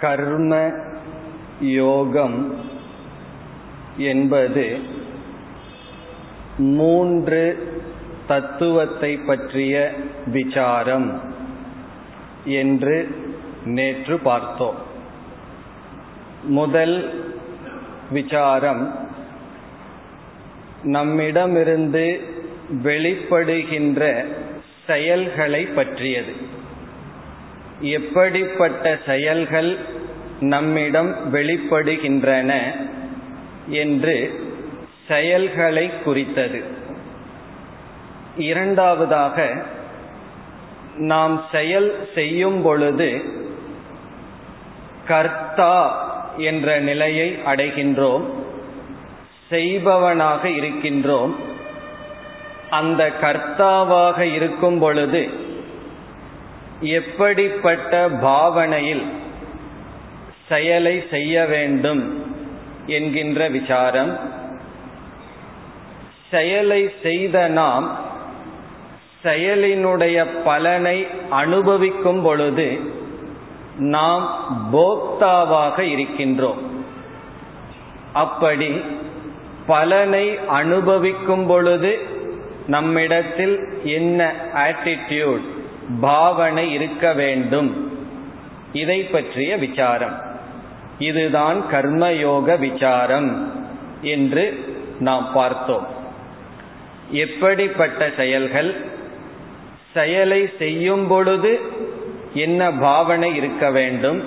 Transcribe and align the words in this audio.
கர்ம 0.00 0.70
யோகம் 1.60 2.56
என்பது 3.96 4.78
மூன்று 6.58 7.42
தத்துவத்தை 8.26 9.16
பற்றிய 9.16 9.92
விசாரம் 10.26 11.20
என்று 12.44 13.08
நேற்று 13.64 14.18
பார்த்தோம். 14.18 14.76
முதல் 16.42 17.24
விசாரம் 18.10 19.08
நம்மிடமிருந்து 20.82 22.20
வெளிப்படுகின்ற 22.82 24.24
செயல்களை 24.86 25.64
பற்றியது. 25.64 26.49
எப்படிப்பட்ட 27.80 28.98
செயல்கள் 29.06 29.78
நம்மிடம் 30.40 31.34
வெளிப்படுகின்றன 31.34 32.76
என்று 33.68 34.40
செயல்களை 35.08 35.90
குறித்தது. 36.04 36.62
இரண்டாவதாக 38.36 39.62
நாம் 40.96 41.44
செயல் 41.52 42.08
செய்யும் 42.14 42.62
பொழுது 42.62 43.22
கர்த்தா 45.08 46.08
என்ற 46.36 46.78
நிலையை 46.78 47.38
அடைகின்றோம் 47.46 48.22
செய்பவனாக 49.48 50.48
இருக்கின்றோம். 50.48 51.34
அந்த 52.70 53.10
கர்த்தாவாக 53.20 54.18
இருக்கும் 54.18 54.78
பொழுது 54.78 55.48
எப்படிப்பட்ட 56.80 58.08
பாவனையில் 58.08 59.02
செயலை 60.48 61.04
செய்ய 61.10 61.44
வேண்டும் 61.44 62.24
என்கின்ற 62.86 63.48
விசாரம். 63.48 64.18
செயலை 66.30 66.90
செய்த 67.02 67.48
நாம் 67.48 67.98
செயலினுடைய 69.24 70.26
பலனை 70.44 71.06
அனுபவிக்கும் 71.30 72.22
பொழுது 72.22 72.80
நாம் 73.76 74.30
போக்தாவாக 74.72 75.78
இருக்கின்றோம். 75.78 76.58
அப்படி 78.12 78.80
பலனை 79.66 80.38
அனுபவிக்கும் 80.48 81.46
பொழுது 81.46 81.98
நம்மிடத்தில் 82.66 83.68
என்ன 83.82 84.32
ஆட்டிடியூட் 84.54 85.58
பாவனை 86.00 86.72
இருக்க 86.72 87.12
வேண்டும். 87.12 87.92
இதை 88.72 89.02
பற்றிய 89.02 89.56
விசாரம். 89.56 90.22
இதுதான் 90.98 91.62
கர்மயோக 91.72 92.58
விசாரம் 92.58 93.52
என்று 94.02 94.76
நாம் 95.00 95.30
பார்த்தோம். 95.32 95.86
எப்படிப்பட்ட 97.10 98.10
செயல்கள்? 98.16 98.76
செயலை 99.94 100.50
செய்யும் 100.58 101.06
பொழுது 101.06 101.60
என்ன 102.34 102.70
பாவனை 102.72 103.36
இருக்க 103.36 103.70
வேண்டும்? 103.70 104.22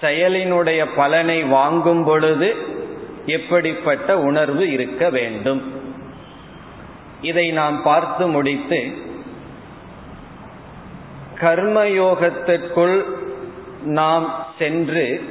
செயலினுடைய 0.00 0.86
பலனை 0.96 1.42
வாங்கும் 1.42 2.04
பொழுது 2.04 2.54
எப்படிப்பட்ட 3.26 4.18
உணர்வு 4.18 4.72
இருக்க 4.72 5.10
வேண்டும்? 5.10 5.72
இதை 7.20 7.50
நாம் 7.50 7.82
பார்த்து 7.82 8.26
முடித்து 8.26 9.04
கர்மயோகத்திற்குள் 11.40 13.04
நாம் 13.82 14.46
சென்று 14.58 15.22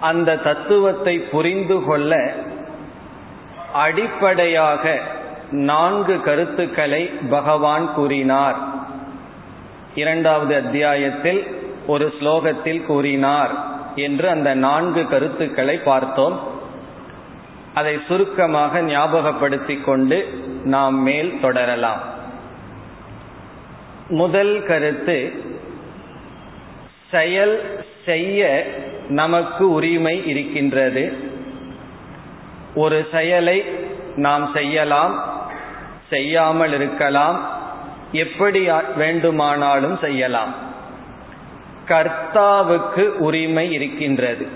அந்த 0.00 0.36
தத்துவத்தை 0.36 1.18
புரிந்து 1.18 1.84
கொள்ள 1.84 2.32
அடிப்படையாக 3.72 5.00
நான்கு 5.50 6.20
கருத்துக்களை 6.20 7.10
பகவான் 7.30 7.94
கூறினார். 7.94 8.56
இரண்டாவது 9.94 10.54
அத்தியாயத்தில் 10.54 11.46
ஒரு 11.86 12.14
ஸ்லோகத்தில் 12.20 12.84
கூறினார் 12.84 13.50
என்று 13.94 14.28
அந்த 14.28 14.54
நான்கு 14.54 15.06
கருத்துக்களை 15.06 15.76
பார்த்தோம். 15.76 16.40
அதை 17.74 18.00
சுருக்கமாக 18.08 18.80
ஞாபகப்படுத்திக் 18.80 19.84
கொண்டு 19.84 20.42
நாம் 20.64 20.98
மேல் 20.98 21.40
தொடரலாம். 21.40 22.13
முதல் 24.08 24.64
கருத்து 24.66 25.32
செயல் 27.10 27.84
செய்ய 28.04 28.66
நமக்கு 29.08 29.70
உரிமை 29.70 30.26
இருக்கின்றது. 30.26 31.12
ஒரு 32.74 33.06
செயலை 33.12 33.64
நாம் 34.16 34.50
செய்யலாம் 34.54 35.32
செய்யாமல் 36.10 36.72
இருக்கலாம் 36.72 37.48
எப்படி 38.12 38.66
வேண்டுமானாலும் 38.96 39.98
செய்யலாம். 40.00 40.54
கர்த்தாவுக்கு 41.88 43.08
உரிமை 43.08 43.72
இருக்கின்றது. 43.72 44.46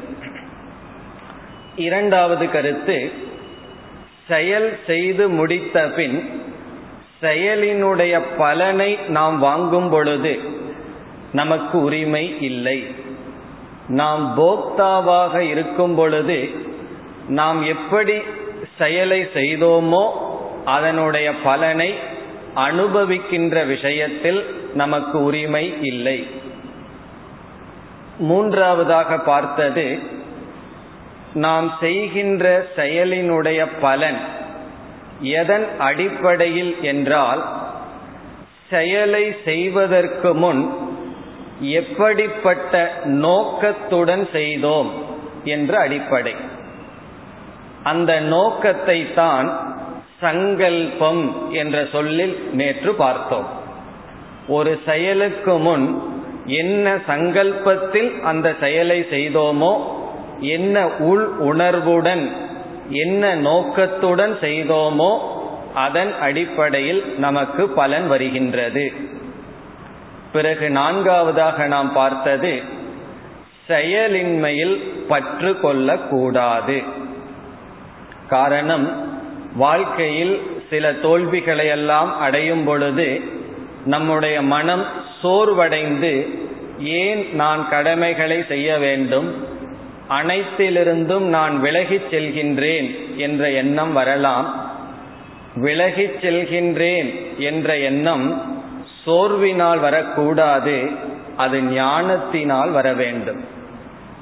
இரண்டாவது 1.76 2.50
கருத்து 2.50 3.12
செயல் 4.28 4.78
செய்து 4.86 5.28
முடித்த 5.28 5.88
பின் 5.88 6.46
செயலினுடைய 7.22 8.22
பலனை 8.36 8.98
நாம் 9.08 9.38
வாங்கும் 9.38 9.90
பொழுது 9.90 10.38
நமக்கு 11.32 11.82
உரிமை 11.82 12.40
இல்லை. 12.40 12.86
நாம் 13.88 14.38
போக்தாவாக 14.38 15.38
இருக்கும் 15.38 15.94
பொழுது 15.94 16.50
நாம் 17.28 17.62
எப்படி 17.62 18.16
செயலை 18.78 19.20
செய்தோமோ 19.34 20.04
அதனுடைய 20.64 21.32
பலனை 21.32 21.94
அனுபவிக்கின்ற 22.54 23.66
விஷயத்தில் 23.66 24.40
நமக்கு 24.74 25.22
உரிமை 25.22 25.74
இல்லை. 25.80 26.26
மூன்றாவதாக 28.18 29.18
பார்த்தது 29.18 29.98
நாம் 31.34 31.76
செய்கின்ற 31.80 32.66
செயலினுடைய 32.76 33.66
பலன் 33.80 34.18
எதன் 35.20 35.66
அடிப்படையில் 35.78 36.76
என்றால் 36.80 37.44
செயலை 38.70 39.34
செய்வதற்கு 39.44 40.34
முன் 40.34 40.74
எப்படிப்பட்ட 41.60 42.92
நோக்கத்துடன் 43.04 44.28
செய்தோம் 44.32 44.90
என்ற 45.44 45.78
அடிப்படை. 45.78 46.34
அந்த 47.82 48.20
நோக்கத்தை 48.20 49.14
தான் 49.14 49.58
சங்கல்பம் 50.20 51.50
என்ற 51.50 51.86
சொல்லில் 51.92 52.50
நேற்று 52.52 52.94
பார்த்தோம். 52.94 53.46
ஒரு 54.48 54.80
செயலுக்கு 54.86 55.58
முன் 55.58 56.02
என்ன 56.46 56.98
சங்கல்பத்தில் 57.06 58.20
அந்த 58.20 58.54
செயலை 58.60 59.06
செய்தோமோ 59.10 59.78
என்ன 60.40 60.88
உள் 60.88 61.26
உணர்வுடன் 61.26 62.47
என்ன 62.90 63.34
நோக்கத்துடன் 63.34 64.38
செய்தோமோ 64.40 65.18
அதன் 65.74 66.14
அடிப்படையில் 66.20 67.18
நமக்கு 67.18 67.68
பலன் 67.68 68.08
வருகின்றது. 68.08 68.92
பிறகு 70.32 70.70
நான்காவதாக 70.70 71.66
நாம் 71.66 71.92
பார்த்தது 71.92 72.62
செயலின்மையில் 73.68 74.82
பற்று 75.08 75.60
கொள்ளக்கூடாது. 75.60 76.82
காரணம் 78.28 79.06
வாழ்க்கையில் 79.56 80.40
சில 80.70 80.92
தோல்விகளை 80.92 81.66
எல்லாம் 81.66 82.18
அடையும் 82.20 82.64
பொழுது 82.64 83.20
நம்முடைய 83.84 84.42
மனம் 84.42 84.84
சோர்வடைந்து 85.22 86.28
ஏன் 86.78 87.34
நான் 87.34 87.68
கடமைகளை 87.68 88.44
செய்ய 88.48 88.78
வேண்டும்? 88.78 89.56
அனைத்திலிருந்தும் 90.10 91.20
நான் 91.20 91.60
விலகிச் 91.60 92.06
செல்கின்றேன் 92.10 93.16
என்ற 93.16 93.50
எண்ணம் 93.50 93.92
வரலாம். 93.92 94.70
விலகிச் 95.54 96.18
செல்கின்றேன் 96.20 97.38
என்ற 97.38 97.78
எண்ணம் 97.78 98.42
சோர்வினால் 99.06 99.78
வரக்கூடாது. 99.78 100.90
அது 101.36 101.62
ஞானத்தினால் 101.62 102.70
வர 102.70 102.92
வேண்டும். 102.92 103.44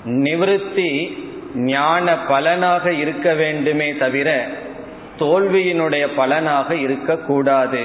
நிவிருத்தி 0.05 1.19
ஞான 1.55 2.17
பலனாக 2.17 2.93
இருக்க 2.93 3.35
வேண்டுமே 3.35 3.97
தவிர 3.97 4.47
தோல்வியினுடைய 5.19 6.09
பலனாக 6.17 6.75
இருக்கக்கூடாது. 6.75 7.85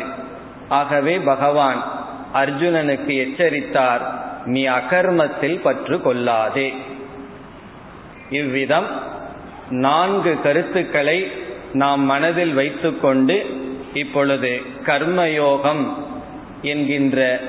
ஆகவே 0.70 1.18
பகவான் 1.18 1.84
அர்ஜுனனுக்கு 2.34 3.18
எச்சரித்தார் 3.18 4.02
நீ 4.46 4.68
அகர்மத்தில் 4.68 5.60
பற்று 5.62 6.02
கொள்ளாதே. 6.02 6.74
இவ்விதம் 8.32 8.88
நான்கு 9.70 10.42
கருத்துக்களை 10.42 11.32
நாம் 11.74 12.02
மனதில் 12.02 12.54
வைத்துக்கொண்டு 12.54 13.36
இப்பொழுது 13.94 14.62
கர்மயோகம் 14.86 15.84
என்கின்ற 16.62 17.40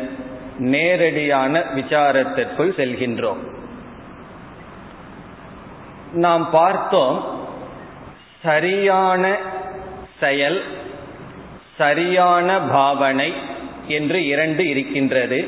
நேரடியான 0.58 1.62
விசாரத்திற்குள் 1.74 2.72
செல்கின்றோம். 2.78 3.42
நாம் 6.12 6.50
பார்த்தோம் 6.50 7.16
சரியான 8.42 9.36
செயல் 10.20 10.62
சரியான 11.78 12.60
பாவனை 12.60 13.32
என்று 13.88 14.26
இரண்டு 14.26 14.68
இருக்கின்றது 14.68 15.40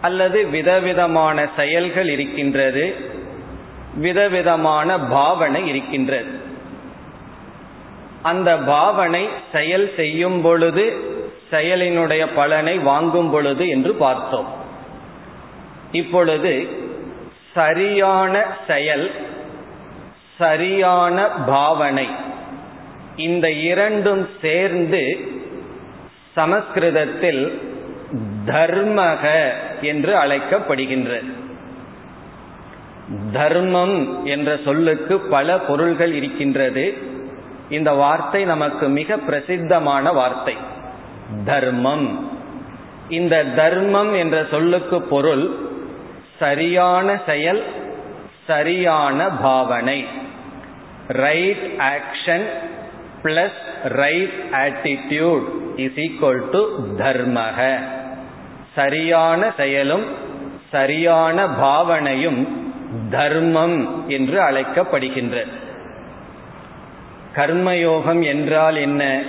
அல்லது 0.00 0.46
விதவிதமான 0.46 1.46
செயல்கள் 1.56 2.08
இருக்கின்றது 2.08 3.14
விதவிதமான 3.96 4.98
பாவனை 4.98 5.68
இருக்கின்றது. 5.68 6.32
அந்த 8.22 8.56
பாவனை 8.56 9.28
செயல் 9.52 9.92
செய்யும் 9.96 10.42
பொழுது 10.42 11.14
செயலினுடைய 11.50 12.26
பலனை 12.34 12.78
வாங்கும் 12.78 13.30
பொழுது 13.30 13.68
என்று 13.68 13.94
பார்த்தோம். 13.94 14.48
இப்பொழுது 15.92 16.68
சரியான 17.54 18.44
செயல் 18.66 19.10
சரியான 20.38 21.28
பாவனை 21.28 22.08
இந்த 23.16 23.50
இரண்டும் 23.50 24.28
சேர்ந்து 24.40 25.02
சமஸ்கிருதத்தில் 26.34 27.60
தர்மக 28.46 29.24
என்று 29.80 30.12
அழைக்கப்படுகின்றது. 30.16 31.35
தர்மம் 33.32 34.26
என்ற 34.26 34.58
சொல்லுக்கு 34.64 35.18
பல 35.18 35.58
பொருள்கள் 35.58 36.12
இருக்கின்றது. 36.12 36.96
இந்த 37.70 37.92
வார்த்தை 37.92 38.44
நமக்கு 38.44 38.88
மிக 38.88 39.16
பிரசித்தமான 39.16 40.12
வார்த்தை. 40.12 40.56
தர்மம். 41.44 42.30
இந்த 43.08 43.44
தர்மம் 43.44 44.14
என்ற 44.14 44.46
சொல்லுக்கு 44.50 45.02
பொருள் 45.02 45.56
சரியான 46.38 47.20
செயல் 47.26 47.64
சரியான 48.46 49.28
பாவனை. 49.28 50.06
Right 51.08 51.80
action 51.80 52.46
plus 53.22 53.60
right 53.84 54.34
attitude 54.52 55.44
is 55.76 55.94
equal 55.94 56.50
to 56.50 56.68
தர்மக. 56.98 57.78
சரியான 58.74 59.52
செயலும் 59.56 60.04
சரியான 60.70 61.48
பாவனையும் 61.48 62.65
தர்மம் 63.10 64.08
என்று 64.08 64.40
அழைக்கப்படுகின்ற. 64.40 65.46
கர்மயோகம் 67.34 68.24
என்றால் 68.24 68.76
என்ன? 68.76 69.22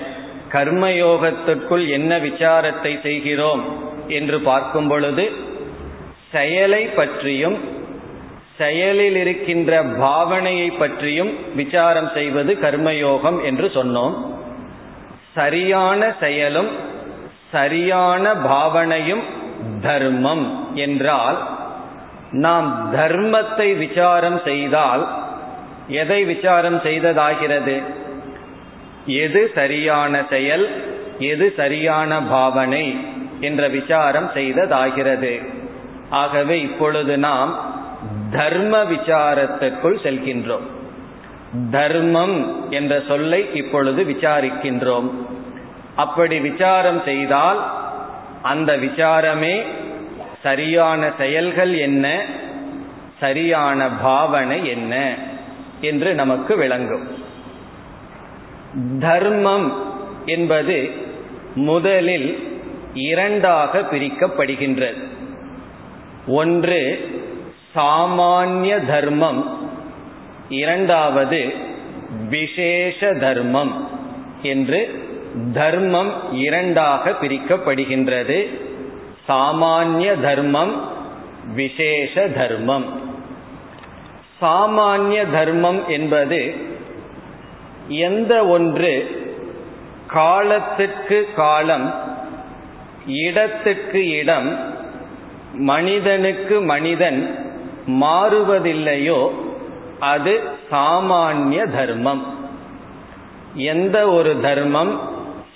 கர்மயோகத்திற்குள் 0.51 1.89
என்ன 1.89 2.17
விசாரத்தை 2.17 3.01
செய்கிறோம் 3.01 3.63
என்று 4.07 4.39
பார்க்கும் 4.39 4.87
பொழுது 4.87 5.31
செயலை 6.31 6.83
பற்றியும் 6.83 7.57
செயலில் 8.57 9.15
இருக்கின்ற 9.15 9.83
பாவனையை 9.83 10.77
பற்றியும் 10.77 11.33
விசாரம் 11.55 12.11
செய்வது 12.13 12.53
கர்மயோகம் 12.53 13.43
என்று 13.43 13.67
சொன்னோம். 13.67 14.15
சரியான 15.33 16.13
செயலும் 16.19 16.69
சரியான 17.51 18.33
பாவனையும் 18.33 19.23
தர்மம் 19.81 20.75
என்றால் 20.75 21.56
நாம் 22.31 22.93
தர்மத்தை 22.95 23.77
விசாரம் 23.77 24.41
செய்தால் 24.43 25.07
எதை 25.87 26.23
விசாரம் 26.23 26.77
செய்ததாகிறது? 26.77 27.83
எது 29.05 29.51
சரியான 29.55 30.23
செயல் 30.29 30.95
எது 31.19 31.53
சரியான 31.57 32.21
பாவனை 32.21 32.97
என்ற 33.39 33.67
விசாரம் 33.67 34.31
செய்ததாகிறது. 34.33 35.45
ஆகவே 36.09 36.61
இப்பொழுது 36.61 37.17
நாம் 37.17 37.75
தர்ம 38.31 38.83
விசாரத்திற்குள் 38.83 39.97
செல்கின்றோம். 40.03 40.65
தர்மம் 41.71 42.69
என்ற 42.69 43.01
சொல்லை 43.07 43.49
இப்பொழுது 43.53 44.03
விசாரிக்கின்றோம். 44.03 45.09
அப்படி 45.95 46.39
விசாரம் 46.39 47.01
செய்தால் 47.05 47.71
அந்த 48.41 48.77
விசாரமே 48.77 49.63
சரியான 50.43 51.09
செயல்கள் 51.17 51.77
என்ன? 51.77 52.25
சரியான 53.19 53.89
பாவனை 53.89 54.67
என்ன? 54.67 55.15
என்று 55.81 56.13
நமக்கு 56.13 56.57
விளங்கும். 56.57 57.07
தர்மம் 58.99 59.93
என்பது 60.25 60.91
முதலில் 61.55 62.59
இரண்டாக 62.93 63.79
பிரிக்கப்படுகின்றது. 63.79 65.03
ஒன்று 66.27 67.09
சாமானிய 67.75 68.85
தர்மம். 68.85 69.69
இரண்டாவது 70.49 71.53
விசேஷ 72.29 73.13
தர்மம். 73.13 73.89
என்று 74.41 75.05
தர்மம் 75.53 76.33
இரண்டாக 76.33 77.09
பிரிக்கப்படுகின்றது. 77.21 78.65
சாமானிய 79.27 80.21
தர்மம் 80.21 80.91
விசேஷ 81.55 82.27
தர்மம். 82.27 82.85
சாமானிய 84.41 85.31
தர்மம் 85.31 85.87
என்பது 85.87 86.55
எந்த 87.87 88.45
ஒன்று 88.45 88.93
காலத்துக்கு 90.07 91.29
காலம் 91.35 91.93
இடத்துக்கு 93.05 94.07
இடம் 94.07 94.75
மனிதனுக்கு 95.53 96.61
மனிதன் 96.61 97.19
மாறுவதில்லையோ 97.87 99.29
அது 99.99 100.41
சாமானிய 100.71 101.71
தர்மம். 101.71 102.23
எந்த 103.53 104.09
ஒரு 104.09 104.39
தர்மம் 104.39 105.01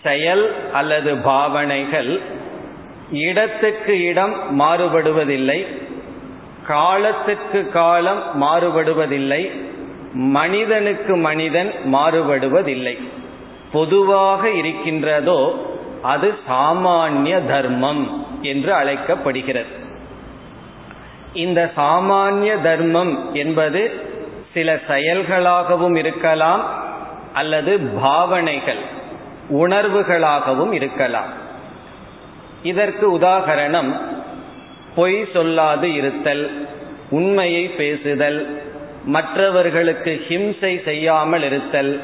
செயல் 0.03 0.71
அல்லது 0.73 1.17
பாவனைகள் 1.17 2.39
இடத்துக்கு 3.11 4.03
இடம் 4.03 4.59
மாறுபடுவதில்லை 4.59 5.65
காலத்துக்கு 6.67 7.69
காலம் 7.69 8.21
மாறுபடுவதில்லை 8.41 9.51
மனிதனுக்கு 10.13 11.15
மனிதன் 11.15 11.73
மாறுபடுவதில்லை. 11.85 12.97
பொதுவாக 13.71 14.49
இருக்கின்றதோ 14.49 15.67
அது 16.01 16.33
சாமானிய 16.49 17.47
தர்மம் 17.47 18.25
என்று 18.41 18.73
அழைக்கப்படுகிறது. 18.73 19.69
இந்த 21.33 21.71
சாமானிய 21.77 22.61
தர்மம் 22.61 23.33
என்பது 23.33 24.01
சில 24.53 24.79
செயல்களாகவும் 24.87 25.95
இருக்கலாம் 25.95 26.63
அல்லது 27.33 27.79
பாவனைகள் 28.01 28.81
உணர்வுகளாகவும் 29.49 30.71
இருக்கலாம். 30.71 31.49
இதற்கு 32.63 33.19
உதாகரணம் 33.19 33.99
பொய் 34.95 35.25
சொல்லாது 35.33 35.83
இருத்தல் 35.83 36.49
உண்மையை 37.09 37.67
பேசுதல் 37.67 38.59
மற்றவர்களுக்கு 39.05 40.21
ஹிம்சை 40.29 40.83
செய்யாமல் 40.83 41.43
இருத்தல் 41.43 41.99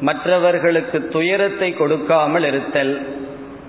மற்றவர்களுக்கு 0.00 1.08
துயரத்தை 1.08 1.72
கொடுக்காமல் 1.72 2.44
இருத்தல் 2.44 3.06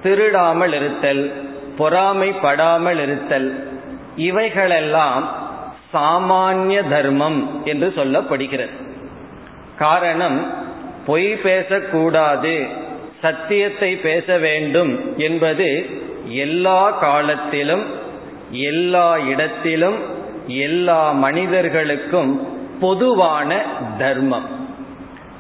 திருடாமல் 0.04 0.74
இருத்தல் 0.74 1.32
பொறாமைப்படாமல் 1.78 3.02
இருத்தல் 3.02 3.64
இவைகளெல்லாம் 4.16 5.46
சாமானிய 5.94 6.90
தர்மம் 6.90 7.62
என்று 7.64 7.94
சொல்லப்படுகிறது. 7.96 8.76
காரணம் 9.78 10.54
பொய் 11.06 11.36
பேசக்கூடாது 11.36 12.66
சத்தியத்தை 13.22 13.96
பேச 13.96 14.38
வேண்டும் 14.38 15.14
என்பது 15.18 15.90
எல்லா 16.30 16.92
காலத்திலும் 16.92 17.86
எல்லா 18.52 19.18
இடத்திலும் 19.18 19.98
எல்லா 20.48 21.12
மனிதர்களுக்கும் 21.12 22.48
பொதுவான 22.80 23.62
தர்மம். 23.98 24.46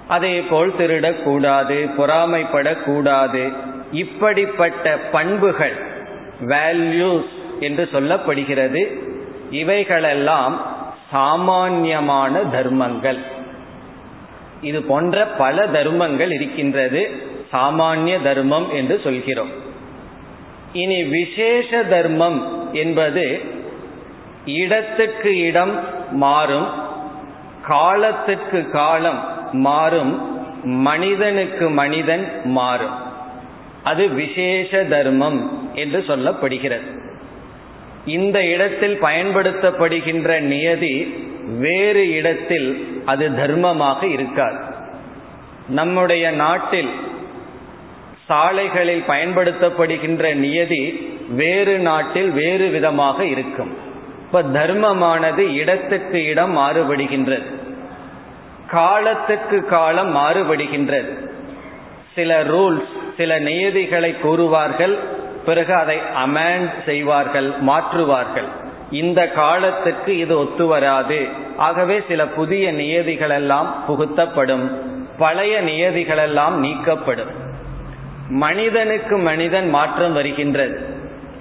அதே 0.07 0.41
போல் 0.41 0.73
திருடக்கூடாது 0.79 1.89
பொறாமைப்படக்கூடாது 1.97 3.53
இப்படிப்பட்ட 3.91 4.97
பண்புகள் 4.97 5.75
வேல்யூஸ் 6.45 7.29
என்று 7.59 7.89
சொல்லப்படுகிறது. 7.93 8.99
இவைகளெல்லாம் 9.51 10.75
சாமான்யமான 11.11 12.39
தர்மங்கள். 12.39 13.17
இது 14.61 14.81
போன்ற 14.81 15.25
பல 15.25 15.67
தர்மங்கள் 15.67 16.31
இருக்கின்றது. 16.31 17.11
சாமானிய 17.53 18.23
தர்மம் 18.23 18.73
என்று 18.73 18.99
சொல்கிறோம். 19.03 19.65
இனி 20.77 20.99
விசேஷ 21.03 21.83
தர்மம் 21.83 22.39
என்பது 22.73 23.25
இடத்துக்கு 24.45 25.31
இடம் 25.37 25.75
மாறும் 26.11 26.67
காலத்துக்கு 27.67 28.59
காலம் 28.69 29.21
மாறும் 29.51 30.13
மனிதனுக்கு 30.63 31.65
மனிதன் 31.69 32.25
மாறும். 32.57 32.95
அது 33.83 34.03
விசேஷ 34.09 34.83
தர்மம் 34.83 35.39
என்று 35.73 35.99
சொல்லப்படுகிறது. 36.07 36.87
இந்த 38.05 38.37
இடத்தில் 38.45 38.97
பயன்படுத்தப்படுகின்ற 39.01 40.39
நியதி 40.39 40.95
வேறு 41.59 42.03
இடத்தில் 42.11 42.69
அது 43.05 43.25
தர்மமாக 43.29 44.01
இருக்காது. 44.09 44.59
நம்முடைய 45.69 46.31
நாட்டில் 46.31 46.89
சாலைகளில் 48.27 49.03
பயன்படுத்தப்படுகின்ற 49.07 50.33
நியதி 50.33 50.89
வேறு 51.29 51.79
நாட்டில் 51.79 52.29
வேறு 52.29 52.67
விதமாக 52.67 53.25
இருக்கும். 53.25 53.77
இப்ப 54.21 54.43
தர்மமானது 54.43 55.53
இடத்துக்கு 55.53 56.25
இடம் 56.25 56.57
மாறுபடுகின்றது. 56.57 57.45
காலத்துக்கு 58.67 59.65
காலம் 59.65 60.15
மாறுபடுகின்றது. 60.15 61.29
சில 62.15 62.43
ரூல்ஸ் 62.43 62.91
சில 63.17 63.39
நியதிகளை 63.39 64.15
கூறுவார்கள் 64.23 64.97
பிறகு 65.45 65.73
அதை 65.73 65.97
அமேண்ட் 66.25 66.71
செய்வார்கள் 66.85 67.51
மாற்றுவார்கள். 67.67 68.47
இந்த 68.91 69.27
காலத்துக்கு 69.27 70.17
இது 70.17 70.39
ஒத்து 70.39 70.65
வராது. 70.65 71.27
ஆகவே 71.57 72.01
சில 72.07 72.27
புதிய 72.27 72.73
நியதிகளெல்லாம் 72.73 73.67
புகுத்தப்படும். 73.87 74.71
பழைய 75.17 75.61
நியதிகளெல்லாம் 75.61 76.51
நீக்கப்படும். 76.51 77.45
மனிதனுக்கு 78.29 79.17
மனிதன் 79.17 79.69
மாற்றம் 79.69 80.13
வருகின்றது. 80.13 80.79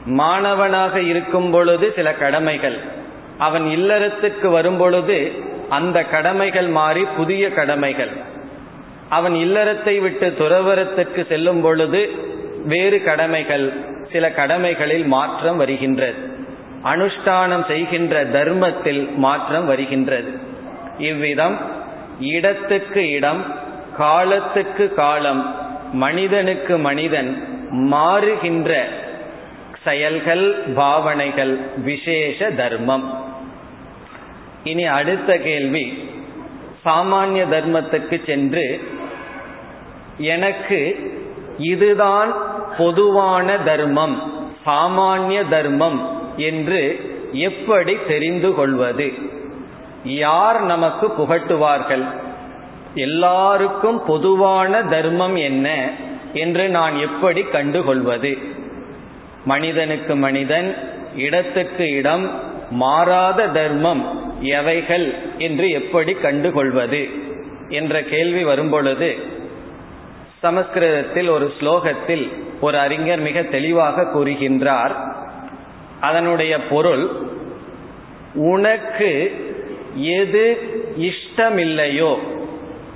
மாணவனாக 0.07 1.01
இருக்கும் 1.01 1.51
பொழுது 1.51 1.93
சில 1.97 2.15
கடமைகள். 2.15 2.79
அவன் 3.39 3.63
இல்லறத்துக்கு 3.63 4.47
வரும் 4.47 4.77
பொழுது 4.77 5.33
அந்த 5.69 6.03
கடமைகள் 6.03 6.67
மாறி 6.67 7.07
புதிய 7.17 7.51
கடமைகள். 7.51 8.11
அவன் 9.09 9.35
இல்லறத்தை 9.35 10.01
விட்டு 10.01 10.35
துறவரத்துக்கு 10.39 11.27
செல்லும் 11.27 11.61
பொழுது 11.61 12.11
வேறு 12.65 13.03
கடமைகள் 13.03 13.73
சில 14.13 14.31
கடமைகளில் 14.31 15.07
மாற்றம் 15.07 15.57
வருகின்றது. 15.57 16.15
அனுஷ்டானம் 16.85 17.67
செய்கின்ற 17.67 18.25
தர்மத்தில் 18.25 19.09
மாற்றம் 19.17 19.67
வருகின்றது. 19.67 20.39
இவ்விதம் 20.99 21.59
இடத்துக்கு 22.21 23.11
இடம் 23.11 23.55
காலத்துக்கு 23.97 24.95
காலம் 24.95 25.66
மனிதனுக்கு 25.93 26.79
மனிதன் 26.79 27.45
மாறுகின்ற 27.73 28.85
செயல்கள் 29.85 30.63
பாவனைகள் 30.75 31.59
விசேஷ 31.85 32.51
தர்மம். 32.51 33.35
இனி 34.65 34.85
அடுத்த 34.85 35.39
கேள்வி 35.39 36.11
சாமானிய 36.85 37.45
தர்மத்துக்கு 37.51 38.27
சென்று 38.27 38.89
எனக்கு 40.19 41.13
இதுதான் 41.59 42.35
பொதுவான 42.79 43.59
தர்மம் 43.59 44.33
சாமானிய 44.67 45.49
தர்மம் 45.49 46.31
என்று 46.37 47.11
எப்படி 47.33 47.97
தெரிந்து 48.09 48.55
கொள்வது? 48.55 49.13
யார் 50.05 50.63
நமக்கு 50.63 51.07
புகட்டுவார்கள்? 51.07 52.05
எல்லாருக்கும் 52.97 54.05
பொதுவான 54.07 54.83
தர்மம் 54.83 55.37
என்ன 55.37 55.91
என்று 56.33 56.69
நான் 56.69 56.99
எப்படி 56.99 57.43
கண்டுகொள்வது? 57.43 58.39
மனிதனுக்கு 59.45 60.17
மனிதன் 60.17 60.75
இடத்துக்கு 61.17 61.91
இடம் 61.91 62.31
மாறாத 62.71 63.49
தர்மம் 63.49 64.03
எவைகள் 64.41 65.15
என்று 65.39 65.71
எப்படி 65.71 66.13
கண்டுகொள்வது 66.13 67.11
என்ற 67.69 68.03
கேள்வி 68.03 68.45
வரும்பொழுது 68.45 69.17
சமஸ்கிருதத்தில் 70.39 71.29
ஒரு 71.29 71.53
ஸ்லோகத்தில் 71.61 72.33
ஒரு 72.61 72.79
அறிஞர் 72.79 73.19
மிக 73.19 73.43
தெளிவாக 73.43 74.03
கூறுகின்றார். 74.03 74.95
அதனுடைய 76.01 76.61
பொருள் 76.61 77.09
உனக்கு 78.35 79.33
எது 79.95 80.45
இஷ்டமில்லையோ 81.01 82.13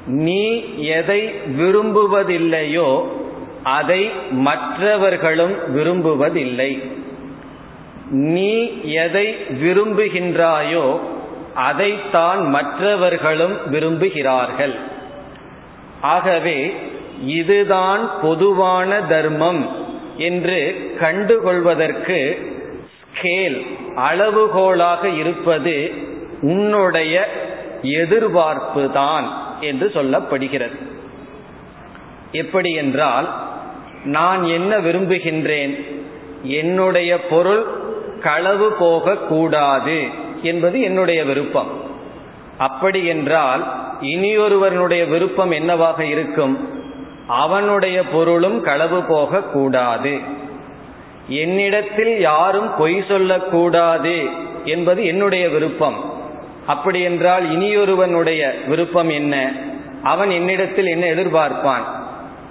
நீ 0.07 0.63
எதை 0.79 1.33
விரும்புவதில்லையோ 1.59 3.09
அதை 3.63 4.11
மற்றவர்களும் 4.31 5.77
விரும்புவதில்லை. 5.77 6.83
நீ 8.11 8.83
எதை 8.83 9.37
விரும்புகின்றாயோ 9.51 10.99
அதைத்தான் 11.55 12.49
மற்றவர்களும் 12.49 13.57
விரும்புகிறார்கள். 13.71 14.75
ஆகவே 16.01 16.73
இதுதான் 17.25 18.11
பொதுவான 18.23 19.01
தர்மம் 19.01 19.69
என்று 20.17 20.91
கண்டுகொள்வதற்கு 21.01 22.49
ஸ்கேல் 23.03 23.67
அளவுகோலாக 23.97 25.19
இருப்பது 25.19 25.91
உன்னுடைய 26.41 27.29
எதிர்பார்ப்பு 27.83 28.91
தான் 28.91 29.40
என்று 29.61 29.91
சொல்லப்படுகிறது. 29.95 30.77
எப்படி 32.33 32.73
என்றால் 32.73 33.35
நான் 34.05 34.45
என்ன 34.45 34.79
விரும்புகின்றேன்? 34.79 36.03
என்னுடைய 36.43 37.21
பொருள் 37.21 37.67
களவு 38.21 38.73
போகக்கூடாது 38.73 40.07
என்பது 40.43 40.81
என்னுடைய 40.81 41.25
விருப்பம். 41.25 41.69
அப்படி 42.59 43.05
என்றால் 43.05 43.73
இனியொருவனுடைய 44.01 45.09
விருப்பம் 45.09 45.51
என்னவாக 45.51 46.05
இருக்கும்? 46.05 46.69
அவனுடைய 47.27 48.03
பொருளும் 48.03 48.63
களவு 48.63 49.03
போகக்கூடாது 49.03 50.19
என்னிடத்தில் 51.29 52.21
யாரும் 52.21 52.71
பொய் 52.79 53.05
சொல்லக்கூடாது 53.09 54.29
என்பது 54.65 55.07
என்னுடைய 55.07 55.49
விருப்பம். 55.49 56.20
அப்படி 56.67 57.03
என்றால் 57.03 57.59
இனியொருவனுடைய 57.59 58.69
விருப்பம் 58.69 59.09
என்ன? 59.09 59.53
அவன் 60.03 60.31
என்னிடத்தில் 60.31 60.87
என்ன 60.87 61.07
எதிர்பார்ப்பான்? 61.07 61.83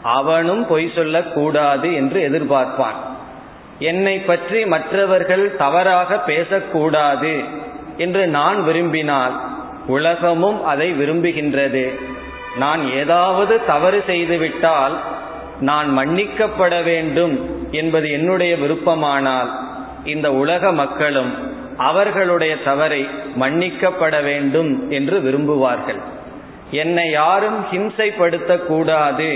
அவனும் 0.03 0.67
பொய் 0.67 0.91
சொல்லக்கூடாது 0.95 1.93
என்று 1.93 2.29
எதிர்பார்ப்பான். 2.29 2.97
என்னை 3.79 4.19
பற்றி 4.19 4.65
மற்றவர்கள் 4.65 5.55
தவறாக 5.55 6.17
பேசக்கூடாது 6.17 7.39
என்று 7.97 8.27
நான் 8.27 8.63
விரும்பினால் 8.63 9.39
உலகமும் 9.87 10.65
அதை 10.65 10.93
விரும்புகின்றது. 10.93 11.99
நான் 12.57 12.91
ஏதாவது 12.91 13.65
தவறு 13.65 14.03
செய்துவிட்டால் 14.07 14.97
நான் 15.59 15.97
மன்னிக்கப்பட 15.97 16.83
வேண்டும் 16.83 17.57
என்பது 17.71 18.11
என்னுடைய 18.11 18.55
விருப்பமானால் 18.55 19.59
இந்த 20.05 20.33
உலக 20.33 20.71
மக்களும் 20.71 21.48
அவர்களுடைய 21.87 22.53
தவறை 22.63 23.01
மன்னிக்கப்பட 23.39 24.15
வேண்டும் 24.23 24.71
என்று 24.89 25.17
விரும்புவார்கள். 25.19 25.99
என்னை 26.71 27.05
யாரும் 27.11 27.59
ஹிம்சைப்படுத்தக்கூடாது 27.71 29.29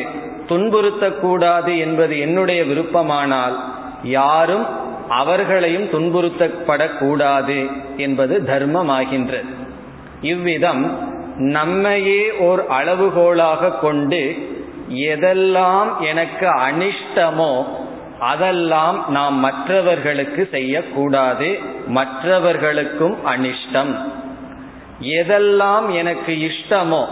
துன்புறுத்தக்கூடாது 0.49 1.73
என்பது 1.79 2.15
என்னுடைய 2.19 2.63
விருப்பமானால் 2.63 3.55
யாரும் 4.03 4.65
அவர்களையும் 5.09 5.87
துன்புறுத்தப்படக்கூடாது 5.91 7.59
என்பது 7.97 8.35
தர்மமாகின்றது. 8.47 9.51
இவ்விதம் 10.21 10.83
நம்மையே 11.37 12.21
ஓர் 12.39 12.61
அளவுகோலாக 12.79 13.71
கொண்டு 13.81 14.21
எதெல்லாம் 15.13 15.89
எனக்கு 16.09 16.47
அனிஷ்டமோ 16.67 17.53
அதெல்லாம் 18.31 18.97
நாம் 19.07 19.37
மற்றவர்களுக்கு 19.45 20.41
செய்யக்கூடாது 20.51 21.49
மற்றவர்களுக்கும் 21.87 23.17
அனிஷ்டம். 23.25 23.95
எதெல்லாம் 25.01 25.93
எனக்கு 25.93 26.33
இஷ்டமோ 26.33 27.05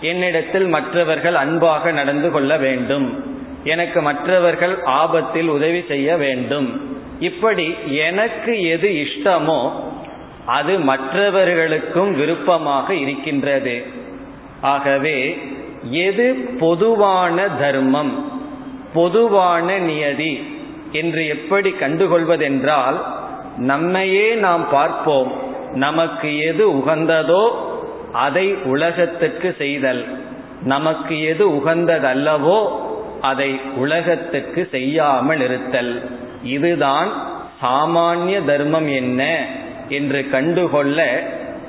என்னிடத்தில் 0.00 0.66
மற்றவர்கள் 0.66 1.34
அன்பாக 1.34 1.92
நடந்து 1.92 2.30
கொள்ள 2.30 2.56
வேண்டும். 2.56 3.24
எனக்கு 3.64 4.02
மற்றவர்கள் 4.02 4.82
ஆபத்தில் 4.82 5.48
உதவி 5.48 5.84
செய்ய 5.88 6.16
வேண்டும். 6.16 6.96
இப்படி 7.20 7.74
எனக்கு 7.84 8.64
எது 8.64 8.88
இஷ்டமோ 8.88 9.70
அது 10.46 10.78
மற்றவர்களுக்கும் 10.78 12.16
விருப்பமாக 12.16 12.94
இருக்கின்றது. 12.94 13.86
ஆகவே 14.60 15.38
எது 15.90 16.34
பொதுவான 16.60 17.48
தர்மம் 17.48 18.32
பொதுவான 18.94 19.78
நியதி 19.78 20.56
என்று 20.92 21.26
எப்படி 21.26 21.74
கண்டுகொள்வதென்றால் 21.80 22.96
நம்மையே 23.58 24.34
நாம் 24.34 24.70
பார்ப்போம். 24.70 25.32
நமக்கு 25.74 26.38
எது 26.38 26.70
உகந்ததோ 26.70 27.50
அதை 28.12 28.54
உலகத்துக்கு 28.54 29.54
செய்தல். 29.58 30.04
நமக்கு 30.62 31.22
எது 31.22 31.50
உகந்ததல்லவோ 31.50 32.68
அதை 33.20 33.60
உலகத்துக்கு 33.76 34.68
செய்யாமல் 34.70 35.40
இருத்தல். 35.40 36.02
இதுதான் 36.42 37.08
சாமானிய 37.62 38.44
தர்மம் 38.44 38.88
என்ன 38.88 39.46
என்று 39.88 40.30
கண்டுகொள்ள 40.30 41.22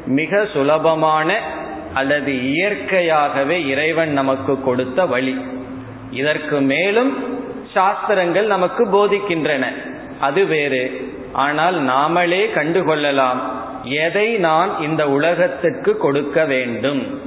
மிக 0.06 0.46
சுலபமான 0.54 1.38
அல்லது 1.94 2.44
இயற்கையாகவே 2.44 3.68
இறைவன் 3.68 4.14
நமக்கு 4.14 4.64
கொடுத்த 4.64 5.06
வழி. 5.06 5.38
இதற்கு 6.12 6.62
மேலும் 6.62 7.18
சாஸ்திரங்கள் 7.74 8.46
நமக்கு 8.46 8.88
போதிக்கின்றன. 8.88 9.66
அது 10.20 10.46
வேறு. 10.46 11.18
ஆனால் 11.34 11.84
நாமளே 11.84 12.44
கண்டுகொள்ளலாம். 12.56 13.38
எதை 13.84 14.38
நான் 14.38 14.82
இந்த 14.82 15.10
உலகத்திற்கு 15.10 15.98
கொடுக்க 15.98 16.46
வேண்டும்? 16.46 17.22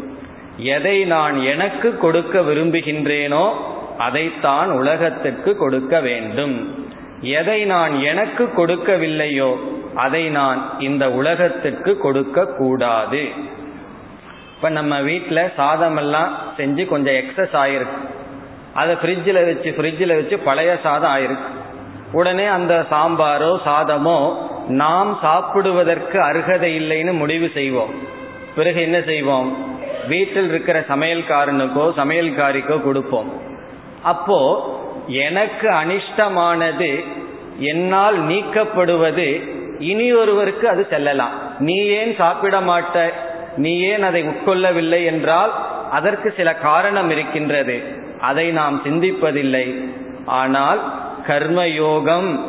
எதை 0.57 1.05
நான் 1.05 1.43
எனக்கு 1.43 1.99
கொடுக்க 1.99 2.41
விரும்புகின்றேனோ 2.41 3.53
அதைத்தான் 3.99 4.71
உலகத்திற்கு 4.71 5.57
கொடுக்க 5.57 6.01
வேண்டும். 6.01 6.75
எதை 7.21 7.65
நான் 7.65 8.01
எனக்கு 8.01 8.49
கொடுக்கவில்லையோ 8.57 9.57
அதை 9.95 10.29
நான் 10.29 10.73
இந்த 10.79 11.11
உலகத்திற்கு 11.11 11.99
கொடுக்க 11.99 12.47
கூடாது. 12.47 13.29
இப்ப 14.55 14.69
நம்ம 14.69 15.01
வீட்டில் 15.01 15.53
சாதமெல்லாம் 15.59 16.29
செஞ்சு 16.57 16.87
கொஞ்சம் 16.87 17.15
எக்ஸஸ் 17.15 17.53
ஆயிருக்கு. 17.53 18.01
அதை 18.75 18.95
ஃப்ரிட்ஜில் 18.95 19.47
வச்சு 19.47 19.71
ஃப்ரிட்ஜில் 19.71 20.15
வச்சு 20.15 20.39
பழைய 20.39 20.79
சாதம் 20.83 21.11
ஆயிருக்கு. 21.11 21.61
உடனே 22.13 22.47
அந்த 22.47 22.87
சாம்பாரோ 22.91 23.53
சாதமோ 23.67 24.35
நாம் 24.69 25.19
சாப்பிடுவதற்கு 25.23 26.23
அருகதை 26.23 26.71
இல்லைன்னு 26.81 27.13
முடிவு 27.13 27.51
செய்வோம். 27.55 27.93
பிறகு 28.57 28.83
என்ன 28.83 29.01
செய்வோம்? 29.01 29.49
வீட்டில் 30.09 30.49
இருக்கிற 30.49 30.85
சமையல்காரனுக்கோ 30.89 31.85
சமையல்காரிக்கோ 31.97 32.83
கொடுப்போம். 32.83 33.33
அப்போ 34.03 34.39
எனக்கு 35.07 35.69
அனிஷ்டமானது 35.71 37.05
என்னால் 37.59 38.19
நீக்கப்படுவது 38.23 39.51
இனி 39.79 40.13
ஒருவருக்கு 40.13 40.69
அது 40.69 40.87
செல்லலாம். 40.91 41.35
நீ 41.59 41.77
ஏன் 41.85 42.15
சாப்பிட 42.17 42.61
மாட்ட? 42.61 43.13
நீ 43.57 43.81
ஏன் 43.81 44.03
அதை 44.03 44.23
உட்கொள்ளவில்லை 44.23 45.05
என்றால் 45.05 45.53
அதற்கு 45.91 46.35
சில 46.37 46.55
காரணம் 46.55 47.11
இருக்கின்றது. 47.11 47.83
அதை 48.21 48.51
நாம் 48.51 48.83
சிந்திப்பதில்லை. 48.85 49.67
ஆனால் 50.27 50.81
கர்மயோகம் 51.27 52.41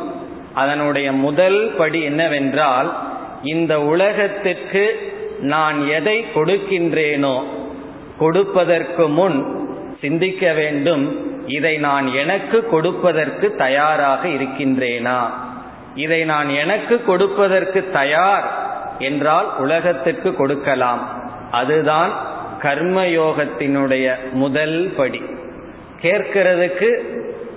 அதனுடைய 0.54 1.12
முதல் 1.12 1.74
படி 1.78 2.02
என்னவென்றால் 2.02 2.96
இந்த 3.42 3.80
உலகத்திற்கு 3.80 5.12
நான் 5.40 5.86
எதை 5.86 6.24
கொடுக்கின்றேனோ 6.34 7.42
கொடுப்பதற்கு 8.18 9.08
முன் 9.08 9.62
சிந்திக்க 10.00 10.52
வேண்டும் 10.52 11.32
இதை 11.46 11.76
நான் 11.76 12.06
எனக்கு 12.06 12.66
கொடுப்பதற்கு 12.66 13.54
தயாராக 13.54 14.28
இருக்கின்றேனா? 14.28 15.18
இதை 15.94 16.24
நான் 16.24 16.48
எனக்கு 16.48 17.04
கொடுப்பதற்கு 17.04 17.90
தயார் 17.90 18.52
என்றால் 18.98 19.58
உலகத்திற்கு 19.58 20.34
கொடுக்கலாம். 20.34 21.08
அதுதான் 21.50 22.12
கர்மயோகத்தினுடைய 22.62 24.16
முதல் 24.32 24.92
படி. 24.96 25.22
கேட்கிறதுக்கு 26.02 26.90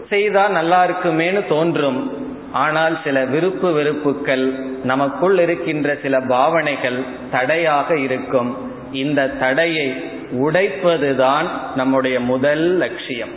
செய்தா 0.09 0.47
நல்லா 0.47 0.85
இருக்குமேனு 0.85 1.47
தோன்றும். 1.47 2.25
ஆனால் 2.51 2.99
சில 3.03 3.25
விருப்பு 3.25 3.73
வெறுப்புகள் 3.73 4.53
நமக்குள் 4.83 5.39
இருக்கின்ற 5.39 5.97
சில 6.01 6.19
பாவனைகள் 6.19 7.03
தடையாக 7.31 7.97
இருக்கும். 7.97 8.57
இந்த 8.91 9.27
தடையை 9.27 9.95
உடைப்பதுதான் 10.31 11.47
நம்முடைய 11.75 12.19
முதல் 12.19 12.77
லட்சியம். 12.77 13.29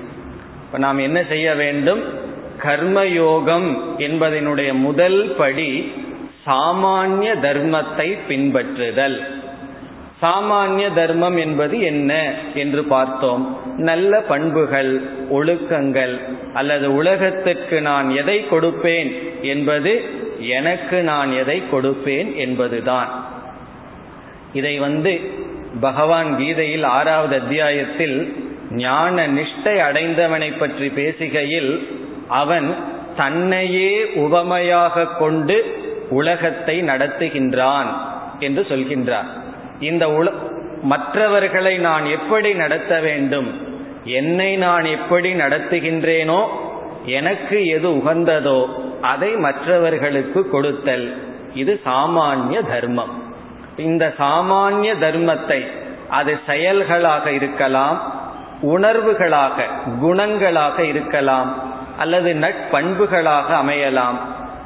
இப்ப 0.67 0.79
நாம் 0.79 0.99
என்ன 0.99 1.25
செய்ய 1.29 1.55
வேண்டும்? 1.55 2.03
கர்மயோகம் 2.63 3.79
என்பதனுடைய 3.99 4.73
முதல் 4.73 5.35
படி 5.39 5.93
சாமானிய 6.47 7.35
தர்மத்தை 7.43 8.19
பின்பற்றுதல். 8.29 9.19
சாமானிய 10.23 10.95
தர்மம் 10.95 11.37
என்பது 11.37 11.81
என்ன 11.81 12.33
என்று 12.55 12.85
பார்த்தோம். 12.85 13.61
நல்ல 13.81 14.21
பண்புகள் 14.21 15.01
ஒழுக்கங்கள் 15.33 16.15
அல்லது 16.55 16.95
உலகத்திற்கு 16.95 17.81
நான் 17.81 18.11
எதை 18.11 18.45
கொடுப்பேன் 18.51 19.11
என்பது 19.43 19.93
எனக்கு 20.39 21.03
நான் 21.03 21.33
எதை 21.33 21.63
கொடுப்பேன் 21.73 22.37
என்பதுதான். 22.37 23.11
இதை 24.53 24.79
வந்து 24.79 25.21
பகவான் 25.81 26.37
கீதையில் 26.37 26.83
ஆறாவது 26.83 27.35
அத்தியாயத்தில் 27.41 28.35
ஞான 28.71 29.27
நிஷ்டை 29.29 29.77
அடைந்தவனை 29.79 30.59
பற்றி 30.59 30.89
பேசுகையில் 30.89 31.73
அவன் 32.29 32.75
தன்னையே 33.17 33.93
உவமையாக 34.15 35.07
கொண்டு 35.07 35.57
உலகத்தை 36.11 36.83
நடத்துகின்றான் 36.83 37.91
என்று 38.39 38.63
சொல்கின்றார். 38.69 39.29
இந்த 39.81 40.07
உல 40.09 40.33
மற்றவர்களை 40.83 41.79
நான் 41.79 42.05
எப்படி 42.07 42.51
நடத்த 42.55 43.01
வேண்டும்? 43.01 43.70
என்னை 44.05 44.57
நான் 44.57 44.85
எப்படி 44.85 45.35
நடத்துகின்றேனோ 45.35 46.47
எனக்கு 47.05 47.67
எது 47.67 47.89
உகந்ததோ 47.89 48.69
அதை 49.03 49.31
மற்றவர்களுக்கு 49.31 50.49
கொடுத்தல். 50.49 51.17
இது 51.55 51.81
சாமானிய 51.87 52.67
தர்மம். 52.67 53.23
இந்த 53.77 54.15
சாமானிய 54.19 54.95
தர்மத்தை 55.01 55.67
அது 56.09 56.39
செயல்களாக 56.47 57.31
இருக்கலாம் 57.31 58.13
உணர்வுகளாக 58.63 59.63
குணங்களாக 60.01 60.79
இருக்கலாம் 60.79 61.63
அல்லது 61.99 62.35
நட்பண்புகளாக 62.35 63.55
அமையலாம். 63.65 64.19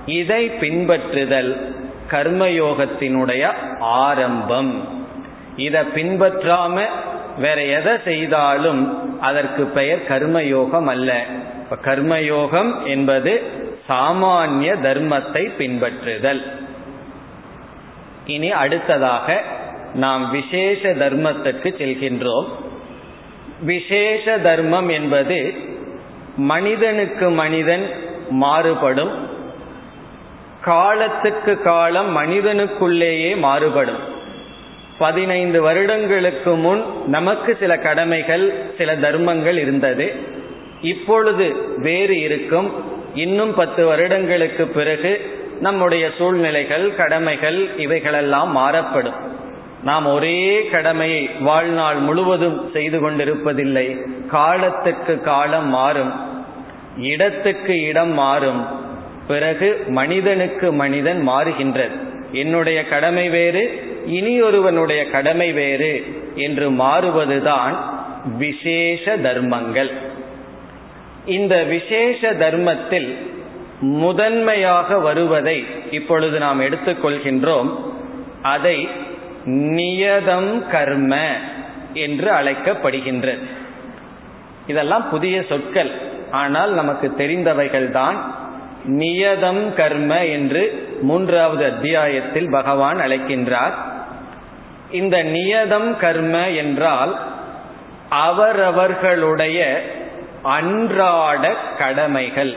இதை 0.07 0.51
பின்பற்றுதல் 0.51 1.75
கர்மயோகத்தினுடைய 2.11 3.51
ஆரம்பம். 3.81 4.89
இதை 5.57 5.81
பின்பற்றாம 5.81 6.85
வேற 7.39 7.63
எதை 7.63 7.93
செய்தாலும் 8.05 9.04
அதற்கு 9.25 9.65
பெயர் 9.65 10.07
கர்மயோகம் 10.09 10.87
அல்ல. 10.87 11.25
கர்மயோகம் 11.85 12.87
என்பது 12.87 13.43
சாமானிய 13.89 14.77
தர்மத்தை 14.83 15.51
பின்பற்றுதல். 15.59 16.43
இனி 18.27 18.51
அடுத்ததாக 18.51 19.43
நாம் 19.95 20.31
விசேஷ 20.31 20.95
தர்மத்திற்கு 20.95 21.75
செல்கின்றோம். 21.79 22.47
விசேஷ 23.61 24.39
தர்மம் 24.39 24.89
என்பது 24.89 25.55
மனிதனுக்கு 26.37 27.31
மனிதன் 27.31 27.91
மாறுபடும். 28.31 29.29
காலத்துக்கு 30.61 31.63
காலம் 31.63 32.17
மனிதனுக்குள்ளேயே 32.17 33.37
மாறுபடும். 33.37 34.14
பதினைந்து 34.99 35.63
வருடங்களுக்கு 35.63 36.55
முன் 36.55 36.85
நமக்கு 37.07 37.57
சில 37.61 37.79
கடமைகள் 37.79 38.53
சில 38.79 38.97
தர்மங்கள் 38.97 39.59
இருந்தது. 39.59 40.13
இப்பொழுது 40.83 41.55
வேறு 41.77 42.21
இருக்கும். 42.21 42.73
இன்னும் 43.15 43.55
பத்து 43.55 43.87
வருடங்களுக்கு 43.87 44.67
பிறகு 44.67 45.31
நம்முடைய 45.61 46.11
சூழ்நிலைகள் 46.19 46.95
கடமைகள் 46.97 47.69
இவைகளெல்லாம் 47.77 48.53
மாறப்படும். 48.53 49.15
நாம் 49.83 50.07
ஒரே 50.07 50.69
கடமையை 50.73 51.31
வாழ்நாள் 51.41 51.97
முழுவதும் 51.97 52.71
செய்து 52.73 53.01
கொண்டிருப்பதில்லை. 53.01 54.01
காலத்துக்கு 54.27 55.21
காலம் 55.21 55.69
மாறும். 55.69 56.13
இடத்துக்கு 56.99 57.83
இடம் 57.83 58.13
மாறும். 58.13 58.67
பிறகு 59.27 59.85
மனிதனுக்கு 59.89 60.73
மனிதன் 60.73 61.29
மாறுகின்றது. 61.29 61.91
என்னுடைய 62.33 62.85
கடமை 62.85 63.29
வேறு 63.29 63.93
இனியொருவனுடைய 64.07 65.11
கடமை 65.11 65.53
வேறு 65.53 66.05
என்று 66.35 66.71
மாறுவதுதான் 66.71 67.75
விசேஷ 68.37 69.17
தர்மங்கள். 69.17 69.91
இந்த 71.27 71.63
விசேஷ 71.63 72.35
தர்மத்தில் 72.35 73.17
முதன்மையாக 73.81 74.99
வருவதை 74.99 75.65
இப்பொழுது 75.91 76.39
நாம் 76.39 76.61
எடுத்துக்கொள்கின்றோம் 76.61 77.71
அதை 78.43 78.89
நியதம் 79.45 80.69
கர்ம 80.71 81.17
என்று 81.93 82.33
அழைக்கப்படுகின்றது. 82.33 83.39
இதெல்லாம் 84.67 85.09
புதிய 85.09 85.45
சொற்கள். 85.49 85.91
ஆனால் 86.31 86.73
நமக்கு 86.73 87.13
தெரிந்தவைகள்தான் 87.19 88.17
நியதம் 88.87 89.75
கர்ம 89.75 90.27
என்று 90.27 90.89
மூன்றாவது 91.03 91.65
அத்தியாயத்தில் 91.65 92.51
பகவான் 92.51 92.99
அழைக்கின்றார். 92.99 93.75
இந்த 94.95 95.25
நியதம் 95.25 95.97
கர்ம 95.97 96.49
என்றால் 96.49 97.19
அவரவர்களுடைய 98.09 99.83
அன்றாட 100.43 101.55
கடமைகள் 101.79 102.55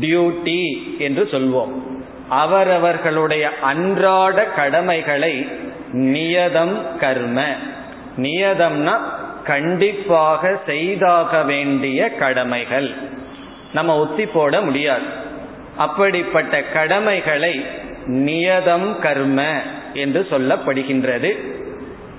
டியூட்டி 0.00 0.76
என்று 0.98 1.28
சொல்வோம். 1.30 1.72
அவரவர்களுடைய 2.28 3.50
அன்றாட 3.60 4.44
கடமைகளை 4.44 5.48
நியதம் 5.92 6.96
கர்ம. 6.96 7.44
நியதம்னா 8.16 8.98
கண்டிப்பாக 9.44 10.60
செய்தாக 10.66 11.42
வேண்டிய 11.42 12.08
கடமைகள். 12.08 12.90
நம்ம 13.72 13.98
ஒத்தி 13.98 14.26
போட 14.26 14.60
முடியாது. 14.60 15.04
அப்படிப்பட்ட 15.76 16.62
கடமைகளை 16.62 17.66
நியதம் 18.06 18.98
கர்ம 18.98 19.44
என்று 19.94 20.26
சொல்லப்படுகின்றது. 20.30 21.38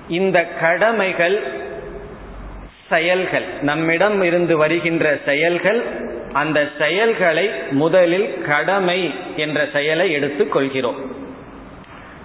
இந்த 0.08 0.44
கடமைகள் 0.44 1.42
செயல்கள் 2.88 3.44
நம்மிடம் 3.60 4.22
இருந்து 4.22 4.56
வருகின்ற 4.56 5.18
செயல்கள் 5.24 6.10
அந்த 6.32 6.68
செயல்களை 6.78 7.50
முதலில் 7.70 8.42
கடமை 8.42 9.14
என்ற 9.36 9.68
செயலை 9.72 10.12
எடுத்துக் 10.12 10.52
கொள்கிறோம். 10.52 10.96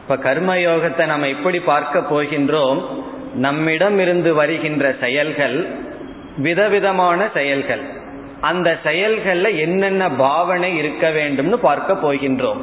இப்ப 0.02 0.34
கர்மயோகத்தை 0.34 1.06
நம்ம 1.06 1.28
எப்படி 1.28 1.60
பார்க்க 1.60 2.00
போகின்றோம். 2.00 2.84
நம்மிடம் 3.34 4.00
இருந்து 4.00 4.34
வருகின்ற 4.34 4.96
செயல்கள் 5.00 5.66
விதவிதமான 6.38 7.28
செயல்கள். 7.34 7.82
அந்த 8.42 8.78
செயல்கள்ல 8.84 9.60
என்னென்ன 9.60 10.12
பாவனை 10.12 10.78
இருக்க 10.78 11.10
வேண்டும்னு 11.10 11.54
பார்க்க 11.54 11.94
போகின்றோம். 11.94 12.62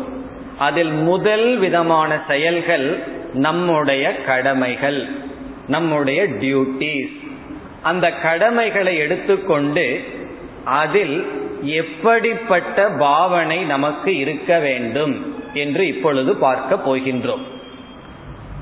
அதில் 0.58 0.90
முதல் 0.90 1.56
விதமான 1.56 2.22
செயல்கள் 2.28 3.02
நம்முடைய 3.34 4.16
கடமைகள் 4.16 5.08
நம்முடைய 5.68 6.24
டியூட்டிஸ் 6.24 7.22
அந்த 7.82 8.12
கடமைகளை 8.12 8.96
எடுத்துக்கொண்டு 8.96 10.04
அதில் 10.64 11.26
எப்படிப்பட்ட 11.62 12.88
பாவனை 12.88 13.62
நமக்கு 13.62 14.16
இருக்க 14.16 14.58
வேண்டும் 14.58 15.34
என்று 15.54 15.86
இப்பொழுது 15.86 16.34
பார்க்க 16.34 16.74
போகின்றோம். 16.74 17.42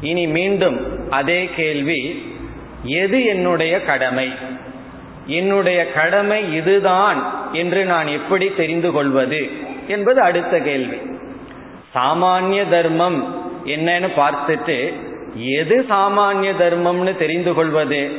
இனி 0.00 0.26
மீண்டும் 0.26 1.10
அதே 1.10 1.48
கேள்வி 1.56 2.32
எது 2.82 3.24
என்னுடைய 3.24 3.84
கடமை? 3.84 4.30
என்னுடைய 5.26 5.92
கடமை 5.92 6.54
இதுதான் 6.54 7.50
என்று 7.52 7.84
நான் 7.84 8.06
எப்படி 8.06 8.52
தெரிந்து 8.56 8.92
கொள்வது? 8.92 9.50
என்பது 9.88 10.20
அடுத்த 10.20 10.58
கேள்வி. 10.58 11.11
சாமானிய 11.94 12.68
தர்மம் 12.68 13.40
என்னன்னு 13.64 14.08
பார்த்துட்டு 14.16 14.92
எது 15.34 15.86
சாமானிய 15.88 16.52
தர்மம்னு 16.58 17.16
தெரிந்து 17.16 17.54
கொள்வது? 17.54 18.10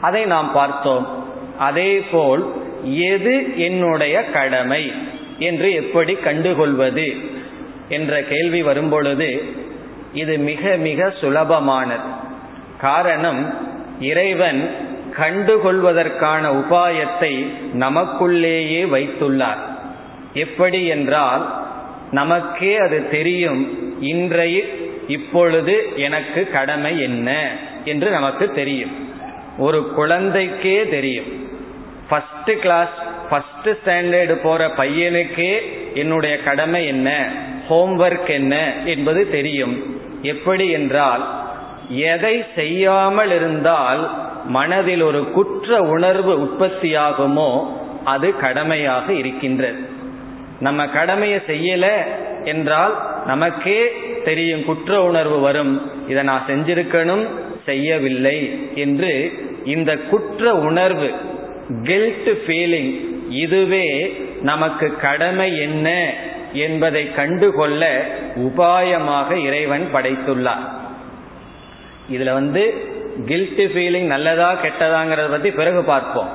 அதை 0.00 0.24
நாம் 0.24 0.52
பார்த்தோம். 0.52 1.24
அதே 1.58 2.00
போல் 2.00 2.52
எது 2.84 3.58
என்னுடைய 3.58 4.24
கடமை 4.24 4.92
என்று 5.38 5.72
எப்படி 5.72 6.14
கண்டுகொள்வது 6.14 7.16
என்ற 7.88 8.22
கேள்வி 8.22 8.62
வரும்பொழுது 8.62 9.42
இது 10.12 10.38
மிக 10.38 10.76
மிக 10.76 11.14
சுலபமானது. 11.20 12.08
காரணம் 12.80 13.54
இறைவன் 14.00 14.74
கண்டுகொள்வதற்கான 15.16 16.48
உபாயத்தை 16.50 17.46
நமக்குள்ளேயே 17.74 18.82
வைத்துள்ளார். 18.84 19.62
எப்படி 20.34 20.86
என்றால் 20.86 21.63
நமக்கே 22.18 22.72
அது 22.86 22.98
தெரியும் 23.16 23.62
இன்றைய 24.12 24.58
இப்பொழுது 25.08 25.74
எனக்கு 26.06 26.40
கடமை 26.56 26.92
என்ன 27.00 27.30
என்று 27.84 28.08
நமக்கு 28.10 28.46
தெரியும். 28.58 28.94
ஒரு 29.58 29.80
குழந்தைக்கே 29.98 30.76
தெரியும். 30.94 31.30
ஃபர்ஸ்ட் 32.08 32.52
கிளாஸ் 32.60 32.96
ஃபர்ஸ்ட் 33.30 33.68
ஸ்டாண்டர்டு 33.68 34.34
போற 34.42 34.60
பையனுக்கே 34.76 35.52
என்னுடைய 35.94 36.34
கடமை 36.48 36.82
என்ன 36.86 37.08
ஹோம்ஒர்க் 37.68 38.30
என்ன 38.40 38.54
என்பது 38.94 39.22
தெரியும். 39.36 39.74
எப்படி 40.32 40.66
என்றால் 40.78 41.24
எதை 42.12 42.34
செய்யாமல் 42.54 43.32
இருந்தால் 43.38 44.02
மனதில் 44.56 45.02
ஒரு 45.02 45.20
குற்ற 45.36 45.78
உணர்வு 45.94 46.32
உற்பத்தியாகுமோ 46.44 47.50
அது 48.04 48.28
கடமையாக 48.36 49.06
இருக்கின்றது. 49.12 49.80
நம்ம 50.60 50.86
கடமையை 50.86 51.40
செய்யல 51.46 51.86
என்றால் 52.44 53.22
நமக்கே 53.26 53.92
தெரியும் 54.24 54.64
குற்ற 54.64 55.02
உணர்வு 55.02 55.40
வரும். 55.40 55.90
இதை 56.08 56.22
நான் 56.22 56.44
செஞ்சிருக்கணும் 56.48 57.26
செய்யவில்லை 57.64 58.68
என்று 58.74 59.32
இந்த 59.64 59.96
குற்ற 59.96 60.54
உணர்வு 60.54 61.10
கில்ட் 61.82 62.28
ஃபீலிங் 62.46 63.00
இதுவே 63.28 64.16
நமக்கு 64.42 64.96
கடமை 64.96 65.58
என்ன 65.58 66.12
என்பதை 66.52 67.12
கண்டுகொள்ள 67.12 68.06
உபாயமாக 68.36 69.44
இறைவன் 69.44 69.88
படைத்துள்ளார். 69.94 70.64
இதுல 72.12 72.32
வந்து 72.32 72.74
கில்ட் 73.26 73.58
ஃபீலிங் 73.58 74.06
நல்லதா 74.06 74.54
கெட்டதாங்கிறத 74.54 75.30
பத்தி 75.30 75.50
பிறகு 75.50 75.84
பார்ப்போம். 75.84 76.28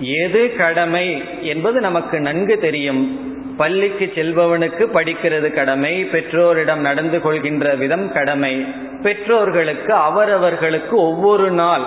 எது 0.00 0.56
கடமை 0.56 1.22
என்பது 1.42 1.80
நமக்கு 1.80 2.20
நன்கு 2.20 2.58
தெரியும். 2.58 3.27
பள்ளிக்கு 3.58 4.06
செல்பவனுக்கு 4.14 4.84
படிக்கிறது 4.94 5.48
கடமை 5.52 5.94
பெற்றோரிடம் 6.04 6.80
நடந்து 6.80 7.20
கொள்கின்ற 7.20 7.74
விதம் 7.74 8.12
கடமை. 8.12 8.54
பெற்றோர்களுக்கு 9.02 9.92
அவரவர்களுக்கு 10.08 10.96
ஒவ்வொரு 10.96 11.50
நாள் 11.50 11.84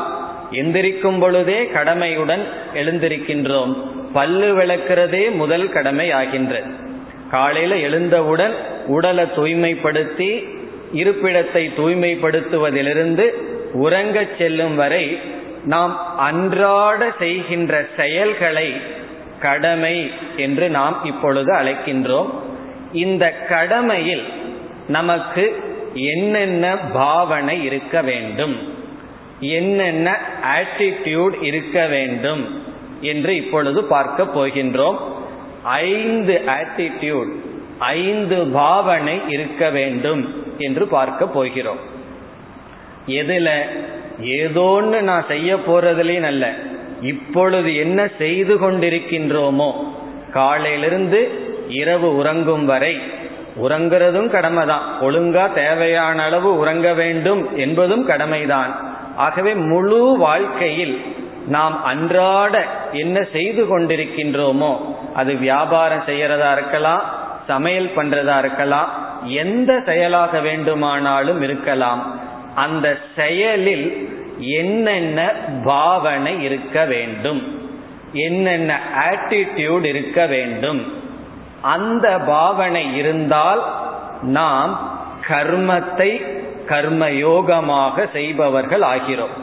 எந்திரிக்கும் 0.51 1.19
பொழுதே 1.19 1.59
கடமையுடன் 1.75 2.43
எழுந்திருக்கின்றோம். 2.73 3.73
பல்லு 4.13 4.49
விளக்கிறதே 4.57 5.23
முதல் 5.31 5.69
கடமை 5.69 6.11
ஆகின்றது. 6.11 6.71
காலையில் 7.31 7.77
எழுந்தவுடன் 7.81 8.55
உடலை 8.87 9.25
தூய்மைப்படுத்தி 9.37 10.31
இருப்பிடத்தை 10.93 11.63
தூய்மைப்படுத்துவதிலிருந்து 11.77 13.25
உறங்கச் 13.73 14.35
செல்லும் 14.37 14.75
வரை 14.75 15.05
நாம் 15.65 15.93
அன்றாட 16.17 17.11
செய்கின்ற 17.19 17.73
செயல்களை 17.97 18.67
கடமை 19.41 20.11
என்று 20.37 20.69
நாம் 20.69 21.01
இப்பொழுது 21.03 21.53
அழைக்கின்றோம். 21.53 22.29
இந்த 22.93 23.31
கடமையில் 23.49 24.23
நமக்கு 24.87 25.63
என்னென்ன 25.93 26.77
பாவனை 26.77 27.63
இருக்க 27.63 28.01
வேண்டும்? 28.01 28.55
என்னென்ன 29.39 30.17
ஆட்டிடியூட் 30.57 31.43
இருக்க 31.43 31.87
வேண்டும் 31.87 32.63
என்று 33.01 33.35
இப்பொழுது 33.35 33.83
பார்க்க 33.83 34.23
போகின்றோம். 34.23 34.97
ஐந்து 35.63 36.41
ஆட்டிடியூட் 36.45 37.31
ஐந்து 37.79 38.45
பாவனை 38.47 39.21
இருக்க 39.27 39.69
வேண்டும் 39.69 40.43
என்று 40.57 40.87
பார்க்க 40.87 41.27
போகிறோம். 41.27 41.79
எதுல? 43.07 43.61
ஏதோன்னு 44.21 44.99
நான் 45.01 45.25
செய்ய 45.27 45.55
போறதுலேயும் 45.55 46.23
அல்ல. 46.23 46.53
இப்பொழுது 47.01 47.75
என்ன 47.75 48.07
செய்து 48.17 48.55
கொண்டிருக்கின்றோமோ? 48.55 49.71
காலையிலிருந்து 50.33 51.29
இரவு 51.69 52.15
உறங்கும் 52.15 52.65
வரை. 52.65 53.01
உறங்குறதும் 53.63 54.27
கடமை 54.27 54.65
தான் 54.65 54.81
ஒழுங்கா 55.01 55.53
தேவையான 55.53 56.23
அளவு 56.23 56.57
உறங்க 56.57 56.93
வேண்டும் 56.93 57.57
என்பதும் 57.57 58.05
கடமைதான். 58.05 58.93
ஆகவே 59.15 59.53
முழு 59.53 60.17
வாழ்க்கையில் 60.17 61.01
நாம் 61.47 61.83
அன்றாட 61.83 62.65
என்ன 62.91 63.23
செய்து 63.31 63.63
கொண்டிருக்கின்றோமோ 63.63 64.77
அது 65.13 65.35
வியாபாரம் 65.35 66.03
செய்யறதா 66.07 66.51
இருக்கலாம் 66.51 67.01
சமையல் 67.47 67.91
பண்றதா 67.95 68.37
இருக்கலாம் 68.37 68.89
எந்த 69.25 69.81
செயலாக 69.85 70.39
வேண்டுமானாலும் 70.39 71.41
இருக்கலாம். 71.41 72.19
அந்த 72.55 72.97
செயலில் 73.15 74.10
என்னென்ன 74.41 75.31
பாவனை 75.63 76.43
இருக்க 76.43 76.85
வேண்டும்? 76.85 77.69
என்னென்ன 78.13 78.79
ஆட்டிடியூட் 79.09 79.83
இருக்க 79.83 80.25
வேண்டும்? 80.25 80.93
அந்த 81.61 82.19
பாவனை 82.19 82.95
இருந்தால் 82.95 83.75
நாம் 84.21 84.99
கர்மத்தை 85.27 86.39
கர்மயோகமாக 86.67 88.11
செய்பவர்கள் 88.11 88.81
ஆகிறோம். 88.81 89.39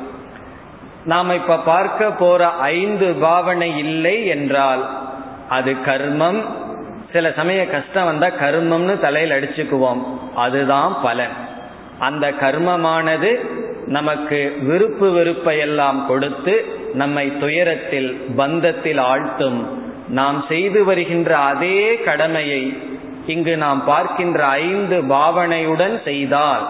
நாம் 1.05 1.31
இப்ப 1.31 1.59
பார்க்க 1.59 2.11
போற 2.11 2.49
ஐந்து 2.49 3.13
பாவனை 3.13 3.79
இல்லை 3.79 4.27
என்றால் 4.27 4.89
அது 5.49 5.77
கர்மம். 5.87 6.45
சில 7.13 7.33
சமய 7.33 7.67
கஷ்டம் 7.67 8.05
வந்தா 8.05 8.27
கர்மம்னு 8.27 8.99
தலையில் 8.99 9.43
அடிச்சுக்குவோம். 9.43 10.03
அதுதான் 10.35 10.97
பலன். 11.03 11.47
அந்த 11.99 12.31
கர்மமானது 12.31 13.57
நமக்கு 13.89 14.39
விருப்பு 14.63 15.07
வெறுப்பை 15.13 15.59
எல்லாம் 15.59 16.07
கொடுத்து 16.07 16.55
நம்மை 16.95 17.25
துயரத்தில் 17.39 18.11
பந்தத்தில் 18.37 19.01
ஆழ்த்தும். 19.13 19.61
நாம் 20.09 20.45
செய்து 20.49 20.85
வருகின்ற 20.85 21.31
அதே 21.37 21.81
கடமையை 21.99 22.63
இங்கு 23.27 23.57
நாம் 23.57 23.85
பார்க்கின்ற 23.85 24.45
ஐந்து 24.45 24.97
பாவனையுடன் 25.03 26.03
செய்தால் 26.03 26.65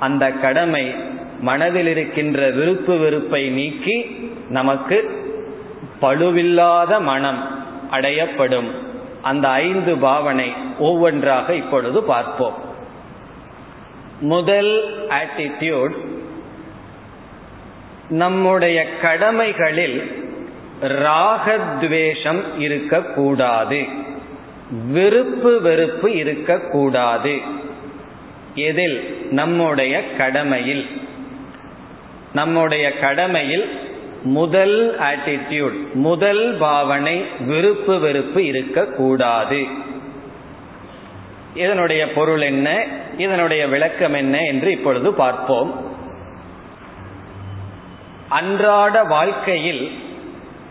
அந்த 0.00 0.30
கடமை 0.30 0.94
மனதில் 1.40 1.86
இருக்கின்ற 1.86 2.50
விருப்பு 2.50 2.98
வெறுப்பை 2.98 3.42
நீக்கி 3.48 3.96
நமக்கு 4.48 4.98
பழுவில்லாத 6.02 7.00
மனம் 7.00 7.40
அடையப்படும். 7.92 8.70
அந்த 9.22 9.48
ஐந்து 9.48 9.96
பாவனை 9.96 10.52
ஒவ்வொன்றாக 10.78 11.54
இப்பொழுது 11.54 12.02
பார்ப்போம். 12.02 12.56
முதல் 14.20 14.72
ஆட்டிடியூட் 15.08 15.94
நம்முடைய 18.10 18.86
கடமைகளில் 19.02 20.24
ராகத்வேஷம் 20.82 22.42
இருக்கக்கூடாது. 22.58 23.84
விருப்பு 24.92 25.60
வெறுப்பு 25.60 26.16
இருக்கக்கூடாது. 26.16 27.38
எதில்? 28.54 29.26
நம்முடைய 29.30 30.14
கடமையில். 30.16 30.86
நம்முடைய 32.32 32.98
கடமையில் 32.98 33.78
முதல் 34.22 34.98
ஆட்டிடியூட் 34.98 35.92
முதல் 35.92 36.56
பாவனை 36.58 37.24
விருப்பு 37.46 37.98
வெறுப்பு 37.98 38.44
இருக்கக்கூடாது. 38.44 39.66
இதனுடைய 41.54 42.12
பொருள் 42.12 42.40
என்ன? 42.40 42.84
இதனுடைய 43.18 43.68
விளக்கம் 43.68 44.14
என்ன? 44.14 44.38
என்று 44.38 44.70
இப்பொழுது 44.70 45.14
பார்ப்போம். 45.14 45.89
அன்றாட 48.30 49.04
வாழ்க்கையில் 49.04 49.90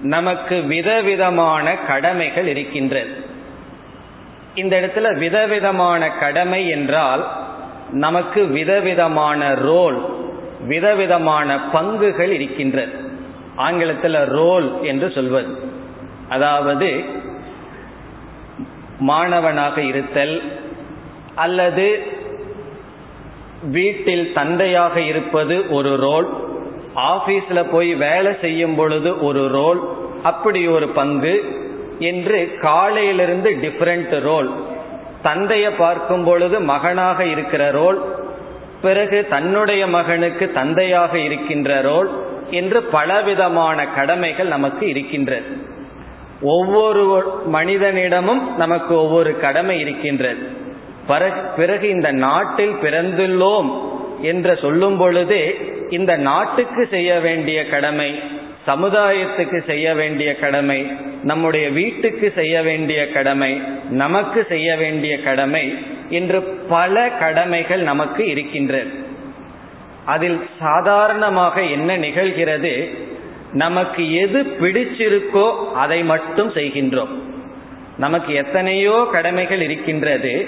நமக்கு 0.02 0.62
விதவிதமான 0.62 1.76
கடமைகள் 1.88 2.48
இருக்கின்றது. 2.48 3.14
இந்த 4.56 4.74
இடத்துல 4.82 5.18
விதவிதமான 5.18 6.12
கடமை 6.12 6.70
என்றால் 6.70 7.24
நமக்கு 7.92 8.46
விதவிதமான 8.46 9.54
ரோல் 9.54 9.98
விதவிதமான 10.68 11.60
பங்குகள் 11.74 12.30
இருக்கின்றது. 12.30 12.94
ஆங்கிலத்தில் 13.56 14.26
ரோல் 14.28 14.84
என்று 14.84 15.12
சொல்வது. 15.12 15.52
அதாவது 16.30 17.04
மாணவனாக 19.00 19.82
இருத்தல் 19.82 20.36
அல்லது 21.36 21.88
வீட்டில் 23.64 24.34
தந்தையாக 24.34 25.02
இருப்பது 25.02 25.56
ஒரு 25.72 25.96
ரோல் 25.96 26.28
ஆபீஸ்ல 26.96 27.66
போய் 27.72 27.96
வேலை 27.96 28.32
செய்யும் 28.42 28.76
பொழுது 28.76 29.24
ஒரு 29.24 29.48
ரோல் 29.48 29.98
அப்படி 30.24 30.68
ஒரு 30.68 30.88
பங்கு 30.88 31.44
என்று 32.00 32.58
காலையிலிருந்து 32.62 33.50
டிஃபரெண்ட் 33.62 34.20
ரோல். 34.20 34.50
தந்தையை 35.24 35.72
பார்க்கும் 35.72 36.24
பொழுது 36.24 36.60
மகனாக 36.60 37.26
இருக்கிற 37.26 37.72
ரோல் 37.72 38.02
பிறகு 38.82 39.28
தன்னுடைய 39.30 39.88
மகனுக்கு 39.88 40.52
தந்தையாக 40.52 41.18
இருக்கின்ற 41.18 41.82
ரோல் 41.82 42.10
என்று 42.50 42.84
பலவிதமான 42.84 43.88
கடமைகள் 43.88 44.48
நமக்கு 44.48 44.90
இருக்கின்றது. 44.90 45.78
ஒவ்வொரு 46.42 47.24
மனிதனிடமும் 47.54 48.56
நமக்கு 48.56 48.96
ஒவ்வொரு 48.96 49.40
கடமை 49.40 49.80
இருக்கின்றது. 49.80 50.68
பிறகு 51.56 51.90
இந்த 51.90 52.12
நாட்டில் 52.12 52.74
பிறந்துள்ளோம் 52.74 53.72
என்று 54.22 54.58
சொல்லும் 54.62 54.98
பொழுதே 54.98 55.60
இந்த 55.90 56.16
நாட்டுக்கு 56.16 56.88
செய்ய 56.92 57.20
வேண்டிய 57.20 57.66
கடமை 57.66 58.20
சமுதாயத்துக்கு 58.68 59.64
செய்ய 59.66 59.94
வேண்டிய 59.94 60.36
கடமை 60.36 60.92
நம்முடைய 61.24 61.70
வீட்டுக்கு 61.70 62.32
செய்ய 62.36 62.62
வேண்டிய 62.62 63.12
கடமை 63.12 63.62
நமக்கு 63.90 64.46
செய்ய 64.50 64.76
வேண்டிய 64.76 65.22
கடமை 65.22 65.78
என்று 66.10 66.42
பல 66.42 67.10
கடமைகள் 67.10 67.82
நமக்கு 67.82 68.28
இருக்கின்றது. 68.28 68.90
அதில் 70.06 70.40
சாதாரணமாக 70.60 71.62
என்ன 71.62 71.98
நிகழ்கிறது? 71.98 72.98
நமக்கு 73.54 74.14
எது 74.14 74.44
பிடிச்சிருக்கோ 74.44 75.72
அதை 75.72 76.04
மட்டும் 76.04 76.54
செய்கின்றோம். 76.54 77.22
நமக்கு 77.98 78.34
எத்தனையோ 78.34 79.08
கடமைகள் 79.12 79.62
இருக்கின்றது. 79.62 80.48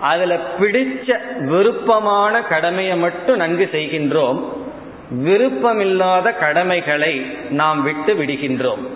அதில் 0.00 0.40
பிடிச்ச 0.60 1.16
விருப்பமான 1.38 2.42
கடமையை 2.42 2.96
மட்டும் 2.96 3.36
நன்கு 3.36 3.68
செய்கின்றோம். 3.72 4.62
விருப்பமில்லாத 5.10 6.32
கடமைகளை 6.32 7.26
நாம் 7.50 7.82
விட்டு 7.82 8.14
விடுகின்றோம். 8.14 8.86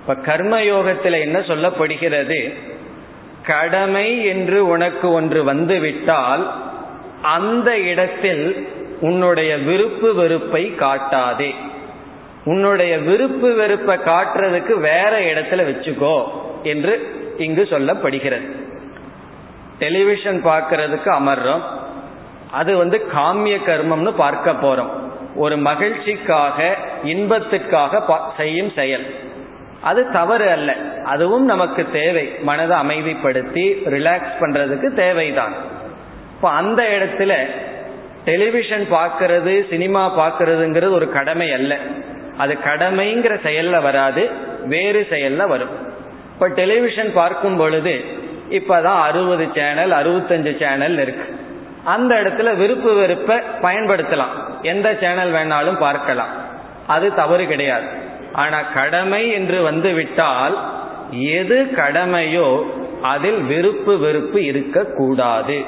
இப்ப 0.00 0.14
கர்மயோகத்தில் 0.14 1.20
என்ன 1.20 1.38
சொல்லப்படுகிறது? 1.38 2.54
கடமை 3.46 4.24
என்று 4.24 4.66
உனக்கு 4.66 5.12
ஒன்று 5.12 5.44
வந்துவிட்டால் 5.44 6.52
அந்த 7.22 7.78
இடத்தில் 7.78 8.68
உன்னுடைய 9.00 9.56
விருப்பு 9.58 10.14
வெறுப்பை 10.14 10.74
காட்டாதே. 10.78 11.54
உன்னுடைய 12.44 12.98
விருப்பு 12.98 13.54
வெறுப்பை 13.54 13.96
காட்டுறதுக்கு 13.96 14.72
வேற 14.72 15.20
இடத்துல 15.20 15.62
வச்சுக்கோ 15.70 16.24
என்று 16.62 17.14
இங்கு 17.38 17.66
சொல்லப்படுகிறது. 17.70 18.50
டெலிவிஷன் 19.78 20.44
பார்க்கறதுக்கு 20.44 21.10
அமர்றோம். 21.20 21.60
அது 22.50 22.76
வந்து 22.76 23.06
காமிய 23.14 23.60
கர்மம்னு 23.66 24.10
பார்க்க 24.10 24.52
போறோம். 24.52 24.90
ஒரு 25.34 25.56
மகிழ்ச்சிக்காக 25.56 26.74
இன்பத்துக்காக 27.04 28.02
செய்யும் 28.36 28.72
செயல். 28.74 29.14
அது 29.80 30.10
தவறு 30.12 30.50
அல்ல. 30.50 30.74
அதுவும் 31.04 31.44
நமக்கு 31.44 31.86
தேவை. 31.92 32.34
மனதை 32.42 32.78
அமைதிப்படுத்தி 32.78 33.76
ரிலாக்ஸ் 33.84 34.32
பண்றதுக்கு 34.40 34.94
தேவைதான். 34.94 35.52
இப்போ 36.36 36.50
அந்த 36.50 36.82
இடத்துல 36.82 37.34
டெலிவிஷன் 38.24 38.86
பார்க்கறது 38.92 39.68
சினிமா 39.68 40.02
பார்க்கறதுங்கிறது 40.18 40.90
ஒரு 40.90 41.12
கடமை 41.12 41.52
அல்ல. 41.52 41.76
அது 42.38 42.58
கடமைங்கிற 42.64 43.38
செயல்ல 43.44 43.82
வராது. 43.82 44.30
வேறு 44.66 45.06
செயல்ல 45.10 45.46
வரும். 45.46 45.70
இப்ப 46.32 46.48
டெலிவிஷன் 46.48 47.12
பார்க்கும் 47.12 47.56
பொழுது 47.56 48.04
இப்பதான் 48.50 49.00
அறுபது 49.00 49.48
சேனல் 49.54 49.90
அறுபத்தஞ்சு 49.90 50.58
சேனல் 50.58 50.98
இருக்கு. 50.98 51.41
அந்த 51.84 52.14
இடத்துல 52.14 52.56
விருப்பு 52.56 52.94
வெறுப்பை 52.94 53.36
பயன்படுத்தலாம். 53.62 54.62
எந்த 54.62 54.96
சேனல் 55.00 55.32
வேணாலும் 55.32 55.78
பார்க்கலாம். 55.78 56.28
அது 56.86 57.14
தவறு 57.14 57.46
கிடையாது. 57.46 57.86
ஆனா 58.32 58.60
கடமை 58.60 59.30
என்று 59.30 59.62
வந்து 59.62 59.92
விட்டால் 59.92 60.58
எது 61.10 61.68
கடமையோ 61.76 62.62
அதில் 63.02 63.40
விருப்பு 63.40 63.98
வெறுப்பு 63.98 64.44
இருக்கக்கூடாது. 64.44 65.64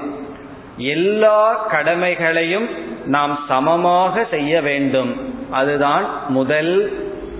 எல்லா 0.77 1.53
கடமைகளையும் 1.53 2.69
நாம் 3.07 3.39
சமமாக 3.49 4.27
செய்ய 4.31 4.63
வேண்டும். 4.63 5.35
அதுதான் 5.51 6.05
முதல் 6.29 6.93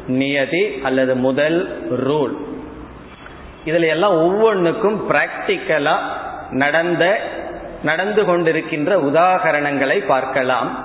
நியதி 0.07 0.81
அல்லது 0.83 1.17
முதல் 1.17 1.87
ரூல். 2.07 2.37
இதுல 3.65 3.89
எல்லாம் 3.89 4.13
ஒவ்வொன்றுக்கும் 4.13 5.11
பிராக்டிக்கலா 5.11 5.97
நடந்த 6.51 7.21
நடந்து 7.85 8.23
கொண்டிருக்கின்ற 8.23 8.91
உதாகரணங்களை 9.11 10.07
பார்க்கலாம். 10.07 10.85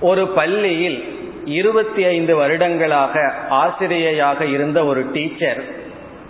ஒரு 0.00 0.28
பள்ளியில் 0.28 1.18
இருபத்தி 1.44 2.04
ஐந்து 2.04 2.36
வருடங்களாக 2.36 3.32
ஆசிரியையாக 3.50 4.40
இருந்த 4.40 4.84
ஒரு 4.84 5.10
டீச்சர் 5.12 5.64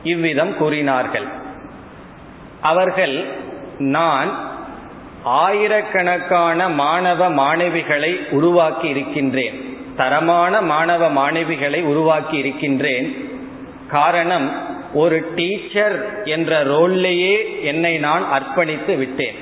இவ்விதம் 0.03 0.57
கூறினார்கள். 0.57 1.26
அவர்கள் 2.61 3.26
நான் 3.79 4.31
ஆயிரக்கணக்கான 5.24 6.68
மாணவ 6.68 7.31
மாணவிகளை 7.31 8.29
உருவாக்கி 8.31 8.88
இருக்கின்றேன். 8.88 9.79
தரமான 9.96 10.61
மாணவ 10.62 11.11
மாணவிகளை 11.11 11.83
உருவாக்கி 11.83 12.37
இருக்கின்றேன். 12.37 13.31
காரணம் 13.90 14.69
ஒரு 14.94 15.33
டீச்சர் 15.35 16.24
என்ற 16.24 16.64
ரோல்லையே 16.64 17.62
என்னை 17.62 17.98
நான் 17.98 18.24
அர்ப்பணித்து 18.24 18.96
விட்டேன். 18.96 19.35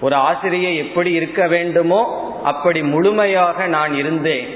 ஒரு 0.00 0.14
ஆசிரியை 0.14 0.76
எப்படி 0.76 1.12
இருக்க 1.12 1.46
வேண்டுமோ 1.46 2.30
அப்படி 2.44 2.82
முழுமையாக 2.82 3.66
நான் 3.66 3.94
இருந்தேன். 3.94 4.48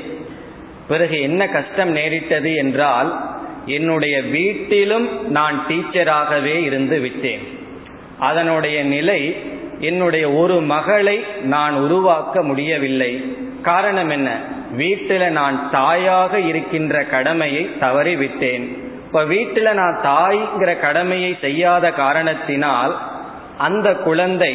பிறகு 0.88 1.20
என்ன 1.20 1.48
கஷ்டம் 1.48 1.90
நேரிட்டது 1.90 2.54
என்றால் 2.54 3.24
என்னுடைய 3.66 4.22
வீட்டிலும் 4.22 5.30
நான் 5.30 5.66
டீச்சராகவே 5.68 6.64
இருந்து 6.64 7.00
விட்டேன். 7.00 7.40
அதனுடைய 8.18 8.82
நிலை 8.82 9.36
என்னுடைய 9.78 10.30
ஒரு 10.30 10.60
மகளை 10.60 11.24
நான் 11.42 11.74
உருவாக்க 11.74 12.42
முடியவில்லை. 12.42 13.36
காரணம் 13.62 14.08
என்ன? 14.08 14.38
வீட்டில் 14.72 15.30
நான் 15.30 15.70
தாயாக 15.70 16.40
இருக்கின்ற 16.40 17.04
கடமையை 17.04 17.68
தவறிவிட்டேன். 17.80 18.83
இப்ப 19.14 19.26
வீட்டில் 19.26 19.68
நான் 19.74 19.98
தாய்ங்கிற 20.04 20.80
கடமையை 20.80 21.36
செய்யாத 21.40 21.90
காரணத்தினால் 21.90 22.94
அந்த 23.58 23.88
குழந்தை 23.96 24.50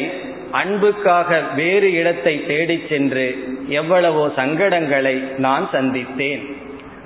அன்புக்காக 0.50 1.38
வேறு 1.56 1.92
இடத்தை 1.92 2.46
தேடி 2.46 2.76
சென்று 2.88 3.24
எவ்வளவோ 3.68 4.26
சங்கடங்களை 4.36 5.14
நான் 5.36 5.68
சந்தித்தேன். 5.72 6.42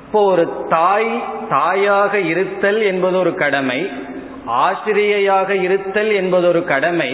இப்போ 0.06 0.22
ஒரு 0.24 0.66
தாய் 0.68 1.10
தாயாக 1.48 2.18
இருத்தல் 2.18 2.80
என்பது 2.82 3.18
ஒரு 3.18 3.34
கடமை 3.34 3.80
ஆசிரியையாக 4.66 5.50
இருத்தல் 5.62 6.12
என்பது 6.12 6.48
ஒரு 6.48 6.64
கடமை 6.64 7.10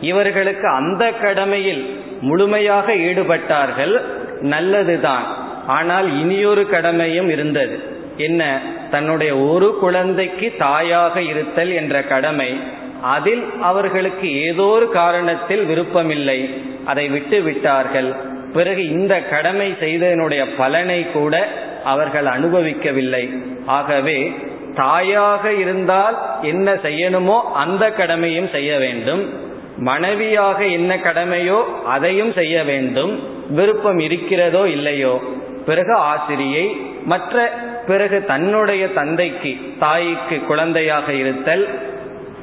இவர்களுக்கு 0.00 0.68
அந்த 0.68 1.12
கடமையில் 1.12 1.82
முழுமையாக 2.20 2.92
ஈடுபட்டார்கள் 2.92 3.96
நல்லதுதான். 4.40 5.26
ஆனால் 5.66 6.08
இனியொரு 6.20 6.64
கடமையும் 6.68 7.28
இருந்தது. 7.28 7.93
என்ன? 8.16 8.60
தன்னுடைய 8.90 9.36
ஒரு 9.36 9.76
குழந்தைக்கு 9.80 10.54
தாயாக 10.58 11.22
இருத்தல் 11.22 11.70
என்ற 11.70 12.02
கடமை 12.02 12.60
அதில் 13.02 13.44
அவர்களுக்கு 13.60 14.42
ஏதோ 14.42 14.62
ஒரு 14.62 14.90
காரணத்தில் 14.94 15.66
விருப்பமில்லை. 15.66 16.54
அதை 16.84 17.08
விட்டு 17.08 17.42
விட்டார்கள். 17.42 18.14
பிறகு 18.52 18.88
இந்த 18.88 19.22
கடமை 19.22 19.74
செய்ததனுடைய 19.80 20.46
பலனை 20.56 21.06
கூட 21.12 21.48
அவர்கள் 21.84 22.24
அனுபவிக்கவில்லை. 22.24 23.30
ஆகவே 23.66 24.34
தாயாக 24.74 25.52
இருந்தால் 25.52 26.18
என்ன 26.42 26.74
செய்யணுமோ 26.74 27.40
அந்த 27.40 27.90
கடமையும் 27.90 28.48
செய்ய 28.48 28.78
வேண்டும். 28.78 29.32
மனைவியாக 29.76 30.64
என்ன 30.64 30.96
கடமையோ 30.96 31.64
அதையும் 31.84 32.32
செய்ய 32.32 32.64
வேண்டும். 32.64 33.22
விருப்பம் 33.50 33.98
இருக்கிறதோ 33.98 34.68
இல்லையோ. 34.68 35.22
பிறகு 35.66 35.94
ஆசிரியை 35.94 36.76
மற்ற 37.04 37.52
பிறகு 37.86 38.24
தன்னுடைய 38.24 38.92
தந்தைக்கு 38.92 39.60
தாய்க்கு 39.78 40.40
குழந்தையாக 40.40 41.12
இருத்தல் 41.12 41.68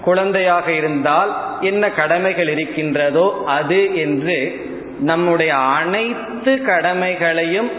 குழந்தையாக 0.02 0.72
இருந்தால் 0.72 1.36
என்ன 1.62 1.92
கடமைகள் 1.92 2.48
இருக்கின்றதோ 2.48 3.44
அது 3.46 3.96
என்று 3.96 4.70
நம்முடைய 5.00 5.56
அனைத்து 5.56 6.62
கடமைகளையும் 6.62 7.72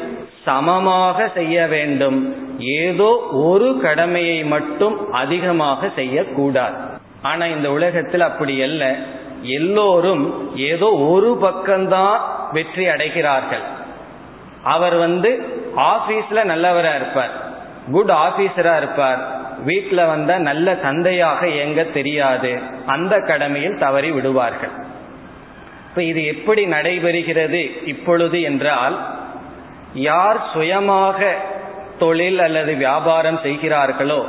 சமமாக 0.45 1.29
செய்ய 1.35 1.67
வேண்டும். 1.67 2.37
ஏதோ 2.59 3.29
ஒரு 3.33 3.79
கடமையை 3.83 4.45
மட்டும் 4.45 5.13
அதிகமாக 5.13 5.91
செய்யக்கூடாது. 5.95 6.75
ஆனா 7.23 7.47
இந்த 7.47 7.71
உலகத்தில் 7.71 8.21
அப்படி 8.21 8.63
அல்ல. 8.63 8.95
எல்லோரும் 9.43 10.55
ஏதோ 10.57 10.87
ஒரு 10.87 11.39
பக்கம்தான் 11.43 12.19
வெற்றி 12.53 12.87
அடைகிறார்கள். 12.87 13.65
அவர் 14.63 14.95
வந்து 14.95 15.31
ஆபீஸ்ல 15.77 16.45
நல்லவராக 16.45 16.97
இருப்பார். 16.97 17.42
குட் 17.91 18.11
ஆபீசரா 18.11 18.77
இருப்பார். 18.77 19.21
வீட்டில் 19.65 20.05
வந்த 20.07 20.39
நல்ல 20.39 20.75
தந்தையாக 20.75 21.49
எங்க 21.49 21.83
தெரியாது. 21.83 22.59
அந்த 22.87 23.19
கடமையில் 23.19 23.79
தவறி 23.79 24.11
விடுவார்கள். 24.11 24.71
இப்ப 25.89 26.03
இது 26.03 26.25
எப்படி 26.25 26.67
நடைபெறுகிறது 26.67 27.71
இப்பொழுது 27.85 28.41
என்றால் 28.41 28.97
யார் 29.95 30.41
சுயமாக 30.53 31.35
தொழில் 31.99 32.39
அல்லது 32.39 32.75
வியாபாரம் 32.75 33.39
செய்கிறார்களோ 33.43 34.27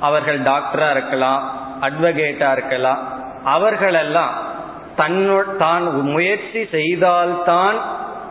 அவர்கள் 0.00 0.40
டாக்டரா 0.40 0.90
இருக்கலாம் 0.90 1.42
அட்வொகேட்டா 1.80 2.52
இருக்கலாம் 2.52 3.02
அவர்களெல்லாம் 3.44 4.34
தன்னு 4.96 5.56
தான் 5.56 5.84
முயற்சி 6.02 6.66
செய்தால்தான் 6.70 7.78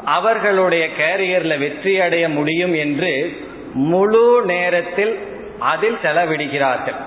அவர்களுடைய 0.06 0.88
கேரியர்ல 0.98 1.60
வெற்றி 1.60 2.00
அடைய 2.00 2.30
முடியும் 2.30 2.74
என்று 2.74 3.38
முழு 3.74 4.42
நேரத்தில் 4.46 5.20
அதில் 5.60 5.98
செலவிடுகிறார்கள். 6.04 7.00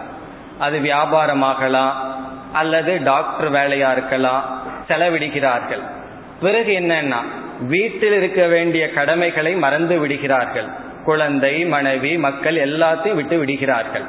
அது 0.59 0.79
வியாபாரமாகலாம் 0.79 1.93
அல்லது 2.53 3.03
டாக்டர் 3.05 3.53
வேலையா 3.53 3.93
இருக்கலாம் 3.93 4.63
செலவிடுகிறார்கள். 4.89 5.83
பிறகு 6.41 6.73
என்னன்னா 6.73 7.21
வீட்டில் 7.61 8.13
இருக்க 8.13 8.47
வேண்டிய 8.47 8.91
கடமைகளை 8.91 9.55
மறந்து 9.55 9.99
விடுகிறார்கள். 9.99 10.67
குழந்தை 11.05 11.65
மனைவி 11.65 12.19
மக்கள் 12.19 12.57
எல்லாத்தையும் 12.57 13.15
விட்டு 13.15 13.39
விடுகிறார்கள். 13.39 14.05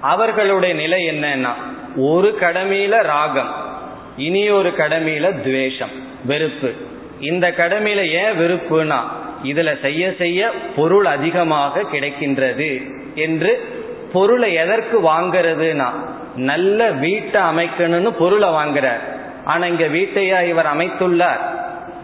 அவர்களுடைய 0.00 0.74
நிலை 0.74 1.08
என்னன்னா 1.08 1.52
ஒரு 1.96 2.38
கடமையில 2.40 3.02
ராகம் 3.02 3.54
இனி 4.16 4.50
ஒரு 4.50 4.74
கடமையில 4.78 5.42
துவேஷம் 5.42 5.90
வெறுப்பு. 6.24 6.74
இந்த 7.20 7.50
கடமையில 7.50 8.08
ஏன் 8.08 8.38
வெறுப்புனா 8.38 8.98
இதுல 9.44 9.80
செய்ய 9.80 10.14
செய்ய 10.18 10.50
பொருள் 10.76 11.04
அதிகமாக 11.04 11.82
கிடைக்கின்றது 11.92 12.90
என்று 13.14 13.68
பொருளை 14.12 14.54
எதற்கு 14.54 15.00
வாங்கிறதுனா 15.00 15.88
நல்ல 16.36 16.90
வீட்டை 16.90 17.40
அமைக்கணும்னு 17.40 18.10
பொருளை 18.10 18.48
வாங்குறார். 18.48 19.02
ஆனா 19.44 19.66
இங்க 19.66 19.84
வீட்டையா 19.84 20.48
இவர் 20.48 20.66
அமைத்துள்ளார். 20.66 21.40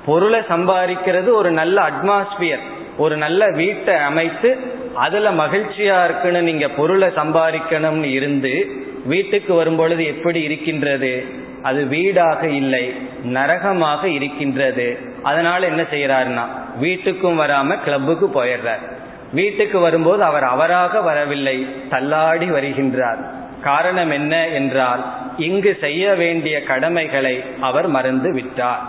பொருளை 0.06 0.40
சம்பாதிக்கிறது 0.40 1.28
ஒரு 1.30 1.50
நல்ல 1.50 1.90
அட்மாஸ்பியர் 1.90 2.64
ஒரு 2.96 3.16
நல்ல 3.16 3.50
வீட்டை 3.50 3.94
அமைத்து 3.94 4.56
அதுல 4.94 5.30
மகிழ்ச்சியா 5.30 6.04
இருக்குன்னு 6.04 6.42
நீங்க 6.42 6.68
பொருளை 6.68 7.08
சம்பாதிக்கணும்னு 7.08 8.04
இருந்து 8.04 8.84
வீட்டுக்கு 9.04 9.54
வரும்பொழுது 9.54 10.06
எப்படி 10.06 10.42
இருக்கின்றது? 10.42 11.24
அது 11.62 11.86
வீடாக 11.86 12.48
இல்லை 12.48 12.94
நரகமாக 13.24 14.08
இருக்கின்றது. 14.08 14.98
அதனால 15.26 15.66
என்ன 15.66 15.82
செய்யறாருன்னா 15.82 16.44
வீட்டுக்கும் 16.82 17.38
வராம 17.40 17.82
கிளப்புக்கு 17.82 18.26
போயிடுறார். 18.34 18.84
வீட்டுக்கு 19.32 19.78
வரும்போது 19.78 20.22
அவர் 20.22 20.46
அவராக 20.54 21.00
வரவில்லை 21.00 21.56
தள்ளாடி 21.90 22.48
வருகின்றார். 22.50 23.22
காரணம் 23.62 24.10
என்ன 24.10 24.48
என்றால் 24.48 25.02
இங்கு 25.38 25.72
செய்ய 25.80 26.14
வேண்டிய 26.14 26.62
கடமைகளை 26.62 27.34
அவர் 27.60 27.88
மறந்து 27.88 28.32
விட்டார். 28.32 28.82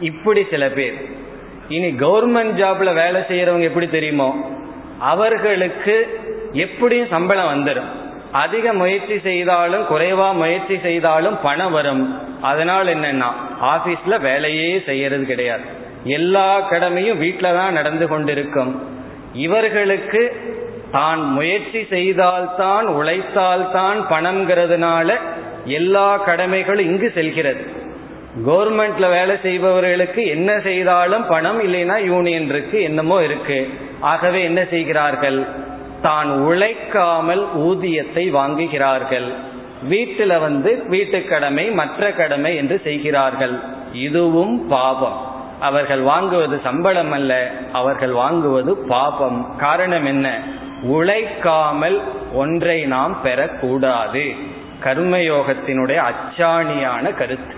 இப்படி 0.00 0.46
சில 0.50 0.68
பேர். 0.68 0.96
இனி 1.68 1.90
கவர்மெண்ட் 1.92 2.56
ஜாப்ல 2.62 2.90
வேலை 2.94 3.20
செய்யறவங்க 3.30 3.68
எப்படி 3.70 3.88
தெரியுமோ? 3.88 4.28
அவர்களுக்கு 4.98 5.94
எப்படியும் 6.52 7.12
சம்பளம் 7.16 7.50
வந்துடும் 7.52 7.90
அதிக 8.42 8.72
முயற்சி 8.72 9.16
செய்தாலும் 9.18 9.84
குறைவா 9.90 10.28
முயற்சி 10.32 10.76
செய்தாலும் 10.78 11.36
பணம் 11.42 11.72
வரும். 11.72 12.02
அதனால் 12.40 12.86
என்னன்னா 12.86 13.28
ஆபீஸ்ல 13.72 14.20
வேலையே 14.20 14.70
செய்யறது 14.86 15.24
கிடையாது. 15.24 15.62
எல்லா 16.18 16.48
கடமையும் 16.60 17.20
வீட்டில 17.20 17.52
தான் 17.54 17.72
நடந்து 17.72 18.08
கொண்டிருக்கும். 18.08 18.72
இவர்களுக்கு 19.32 20.22
தான் 20.90 21.22
முயற்சி 21.36 21.80
செய்தால்தான் 21.84 22.86
உழைத்தால்தான் 22.86 24.00
பணம்ங்கிறதுனால 24.10 25.08
எல்லா 25.78 26.08
கடமைகளும் 26.26 26.88
இங்கு 26.90 27.10
செல்கிறது. 27.14 27.64
கவர்மெண்ட்ல 28.46 29.08
வேலை 29.10 29.34
செய்பவர்களுக்கு 29.42 30.22
என்ன 30.26 30.50
செய்தாலும் 30.60 31.26
பணம் 31.26 31.60
இல்லைன்னா 31.66 31.96
யூனியன் 32.04 32.48
இருக்கு 32.48 32.78
என்னமோ 32.82 33.18
இருக்கு. 33.22 33.58
ஆகவே 34.00 34.42
என்ன 34.44 34.60
செய்கிறார்கள்? 34.64 35.38
தான் 36.04 36.30
உழைக்காமல் 36.30 37.44
ஊதியத்தை 37.54 38.24
வாங்குகிறார்கள். 38.30 39.28
வீட்டில் 39.82 40.38
வந்து 40.38 40.70
வீட்டு 40.88 41.18
கடமை 41.24 41.70
மற்ற 41.70 42.12
கடமை 42.12 42.56
என்று 42.56 42.80
செய்கிறார்கள். 42.84 43.56
இதுவும் 43.92 44.68
பாபம். 44.68 45.18
அவர்கள் 45.60 46.02
வாங்குவது 46.02 46.56
சம்பளம் 46.62 47.12
அல்ல 47.12 47.32
அவர்கள் 47.72 48.12
வாங்குவது 48.12 48.72
பாபம். 48.88 49.38
காரணம் 49.58 50.06
என்ன? 50.06 50.26
உழைக்காமல் 50.82 51.98
ஒன்றை 52.34 52.78
நாம் 52.84 53.16
பெறக்கூடாது. 53.24 54.24
கர்மயோகத்தினுடைய 54.84 56.00
அச்சாணியான 56.10 57.14
கருத்து. 57.14 57.56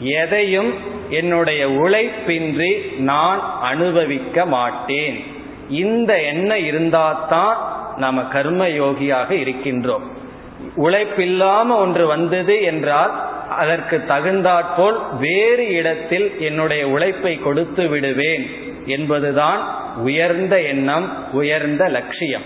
எதையும் 0.00 0.72
என்னுடைய 1.10 1.62
உழைப்பின்றி 1.68 2.72
நான் 2.98 3.40
அனுபவிக்க 3.60 4.46
மாட்டேன். 4.46 5.16
இந்த 5.70 6.22
எண்ணம் 6.22 6.64
இருந்தால்தான் 6.64 7.56
நாம 7.98 8.22
கர்ம 8.22 8.68
யோகியாக 8.68 9.34
இருக்கின்றோம். 9.34 10.02
உழைப்பில்லாம 10.76 11.68
ஒன்று 11.68 12.06
வந்தது 12.06 12.62
என்றால் 12.62 13.12
அதற்கு 13.48 14.04
தகுந்தாற்போல் 14.06 15.00
வேறு 15.18 15.68
இடத்தில் 15.68 16.40
என்னுடைய 16.40 16.88
உழைப்பை 16.88 17.38
கொடுத்து 17.38 17.88
விடுவேன் 17.88 18.50
என்பதுதான் 18.86 19.60
உயர்ந்த 19.96 20.60
எண்ணம் 20.60 21.32
உயர்ந்த 21.32 21.88
லட்சியம். 21.88 22.42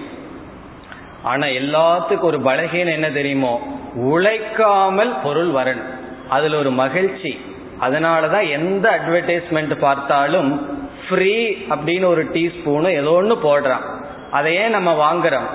ஆனா 1.23 1.47
எல்லாத்துக்கும் 1.47 2.21
ஒரு 2.21 2.38
பலகீனம் 2.38 2.93
என்ன 2.93 3.11
தெரியுமோ? 3.11 3.61
உழைக்காமல் 3.95 5.15
பொருள் 5.23 5.51
வரணும். 5.51 5.91
அதுல 6.29 6.59
ஒரு 6.59 6.71
மகிழ்ச்சி. 6.71 7.41
அதனாலதான் 7.81 8.51
எந்த 8.51 9.01
அட்வர்டைஸ்மெண்ட் 9.01 9.75
பார்த்தாலும் 9.79 10.81
ஃப்ரீ 11.09 11.49
அப்படின்னு 11.71 12.05
ஒரு 12.05 12.25
டீஸ்பூனு 12.25 12.88
ஏதோ 12.91 13.11
ஒன்று 13.11 13.35
போடுறான். 13.35 14.02
அதையே 14.33 14.64
நம்ம 14.68 14.90
வாங்குறோம். 15.02 15.48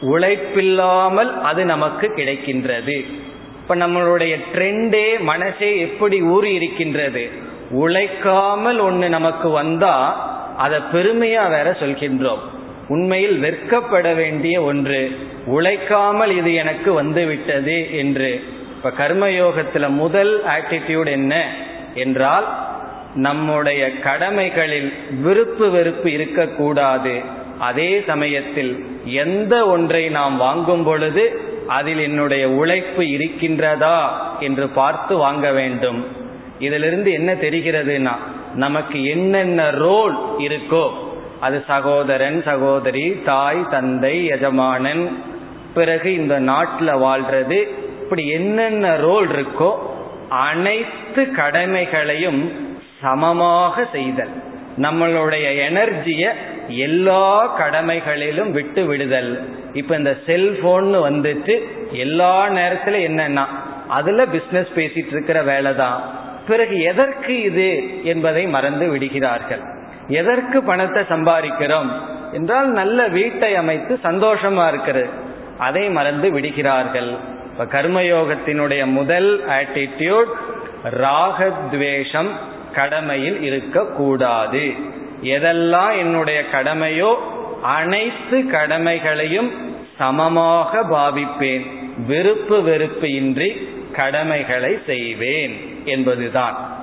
உழைப்பில்லாமல் 0.00 1.30
அது 1.42 1.64
நமக்கு 1.64 2.06
கிடைக்கின்றது. 2.16 2.96
இப்ப 3.62 3.76
நம்மளுடைய 3.76 4.34
ட்ரெண்டே 4.54 5.06
மனசே 5.20 5.70
எப்படி 5.80 6.22
ஊறி 6.22 6.50
இருக்கின்றது. 6.54 7.24
உழைக்காமல் 7.70 8.78
ஒன்று 8.78 9.08
நமக்கு 9.08 9.48
வந்தா 9.50 9.96
அதை 10.56 10.78
பெருமையா 10.92 11.44
வேற 11.48 11.76
சொல்கின்றோம். 11.80 12.44
உண்மையில் 12.88 13.36
வெற்கப்பட 13.42 14.14
வேண்டிய 14.14 14.62
ஒன்று 14.62 15.00
உழைக்காமல் 15.46 16.32
இது 16.36 16.54
எனக்கு 16.54 16.92
வந்து 16.92 17.26
விட்டது 17.26 17.96
என்று. 17.96 18.30
இப்ப 18.76 18.92
கர்மயோகத்துல 18.98 19.88
முதல் 19.88 20.32
ஆட்டிடியூட் 20.44 21.10
என்ன 21.10 21.34
என்றால் 21.94 22.48
நம்முடைய 23.14 23.82
கடமைகளில் 23.98 24.90
விருப்பு 25.22 25.70
வெறுப்பு 25.70 26.12
இருக்கக்கூடாது. 26.12 27.14
அதே 27.60 27.90
சமயத்தில் 28.06 28.72
எந்த 29.22 29.54
ஒன்றை 29.66 30.02
நாம் 30.08 30.36
வாங்கும் 30.36 30.84
பொழுது 30.84 31.24
அதில் 31.66 31.98
என்னுடைய 31.98 32.44
உழைப்பு 32.50 33.02
இருக்கின்றதா 33.16 33.98
என்று 34.40 34.66
பார்த்து 34.68 35.16
வாங்க 35.16 35.46
வேண்டும். 35.52 36.00
இதிலிருந்து 36.58 37.10
என்ன 37.12 37.30
தெரிகிறதுனா 37.34 38.14
நமக்கு 38.54 38.98
என்னென்ன 39.04 39.70
ரோல் 39.84 40.16
இருக்கோ 40.38 40.84
அது 41.40 41.58
சகோதரன் 41.66 42.38
சகோதரி 42.42 43.04
தாய் 43.24 43.62
தந்தை 43.70 44.14
எஜமானன் 44.26 45.04
பிறகு 45.74 46.08
இந்த 46.14 46.36
நாட்டில் 46.50 47.00
வாழ்றது 47.06 47.58
இப்படி 48.02 48.24
என்னென்ன 48.28 48.86
ரோல் 48.96 49.28
இருக்கோ 49.28 49.70
அனைத்து 50.48 51.22
கடமைகளையும் 51.30 52.42
சமமாக 53.02 53.84
செய்தல். 53.92 54.34
நம்மளுடைய 54.76 55.46
எனர்ஜியை 55.68 56.30
எல்லா 56.76 57.58
கடமைகளிலும் 57.58 58.50
விட்டு 58.50 58.84
விடுதல். 58.84 59.48
இப்ப 59.72 59.96
இந்த 59.96 60.16
செல்போன் 60.26 60.94
வந்துட்டு 60.94 61.60
எல்லா 61.92 62.48
நேரத்திலும் 62.48 63.00
என்னன்னா 63.00 63.44
அதுல 63.88 64.26
பிசினஸ் 64.26 64.68
பேசிட்டு 64.74 65.10
இருக்கிற 65.10 65.42
வேலை 65.42 65.74
தான் 65.74 66.18
பிறகு 66.48 66.80
எதற்கு 66.80 67.42
இது 67.42 68.02
என்பதை 68.02 68.46
மறந்து 68.46 68.88
விடுகிறார்கள். 68.88 69.60
எதற்கு 70.08 70.62
பணத்தை 70.62 71.02
சம்பாதிக்கிறோம் 71.02 71.90
என்றால் 72.32 72.66
நல்ல 72.66 73.08
வீட்டை 73.08 73.54
அமைத்து 73.54 73.98
சந்தோஷமா 74.04 74.68
இருக்கிறது. 74.68 75.08
அதை 75.58 75.90
மறந்து 75.90 76.30
விடுகிறார்கள். 76.30 77.16
இப்ப 77.52 77.64
கர்மயோகத்தினுடைய 77.64 78.86
முதல் 78.86 79.44
ஆட்டிடியூட் 79.48 80.32
ராகத்வேஷம் 80.84 82.28
கடமையில் 82.74 83.42
இருக்கக்கூடாது. 83.42 84.74
எதெல்லாம் 85.22 85.98
என்னுடைய 85.98 86.44
கடமையோ 86.52 87.14
அனைத்து 87.62 88.46
கடமைகளையும் 88.46 89.50
சமமாக 89.98 90.82
பாவிப்பேன். 90.82 91.66
வெறுப்பு 92.06 92.62
வெறுப்பு 92.62 93.12
இன்றி 93.12 93.68
கடமைகளை 93.92 94.78
செய்வேன் 94.86 95.82
என்பதுதான். 95.84 96.78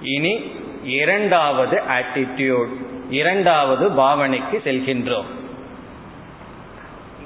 இனி 0.00 0.52
இரண்டாவது 0.84 1.82
ஆட்டிடியூட் 1.98 2.72
இரண்டாவது 3.10 3.88
பாவனைக்கு 3.88 4.60
செல்கின்றோம். 4.64 5.24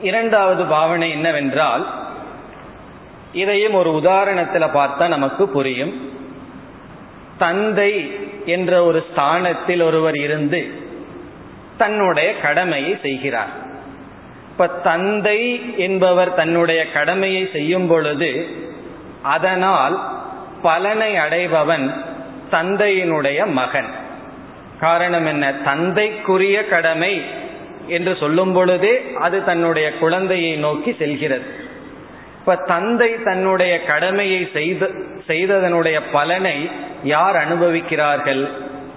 இரண்டாவது 0.02 0.64
பாவனை 0.64 1.10
என்னவென்றால் 1.10 1.86
இதையும் 3.32 3.74
ஒரு 3.74 3.90
உதாரணத்தில் 3.90 4.70
பார்த்தா 4.74 5.08
நமக்கு 5.08 5.48
புரியும். 5.48 6.12
தந்தை 7.38 8.10
என்ற 8.46 8.84
ஒரு 8.84 9.04
ஸ்தானத்தில் 9.12 9.80
ஒருவர் 9.80 10.16
இருந்து 10.16 10.68
தன்னுடைய 11.78 12.40
கடமையை 12.40 12.98
செய்கிறார். 13.02 13.48
இப்ப 14.50 14.66
தந்தை 14.66 15.62
என்பவர் 15.76 16.34
தன்னுடைய 16.34 16.90
கடமையை 16.90 17.48
செய்யும் 17.52 17.86
பொழுது 17.86 18.46
அதனால் 19.22 20.12
பலனை 20.62 21.14
அடைபவன் 21.14 21.94
தந்தையினுடைய 22.50 23.46
மகன். 23.46 23.86
காரணம் 24.80 25.26
என்ன? 25.26 25.52
தந்தைக்குரிய 25.52 26.68
கடமை 26.68 27.22
என்று 27.86 28.16
சொல்லும் 28.20 28.52
பொழுதே 28.52 29.12
அது 29.20 29.44
தன்னுடைய 29.44 29.92
குழந்தையை 29.92 30.56
நோக்கி 30.56 30.94
செல்கிறது. 30.98 31.66
இப்ப 32.38 32.56
தந்தை 32.56 33.22
தன்னுடைய 33.22 33.84
கடமையை 33.84 34.48
செய்த 34.52 34.90
செய்ததனுடைய 35.26 36.00
பலனை 36.12 36.70
யார் 37.04 37.36
அனுபவிக்கிறார்கள்? 37.36 38.48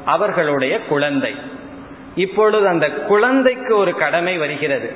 அவர்களுடைய 0.06 0.80
குழந்தை. 0.80 1.36
இப்பொழுது 2.16 2.68
அந்த 2.68 2.90
குழந்தைக்கு 2.90 3.78
ஒரு 3.78 3.96
கடமை 3.96 4.38
வருகிறது. 4.38 4.94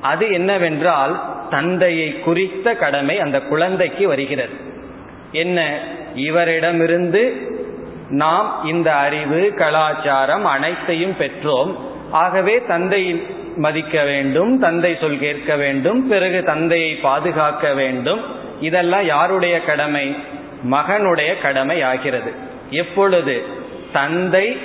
அது 0.00 0.32
என்னவென்றால் 0.32 1.36
தந்தையை 1.50 2.20
குறித்த 2.20 2.74
கடமை 2.74 3.20
அந்த 3.20 3.40
குழந்தைக்கு 3.40 4.08
வருகிறது. 4.08 4.54
என்ன? 5.32 5.78
இவரிடமிருந்து 6.16 7.52
நாம் 8.08 8.60
இந்த 8.64 8.94
அறிவு 8.94 9.52
கலாச்சாரம் 9.56 10.44
அனைத்தையும் 10.44 11.16
பெற்றோம். 11.18 11.76
ஆகவே 12.10 12.62
தந்தையின் 12.68 13.26
மதிக்க 13.58 14.04
வேண்டும் 14.04 14.58
தந்தை 14.58 14.96
சொல் 15.00 15.18
கேட்க 15.18 15.56
வேண்டும் 15.56 16.08
பிறகு 16.08 16.42
தந்தையை 16.42 16.94
பாதுகாக்க 16.94 17.74
வேண்டும். 17.74 18.22
இதெல்லாம் 18.60 19.06
யாருடைய 19.06 19.64
கடமை? 19.64 20.16
மகனுடைய 20.70 21.40
கடமை 21.42 21.82
ஆகிறது. 21.82 22.32
எப்பொழுது 22.70 23.42
தந்தை 23.92 24.56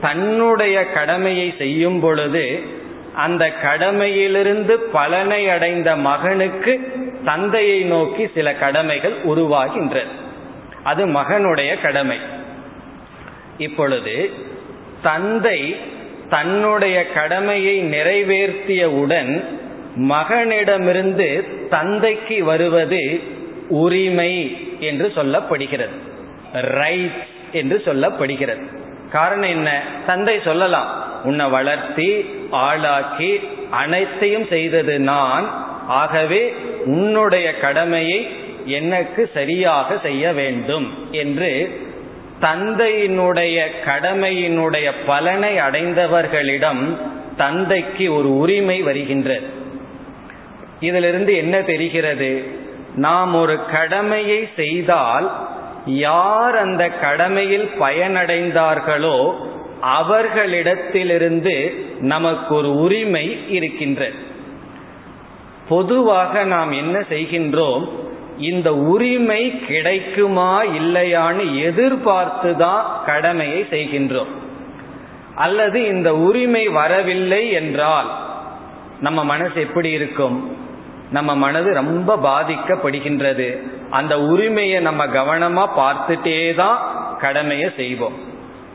தன்னுடைய 0.00 0.92
கடமையை 0.92 1.54
செய்யும் 1.58 2.00
பொழுது 2.00 2.60
அந்த 3.14 3.52
கடமையிலிருந்து 3.62 4.72
பலனை 4.92 5.50
அடைந்த 5.50 5.96
மகனுக்கு 5.96 6.74
தந்தையை 7.24 7.80
நோக்கி 7.80 8.30
சில 8.34 8.54
கடமைகள் 8.54 9.14
உருவாகின்றது 9.24 10.12
அது 10.82 11.06
மகனுடைய 11.06 11.80
கடமை. 11.80 12.18
இப்பொழுது 13.58 14.30
தந்தை 15.02 15.76
தன்னுடைய 16.32 17.12
கடமையை 17.12 17.82
நிறைவேற்றியவுடன் 17.82 19.44
மகனிடமிருந்து 19.96 21.44
தந்தைக்கு 21.68 22.44
வருவது 22.44 23.20
உரிமை 23.68 24.56
என்று 24.80 25.12
சொல்லப்படுகிறது. 25.16 25.96
ரைட் 26.52 27.26
என்று 27.52 27.82
சொல்லப்படுகிறது. 27.84 28.62
காரணம் 29.12 29.48
என்ன? 29.48 29.82
தந்தை 30.06 30.40
சொல்லலாம் 30.44 31.22
உன்னை 31.24 31.48
வளர்த்தி 31.48 32.24
ஆளாக்கி 32.50 33.40
அனைத்தையும் 33.70 34.46
செய்தது 34.46 34.98
நான். 34.98 35.66
ஆகவே 35.86 36.54
உன்னுடைய 36.84 37.58
கடமையை 37.58 38.28
எனக்கு 38.64 39.30
சரியாக 39.34 39.98
செய்ய 40.02 40.32
வேண்டும் 40.32 41.08
என்று 41.10 41.80
தந்தையினுடைய 42.42 43.66
கடமையினுடைய 43.84 44.90
பலனை 45.06 45.56
அடைந்தவர்களிடம் 45.56 46.96
தந்தைக்கு 47.36 48.14
ஒரு 48.14 48.38
உரிமை 48.38 48.82
வருகின்றது. 48.82 49.46
இதிலிருந்து 50.80 51.36
என்ன 51.36 51.62
தெரிகிறது? 51.62 52.44
நாம் 52.94 53.34
ஒரு 53.34 53.58
கடமையை 53.70 54.48
செய்தால் 54.56 55.48
யார் 55.86 56.56
அந்த 56.56 56.88
கடமையில் 56.88 57.70
பயனடைந்தார்களோ 57.80 59.34
அவர்களிடத்திலிருந்து 60.00 61.84
நமக்கு 62.00 62.54
ஒரு 62.54 62.80
உரிமை 62.80 63.38
இருக்கின்றது. 63.48 64.14
பொதுவாக 65.68 66.44
நாம் 66.44 66.70
என்ன 66.70 66.98
செய்கின்றோம்? 66.98 67.88
இந்த 68.42 68.74
உரிமை 68.74 69.60
கிடைக்குமா 69.66 70.62
இல்லையான்னு 70.64 71.62
எதிர்பார்த்து 71.62 72.56
தான் 72.56 73.02
கடமையை 73.06 73.66
செய்கின்றோம். 73.70 74.32
அல்லது 75.34 75.86
இந்த 75.86 76.16
உரிமை 76.16 76.68
வரவில்லை 76.68 77.52
என்றால் 77.52 78.10
நம்ம 79.00 79.24
மனசு 79.24 79.60
எப்படி 79.60 79.90
இருக்கும்? 79.90 80.56
நம்ம 81.10 81.36
மனது 81.36 81.74
ரொம்ப 81.74 82.16
பாதிக்கப்படுகின்றது. 82.16 83.48
அந்த 83.90 84.20
உரிமையை 84.20 84.80
நம்ம 84.80 85.06
கவனமா 85.06 85.66
பார்த்துட்டே 85.76 86.54
தான் 86.54 86.78
கடமையை 87.20 87.70
செய்வோம். 87.76 88.14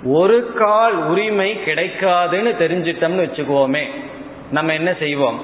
ஒரு 0.03 0.53
கால் 0.53 0.95
உரிமை 0.95 1.59
கிடைக்காதுன்னு 1.65 2.51
தெரிஞ்சிட்டோம்னு 2.59 3.23
வச்சுக்குவோமே 3.25 3.83
நம்ம 4.51 4.73
என்ன 4.73 4.93
செய்வோம்? 4.99 5.41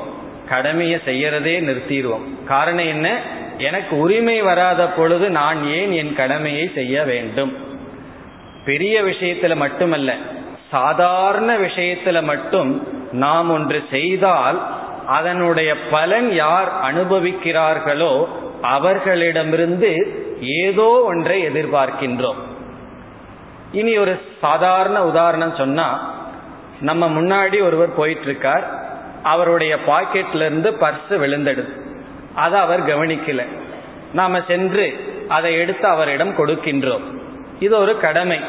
கடமையை 0.49 0.99
செய்யறதே 1.05 1.55
நிறுத்திடுவோம். 1.61 2.43
காரணம் 2.45 2.85
என்ன? 2.85 3.21
எனக்கு 3.57 3.97
உரிமை 3.97 4.41
வராத 4.41 4.87
பொழுது 4.87 5.29
நான் 5.29 5.65
ஏன் 5.65 5.91
என் 5.91 6.15
கடமையை 6.15 6.71
செய்ய 6.73 7.03
வேண்டும்? 7.03 7.57
பெரிய 8.65 9.01
விஷயத்துல 9.01 9.55
மட்டுமல்ல 9.55 10.15
சாதாரண 10.71 11.57
விஷயத்துல 11.57 12.23
மட்டும் 12.23 12.87
நாம் 13.11 13.49
ஒன்று 13.49 13.83
செய்தால் 13.91 14.67
அதனுடைய 15.07 15.75
பலன் 15.89 16.33
யார் 16.33 16.71
அனுபவிக்கிறார்களோ 16.81 18.27
அவர்களிடமிருந்து 18.61 20.21
ஏதோ 20.41 21.03
ஒன்றை 21.03 21.47
எதிர்பார்க்கின்றோம். 21.47 22.35
இனி 23.71 23.97
ஒரு 23.97 24.19
சாதாரண 24.41 25.05
உதாரணம் 25.05 25.55
சொன்னா 25.55 26.13
நம்ம 26.81 27.09
முன்னாடி 27.09 27.63
ஒருவர் 27.63 27.95
போயிட்டு 27.95 28.23
இருக்கார் 28.23 28.63
அவருடைய 29.23 29.77
பாக்கெட்ல 29.87 30.35
இருந்து 30.35 30.71
பர்ஸ் 30.71 31.17
விழுந்தெடுத்து. 31.17 31.91
அதை 32.35 32.59
அவர் 32.59 32.85
கவனிக்கல. 32.85 33.45
நாம 34.13 34.41
சென்று 34.47 35.11
அதை 35.27 35.53
எடுத்து 35.53 35.87
அவரிடம் 35.87 36.37
கொடுக்கின்றோம். 36.37 37.01
இது 37.59 37.77
ஒரு 37.77 37.99
கடமை. 37.99 38.39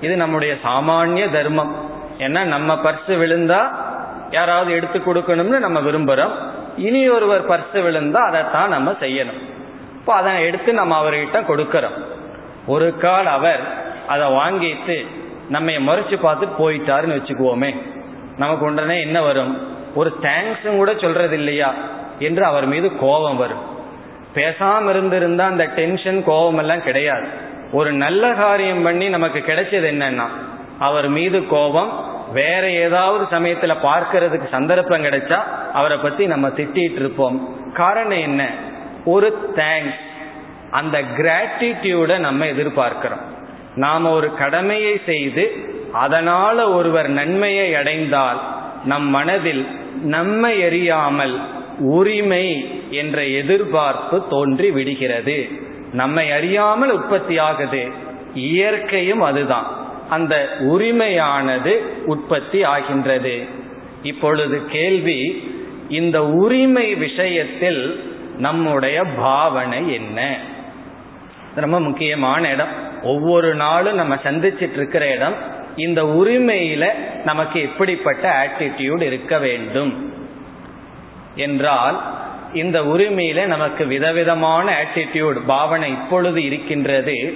இது 0.00 0.16
நம்முடைய 0.16 0.54
சாமானிய 0.64 1.32
தர்மம். 1.32 1.90
ஏன்னா 2.18 2.44
நம்ம 2.44 2.74
பர்ஸ் 2.74 3.08
விழுந்தா 3.08 3.60
யாராவது 4.30 4.72
எடுத்து 4.72 4.98
கொடுக்கணும்னு 4.98 5.58
நம்ம 5.58 5.80
விரும்புகிறோம் 5.80 6.32
இனி 6.76 7.08
ஒருவர் 7.08 7.48
பர்ஸ் 7.48 7.76
விழுந்தா 7.76 8.16
அதைத்தான் 8.16 8.68
நம்ம 8.68 8.90
செய்யணும். 9.00 9.42
இப்போ 9.94 10.14
அதை 10.14 10.44
எடுத்து 10.44 10.72
நம்ம 10.72 11.02
அவர்கிட்ட 11.02 11.42
கொடுக்கறோம். 11.48 12.04
ஒரு 12.66 12.96
கால் 12.96 13.26
அவர் 13.26 13.60
அதை 14.06 14.28
வாங்கிட்டு 14.28 15.06
நம்ம 15.48 15.70
முறைச்சு 15.70 16.18
பார்த்து 16.20 16.46
போயிட்டாருன்னு 16.46 17.18
வச்சுக்குவோமே. 17.20 17.76
நமக்கு 18.38 18.64
உடனே 18.64 19.00
என்ன 19.00 19.22
வரும்? 19.22 19.68
ஒரு 19.94 20.16
தேங்க்ஸும் 20.22 20.76
கூட 20.76 20.94
சொல்றது 21.00 21.36
இல்லையா 21.36 21.74
என்று 22.18 22.44
அவர் 22.44 22.66
மீது 22.66 22.96
கோபம் 22.96 23.36
வரும். 23.36 23.72
பேசாம 24.34 24.90
இருந்திருந்தா 24.90 25.46
அந்த 25.46 25.64
டென்ஷன் 25.64 26.24
கோபம் 26.24 26.58
எல்லாம் 26.58 26.82
கிடையாது. 26.82 27.26
ஒரு 27.72 27.92
நல்ல 27.92 28.32
காரியம் 28.32 28.82
பண்ணி 28.82 29.08
நமக்கு 29.08 29.38
கிடைச்சது 29.38 29.92
என்னன்னா 29.92 30.26
அவர் 30.78 31.08
மீது 31.08 31.46
கோபம் 31.46 32.12
வேற 32.32 32.70
ஏதாவது 32.70 33.24
சமயத்துல 33.36 33.76
பார்க்கறதுக்கு 33.82 34.48
சந்தர்ப்பம் 34.48 35.04
கிடைச்சா 35.04 35.38
அவரை 35.72 35.96
பத்தி 35.96 36.26
நம்ம 36.26 36.48
திட்டிட்டு 36.48 36.94
இருப்போம். 36.94 37.56
காரணம் 37.72 38.18
என்ன? 38.18 38.48
ஒரு 39.04 39.52
தேங்க்ஸ் 39.56 40.12
அந்த 40.70 41.02
கிராட்டிடியூட 41.02 42.18
நம்ம 42.18 42.44
எதிர்பார்க்கிறோம். 42.44 43.20
நாம 43.74 44.10
ஒரு 44.10 44.34
கடமையை 44.34 45.00
செய்து 45.06 45.52
அதனால 45.92 46.72
ஒருவர் 46.72 47.08
நன்மையை 47.08 47.74
அடைந்தால் 47.74 48.40
நம் 48.84 49.08
மனதில் 49.08 49.66
நம்மை 50.02 50.62
எறியாமல் 50.62 51.40
உரிமை 51.78 52.70
என்ற 52.90 53.26
எதிர்பார்ப்பு 53.26 54.28
தோன்றி 54.28 54.70
விடுகிறது. 54.70 55.48
நம்மை 55.92 56.32
அறியாமல் 56.32 56.90
உற்பத்தி 56.90 57.38
ஆகுது. 57.38 57.88
இயற்கையும் 58.34 59.20
அதுதான். 59.20 59.82
அந்த 60.08 60.48
உரிமையானது 60.60 61.76
உற்பத்தி 62.04 62.62
ஆகின்றது. 62.62 63.42
இப்பொழுது 64.02 64.66
கேள்வி 64.66 65.52
இந்த 65.88 66.26
உரிமை 66.26 66.94
விஷயத்தில் 66.94 68.12
நம்முடைய 68.38 69.04
பாவனை 69.04 69.92
என்ன? 69.92 70.36
ரொம்ப 71.54 71.80
முக்கியமான 71.80 72.50
இடம். 72.50 73.02
ஒவ்வொரு 73.02 73.54
நாளும் 73.54 73.94
நம்ம 73.94 74.14
சந்திச்சிட்டு 74.14 74.72
இருக்கிற 74.72 75.14
இடம். 75.14 75.34
இந்த 75.76 76.02
உரிமையில 76.02 76.88
நமக்கு 77.24 77.60
எப்படிப்பட்ட 77.60 78.46
ஆட்டிடியூட் 78.46 79.02
இருக்க 79.02 79.38
வேண்டும்? 79.38 80.12
என்றால் 81.36 82.02
இந்த 82.54 82.80
உரிமையில 82.80 83.44
நமக்கு 83.44 83.86
விதவிதமான 83.86 84.84
ஆட்டிடியூட் 84.84 85.36
பாவனை 85.46 85.90
இப்பொழுது 85.90 86.44
இருக்கின்றது. 86.44 87.34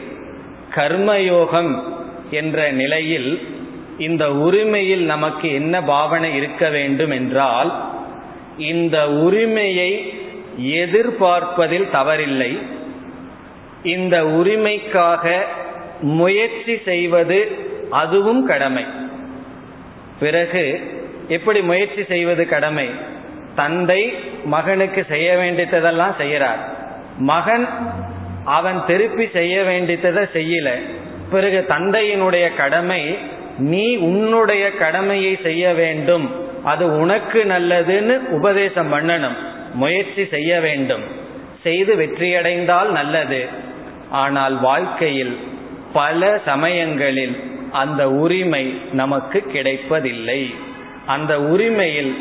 கர்மயோகம் 0.74 1.82
என்ற 2.30 2.70
நிலையில் 2.70 3.48
இந்த 3.98 4.32
உரிமையில் 4.32 5.04
நமக்கு 5.04 5.52
என்ன 5.52 5.82
பாவனை 5.82 6.34
இருக்க 6.34 6.68
வேண்டும் 6.68 7.10
என்றால் 7.10 7.88
இந்த 8.58 9.10
உரிமையை 9.10 10.12
எதிர்பார்ப்பதில் 10.62 11.88
தவறில்லை. 11.92 12.58
இந்த 13.82 14.22
உரிமைக்காக 14.22 15.38
முயற்சி 16.00 16.78
செய்வது 16.84 17.52
அதுவும் 17.90 18.46
கடமை. 18.46 18.84
பிறகு 20.20 20.80
எப்படி 21.28 21.62
முயற்சி 21.62 22.04
செய்வது 22.04 22.48
கடமை? 22.48 23.16
தந்தை 23.58 24.02
மகனுக்கு 24.44 25.06
செய்ய 25.08 25.36
வேண்டியதெல்லாம் 25.36 26.14
செய்கிறார் 26.18 26.58
மகன் 27.18 27.66
அவன் 28.44 28.82
திருப்பி 28.86 29.28
செய்ய 29.32 29.62
வேண்டியதை 29.62 30.26
செய்யல. 30.34 30.68
பிறகு 31.30 31.64
தந்தையினுடைய 31.68 32.46
கடமை 32.56 33.18
நீ 33.58 33.96
உன்னுடைய 33.96 34.64
கடமையை 34.72 35.38
செய்ய 35.42 35.72
வேண்டும். 35.72 36.26
அது 36.64 36.84
உனக்கு 37.00 37.44
நல்லதுன்னு 37.44 38.16
உபதேசம் 38.16 38.92
பண்ணணும். 38.92 39.36
முயற்சி 39.74 40.26
செய்ய 40.30 40.60
வேண்டும். 40.60 41.04
செய்து 41.62 41.94
வெற்றியடைந்தால் 41.96 42.88
நல்லது. 42.88 43.46
ஆனால் 44.10 44.60
வாழ்க்கையில் 44.60 45.38
பல 45.92 46.40
சமயங்களில் 46.44 47.36
அந்த 47.72 48.10
உரிமை 48.10 48.80
நமக்கு 48.92 49.40
கிடைப்பதில்லை. 49.40 50.54
அந்த 51.06 51.42
உரிமையில் 51.42 52.12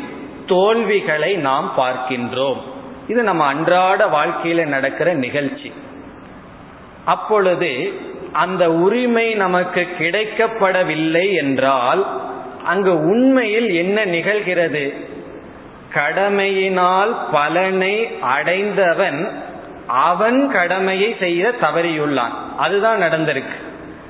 தோல்விகளை 0.48 1.34
நாம் 1.34 1.72
பார்க்கின்றோம். 1.76 2.60
இது 3.08 3.22
நம்ம 3.22 3.44
அன்றாட 3.44 4.06
வாழ்க்கையில 4.06 4.66
நடக்கிற 4.66 5.14
நிகழ்ச்சி. 5.14 5.72
அப்பொழுது 7.04 7.92
அந்த 8.32 8.72
உரிமை 8.72 9.34
நமக்கு 9.34 9.86
கிடைக்கப்படவில்லை 9.98 11.32
என்றால் 11.32 12.06
அங்கு 12.64 12.98
உண்மையில் 12.98 13.70
என்ன 13.70 14.04
நிகழ்கிறது? 14.04 14.94
கடமையினால் 15.94 17.16
பலனை 17.32 18.08
அடைந்தவன் 18.20 19.28
அவன் 19.86 20.50
கடமையை 20.50 21.16
செய்ய 21.20 21.52
தவறியுள்ளான். 21.60 22.34
அதுதான் 22.56 23.00
நடந்திருக்கு. 23.00 23.56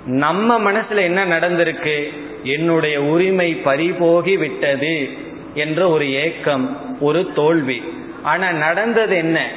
நம்ம 0.05 0.73
மனசுல 0.73 0.97
என்ன 0.97 1.27
நடந்திருக்கு? 1.27 2.13
என்னுடைய 2.43 3.03
உரிமை 3.03 3.55
பறிபோகி 3.55 4.37
விட்டது 4.37 5.27
என்ற 5.59 5.89
ஒரு 5.89 6.13
ஏக்கம் 6.13 6.97
ஒரு 7.01 7.33
தோல்வி. 7.35 7.83
ஆனா 8.23 8.51
நடந்தது 8.51 9.17
என்ன? 9.17 9.49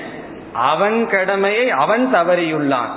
அவன் 0.54 1.10
கடமையை 1.10 1.70
அவன் 1.70 2.14
தவறியுள்ளான். 2.14 2.90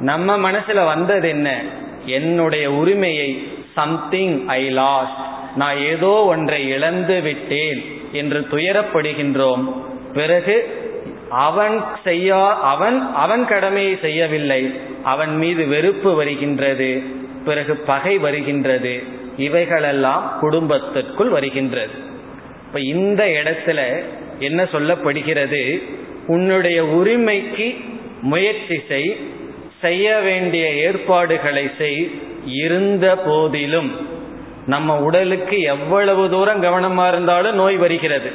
நம்ம 0.00 0.50
மனசுல 0.50 0.84
வந்தது 0.84 1.28
என்ன? 1.28 1.60
என்னுடைய 2.06 2.72
உரிமையை 2.72 3.48
சம்திங் 3.74 4.48
ஐ 4.48 4.70
லாஸ்ட் 4.70 5.20
நான் 5.56 5.76
ஏதோ 5.76 6.06
ஒன்றை 6.06 6.68
இழந்து 6.68 7.20
விட்டேன் 7.20 7.84
என்று 8.12 8.46
துயரப்படுகின்றோம். 8.50 9.72
பிறகு 10.12 10.78
அவன் 11.30 11.84
செய்யா 12.04 12.60
அவன் 12.60 13.14
அவன் 13.14 13.46
கடமையை 13.46 13.98
செய்யவில்லை. 14.00 14.74
அவன் 15.02 15.36
மீது 15.36 15.66
வெறுப்பு 15.66 16.14
வருகின்றது. 16.14 17.02
பிறகு 17.44 17.76
பகை 17.76 18.18
வருகின்றது. 18.18 19.02
இவைகளெல்லாம் 19.36 20.32
குடும்பத்திற்குள் 20.40 21.28
வருகின்றது. 21.28 22.09
இப்ப 22.70 22.82
இந்த 22.82 23.24
இடத்துல 23.24 24.02
என்ன 24.38 24.62
சொல்லப்படுகிறது? 24.62 25.82
உன்னுடைய 26.26 26.84
உரிமைக்கு 26.84 27.80
முயற்சி 28.22 28.80
செய் 28.88 29.16
செய்ய 29.80 30.16
வேண்டிய 30.16 30.70
ஏற்பாடுகளை 30.70 31.70
செய் 31.78 32.10
இருந்த 32.44 33.16
போதிலும் 33.16 34.08
நம்ம 34.66 35.02
உடலுக்கு 35.02 35.60
எவ்வளவு 35.60 36.30
தூரம் 36.30 36.62
கவனமா 36.62 37.08
இருந்தாலும் 37.08 37.54
நோய் 37.54 37.76
வருகிறது. 37.76 38.30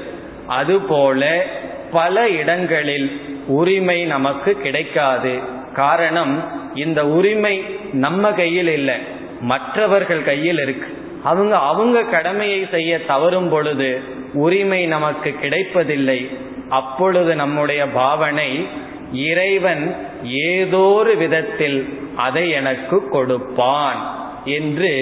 அதுபோல 0.48 1.46
பல 1.92 2.30
இடங்களில் 2.30 3.22
உரிமை 3.48 4.04
நமக்கு 4.04 4.54
கிடைக்காது. 4.54 5.40
காரணம் 5.74 6.44
இந்த 6.76 7.08
உரிமை 7.08 7.64
நம்ம 7.94 8.32
கையில் 8.32 8.68
இல்லை 8.68 8.96
மற்றவர்கள் 9.42 10.24
கையில் 10.24 10.60
இருக்கு. 10.60 10.88
அவங்க 11.26 11.58
அவங்க 11.58 12.04
கடமையை 12.04 12.68
செய்ய 12.72 13.06
தவறும் 13.06 13.50
பொழுது 13.50 13.90
உரிமை 14.34 14.86
நமக்கு 14.86 15.32
கிடைப்பதில்லை. 15.32 16.30
அப்பொழுது 16.70 17.36
நம்முடைய 17.36 17.82
பாவனை 17.88 18.68
இறைவன் 19.14 19.84
ஏதோ 20.24 20.78
ஒரு 20.78 21.16
விதத்தில் 21.16 21.80
அதை 22.16 22.50
எனக்கு 22.50 23.10
கொடுப்பான் 23.10 24.00
என்று 24.46 24.94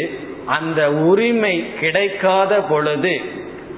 அந்த 0.45 0.93
உரிமை 0.93 1.55
கிடைக்காத 1.79 2.61
பொழுது 2.61 3.13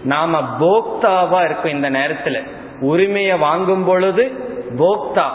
நாம 0.03 0.41
போக்தாவா 0.59 1.43
இருக்கும் 1.45 1.71
இந்த 1.71 1.89
நேரத்தில். 1.89 2.39
உரிமையை 2.79 3.37
வாங்கும் 3.37 3.85
பொழுது 3.85 4.31
போக்தா. 4.77 5.27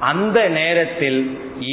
அந்த 0.00 0.48
நேரத்தில் 0.48 1.20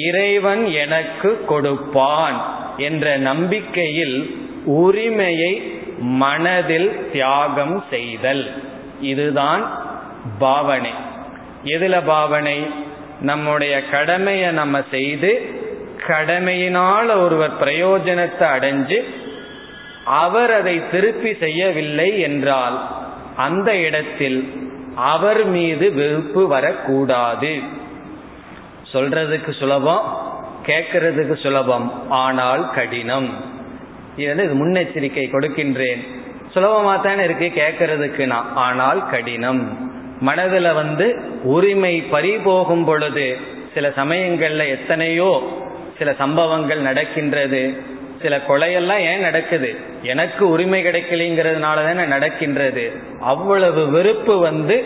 இறைவன் 0.08 0.66
எனக்கு 0.66 1.46
கொடுப்பான் 1.46 2.38
என்ற 2.78 3.18
நம்பிக்கையில் 3.18 4.48
உரிமையை 4.66 5.82
மனதில் 5.98 7.12
தியாகம் 7.12 7.84
செய்தல். 7.90 8.64
இதுதான் 9.02 9.84
பாவனை. 10.40 10.92
எதுல 11.64 12.06
பாவனை? 12.06 12.88
நம்முடைய 13.22 13.90
கடமையை 13.90 14.52
நம்ம 14.52 14.82
செய்து 14.92 15.58
கடமையினால் 16.08 17.22
ஒருவர் 17.22 17.64
பிரயோஜனத்தை 17.64 18.40
அடைஞ்சு 18.40 19.04
அவர் 20.06 20.54
அதை 20.54 20.90
திருப்பி 20.92 21.34
செய்யவில்லை 21.34 22.20
என்றால் 22.20 22.88
அந்த 23.36 23.76
இடத்தில் 23.76 24.68
அவர் 24.96 25.46
மீது 25.46 25.94
வெறுப்பு 25.94 26.48
வரக்கூடாது. 26.48 27.60
சொல்றதுக்கு 28.94 29.60
சுலபம் 29.60 30.32
கேட்கறதுக்கு 30.66 31.42
சுலபம் 31.42 32.10
ஆனால் 32.10 32.72
கடினம். 32.74 33.58
இது 34.18 34.36
முன்னெச்சரிக்கை 34.36 35.30
கொடுக்கின்றேன். 35.32 36.08
சுலபமா 36.56 37.02
தானே 37.02 37.24
இருக்கு 37.24 37.52
கேட்கறதுக்கு 37.56 38.26
நான் 38.26 38.52
ஆனால் 38.56 39.10
கடினம். 39.10 39.88
மனதில் 40.20 40.74
வந்து 40.74 41.22
உரிமை 41.44 42.02
பறி 42.02 42.32
போகும் 42.32 42.86
பொழுது 42.86 43.38
சில 43.74 43.90
சமயங்கள்ல 43.90 44.68
எத்தனையோ 44.68 45.62
சில 45.98 46.14
சம்பவங்கள் 46.14 46.80
நடக்கின்றது. 46.80 47.78
சில 48.22 48.38
கொலையெல்லாம் 48.38 48.98
ஏன் 48.98 49.20
நடக்குது? 49.20 49.76
எனக்கு 50.04 50.50
உரிமை 50.50 50.86
கிடைக்கலைங்கிறதுனால 50.86 51.76
தானே 51.76 52.06
நடக்கின்றது. 52.06 52.92
அவ்வளவு 53.22 53.90
வெறுப்பு 53.90 54.40
வந்து 54.40 54.84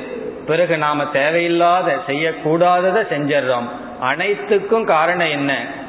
பிறகு 0.48 0.78
நாம 0.78 1.06
தேவையில்லாத 1.06 1.96
செய்யக்கூடாததை 2.08 3.04
செஞ்சிடறோம். 3.12 3.70
அனைத்துக்கும் 4.00 4.86
காரணம் 4.86 5.30
என்ன? 5.30 5.82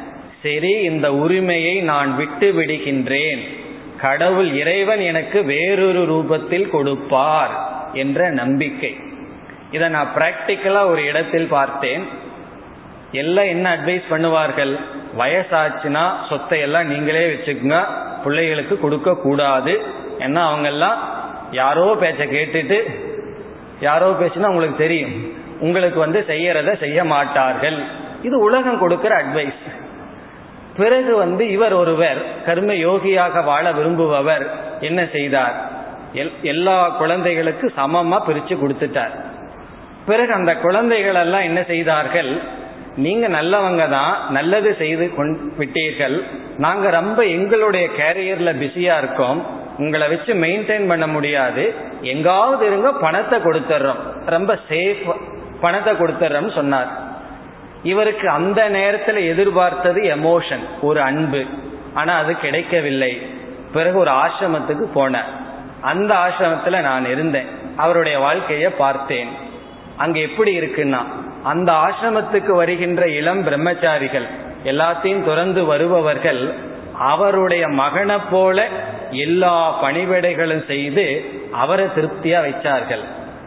சரி 0.44 0.70
இந்த 0.70 1.14
உரிமையை 1.14 1.80
நான் 1.80 2.16
விட்டு 2.16 2.52
விடுகின்றேன். 2.52 3.42
கடவுள் 4.00 4.50
இறைவன் 4.52 5.00
எனக்கு 5.00 5.44
வேறொரு 5.44 6.02
ரூபத்தில் 6.12 6.68
கொடுப்பார் 6.68 7.54
என்ற 7.92 8.30
நம்பிக்கை. 8.30 8.96
இதை 9.70 9.88
நான் 9.88 10.10
பிராக்டிக்கலா 10.16 10.86
ஒரு 10.86 11.04
இடத்தில் 11.04 11.46
பார்த்தேன். 11.46 12.04
எல்லாம் 13.12 13.44
என்ன 13.44 13.76
அட்வைஸ் 13.76 14.02
பண்ணுவார்கள்? 14.10 14.80
வயசாச்சுன்னா 15.18 16.04
சொத்தை 16.28 16.60
எல்லாம் 16.60 16.86
நீங்களே 16.86 17.24
வச்சுக்கோங்க. 17.26 17.78
பிள்ளைகளுக்கு 18.24 18.78
கொடுக்க 18.78 19.14
கூடாது. 19.14 19.80
ஏன்னா 20.18 20.42
அவங்க 20.50 20.68
எல்லாம் 20.68 20.98
யாரோ 21.50 21.96
பேச்ச 22.00 22.22
கேட்டுட்டு 22.36 22.78
யாரோ 23.80 24.10
பேசினா 24.20 24.46
உங்களுக்கு 24.46 24.76
தெரியும். 24.76 25.16
உங்களுக்கு 25.60 25.98
வந்து 25.98 26.24
செய்யறத 26.28 26.78
செய்ய 26.78 27.04
மாட்டார்கள். 27.04 27.78
இது 28.22 28.38
உலகம் 28.38 28.78
கொடுக்கிற 28.78 29.24
அட்வைஸ் 29.24 29.73
பிறகு 30.76 31.16
வந்து 31.16 31.44
இவர் 31.50 31.72
ஒருவர் 31.72 32.20
கர்ம 32.46 32.72
யோகியாக 32.72 33.44
வாழ 33.44 33.72
விரும்புபவர் 33.72 34.44
என்ன 34.80 35.00
செய்தார்? 35.12 35.56
எல்லா 36.42 36.88
குழந்தைகளுக்கு 36.88 37.72
சமமா 37.76 38.18
பிரிச்சு 38.28 38.54
கொடுத்துட்டார். 38.62 39.14
பிறகு 40.06 40.32
அந்த 40.32 40.52
குழந்தைகள் 40.56 41.14
எல்லாம் 41.14 41.46
என்ன 41.48 41.62
செய்தார்கள்? 41.62 42.32
நீங்க 42.96 43.28
நல்லவங்க 43.28 43.84
தான் 43.88 44.16
நல்லது 44.30 44.74
செய்து 44.78 45.12
விட்டீர்கள். 45.58 46.16
நாங்க 46.58 46.90
ரொம்ப 46.90 47.20
எங்களுடைய 47.36 47.88
கேரியர்ல 48.00 48.50
பிஸியா 48.62 48.96
இருக்கோம். 48.98 49.62
உங்களை 49.78 50.08
வச்சு 50.08 50.32
மெயின்டைன் 50.34 50.88
பண்ண 50.88 51.06
முடியாது. 51.06 51.74
எங்காவது 52.00 52.66
இருங்க 52.66 52.92
பணத்தை 52.92 53.38
கொடுத்துட்றோம் 53.38 54.02
ரொம்ப 54.26 54.58
சேஃப் 54.68 55.02
பணத்தை 55.60 55.94
கொடுத்துட்றோம்னு 55.94 56.54
சொன்னார். 56.54 56.90
இவருக்கு 57.84 58.28
அந்த 58.28 58.68
நேரத்தில் 58.68 59.16
எதிர்பார்த்தது 59.16 60.00
எமோஷன் 60.00 60.64
ஒரு 60.80 61.00
அன்பு. 61.00 61.44
ஆனா 61.94 62.18
அது 62.18 62.36
கிடைக்கவில்லை. 62.36 63.26
பிறகு 63.72 63.98
ஒரு 63.98 64.10
ஆசிரமத்துக்கு 64.10 64.86
போனார். 64.94 65.30
அந்த 65.80 66.14
ஆசிரமத்துல 66.14 66.80
நான் 66.80 67.10
இருந்தேன். 67.10 67.46
அவருடைய 67.76 68.18
வாழ்க்கையை 68.18 68.70
பார்த்தேன். 68.70 69.28
அங்க 69.96 70.18
எப்படி 70.18 70.58
இருக்குன்னா 70.58 71.02
அந்த 71.42 71.72
ஆசிரமத்துக்கு 71.72 72.50
வருகின்ற 72.50 73.08
இளம் 73.08 73.46
பிரம்மச்சாரிகள் 73.46 74.26
எல்லாத்தையும் 74.64 75.24
துறந்து 75.24 75.64
வருபவர்கள் 75.64 76.52
அவருடைய 76.98 77.68
மகனை 77.68 78.16
போல 78.30 78.66
எல்லா 79.10 79.82
பணிவிடைகளும் 79.84 80.66
செய்து 80.66 81.24
அவரை 81.52 81.84
திருப்தியா 81.84 82.40
வச்சார்கள். 82.48 83.04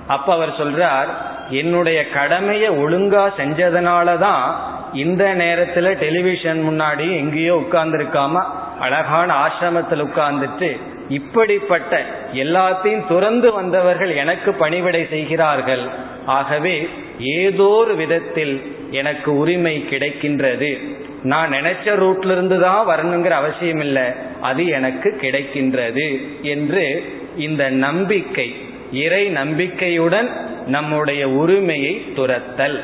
அப்ப 0.08 0.34
அவர் 0.34 0.50
சொல்றார் 0.50 1.08
என்னுடைய 1.50 2.10
கடமையை 2.10 2.70
ஒழுங்கா 2.70 3.24
செஞ்சதுனால 3.38 4.18
தான் 4.18 4.76
இந்த 4.94 5.36
நேரத்துல 5.38 5.88
டெலிவிஷன் 5.98 6.60
முன்னாடி 6.70 7.16
எங்கேயோ 7.16 7.64
உட்கார்ந்துருக்காம 7.68 8.44
அழகான 8.80 9.34
ஆசிரமத்தில் 9.46 10.06
உட்கார்ந்துட்டு 10.08 10.78
இப்படிப்பட்ட 11.10 12.06
எல்லாத்தையும் 12.34 13.08
துறந்து 13.08 13.54
வந்தவர்கள் 13.54 14.10
எனக்கு 14.10 14.54
பணிவிடை 14.54 15.08
செய்கிறார்கள். 15.10 15.86
ஆகவே 16.26 16.90
ஏதோ 17.20 17.64
ஒரு 17.64 17.96
விதத்தில் 17.96 18.62
எனக்கு 18.92 19.38
உரிமை 19.38 19.86
கிடைக்கின்றது. 19.90 20.78
நான் 21.24 21.52
நினைச்ச 21.52 21.86
ரூட்ல 21.86 22.32
இருந்து 22.32 22.60
தான் 22.60 22.88
வரணுங்கிற 22.88 23.30
அவசியம் 23.30 23.80
இல்லை 23.80 24.04
அது 24.42 24.68
எனக்கு 24.68 25.18
கிடைக்கின்றது 25.22 26.30
என்று 26.42 27.04
இந்த 27.36 27.70
நம்பிக்கை 27.70 28.56
இறை 28.92 29.30
நம்பிக்கையுடன் 29.30 30.30
நம்முடைய 30.66 31.30
உரிமையை 31.30 32.14
துரத்தல். 32.16 32.84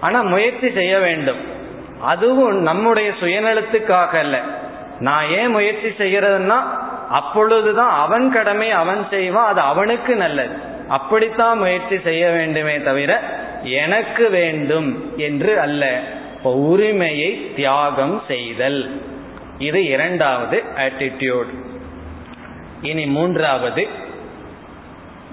ஆனா 0.00 0.22
முயற்சி 0.22 0.72
செய்ய 0.72 0.98
வேண்டும். 0.98 1.36
அதுவும் 2.00 2.62
நம்முடைய 2.62 3.10
சுயநலத்துக்காக 3.20 4.08
அல்ல. 4.08 4.40
நான் 5.00 5.28
ஏன் 5.28 5.50
முயற்சி 5.50 5.88
செய்யறதுன்னா 5.88 6.62
அப்பொழுதுதான் 7.10 7.90
அவன் 7.90 8.32
கடமை 8.32 8.70
அவன் 8.70 9.06
செய்வான் 9.10 9.46
அது 9.46 9.60
அவனுக்கு 9.60 10.14
நல்லது. 10.14 10.56
அப்படித்தான் 10.88 11.58
முயற்சி 11.58 12.00
செய்ய 12.04 12.30
வேண்டுமே 12.30 12.80
தவிர 12.80 13.22
எனக்கு 13.62 14.30
வேண்டும் 14.30 15.12
என்று 15.16 15.60
அல்ல. 15.60 16.00
உரிமையை 16.42 17.54
தியாகம் 17.56 18.22
செய்தல். 18.28 19.00
இது 19.58 19.84
இரண்டாவது 19.84 20.62
ஆட்டிடியூட் 20.76 21.54
இனி 22.82 23.06
மூன்றாவது 23.06 23.88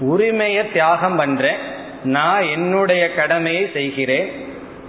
உரிமையை 0.01 0.71
தியாகம் 0.71 1.15
பண்றேன். 1.15 1.55
நான் 2.03 2.41
என்னுடைய 2.41 3.13
கடமையை 3.13 3.69
செய்கிறேன். 3.73 4.31